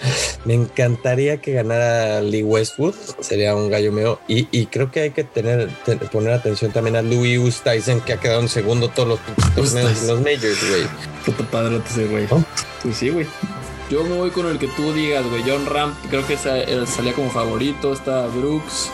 [0.45, 2.93] Me encantaría que ganara Lee Westwood.
[3.19, 4.19] Sería un gallo mío.
[4.27, 8.13] Y, y creo que hay que tener, te- poner atención también a Louis Oosthuizen, que
[8.13, 9.19] ha quedado en segundo todos los
[9.55, 10.83] torneos los majors, güey.
[11.25, 12.25] Puto padrote ese güey.
[12.29, 12.43] ¿No?
[12.83, 13.25] Pues sí, güey.
[13.89, 15.43] Yo me voy con el que tú digas, güey.
[15.45, 16.33] John Ram, creo que
[16.67, 17.93] él salía como favorito.
[17.93, 18.89] Está Brooks,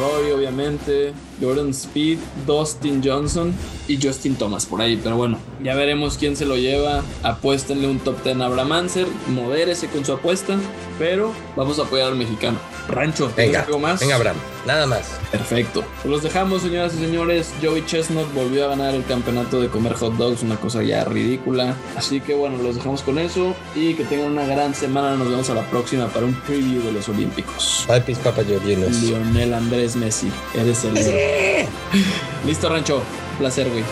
[0.00, 1.12] Rory, obviamente.
[1.40, 3.54] Jordan Speed, Dustin Johnson
[3.86, 4.98] y Justin Thomas por ahí.
[5.02, 7.02] Pero bueno, ya veremos quién se lo lleva.
[7.22, 9.06] Apuéstenle un top 10 a Abraham Anser.
[9.28, 10.56] Modérese con su apuesta.
[10.98, 12.58] Pero vamos a apoyar al mexicano.
[12.88, 14.00] Rancho, ¿tienes Venga, algo más?
[14.00, 14.36] venga, Abraham.
[14.66, 15.06] Nada más.
[15.30, 15.84] Perfecto.
[16.02, 17.52] Pues los dejamos, señoras y señores.
[17.62, 21.76] Joey Chestnut volvió a ganar el campeonato de comer hot dogs, una cosa ya ridícula.
[21.96, 25.16] Así que bueno, los dejamos con eso y que tengan una gran semana.
[25.16, 27.84] Nos vemos a la próxima para un preview de los Olímpicos.
[27.86, 29.00] Bye, pis, papa, Georginos.
[29.02, 31.66] Lionel Andrés Messi, eres el héroe.
[32.46, 33.02] Listo, Rancho.
[33.38, 33.84] Placer, güey.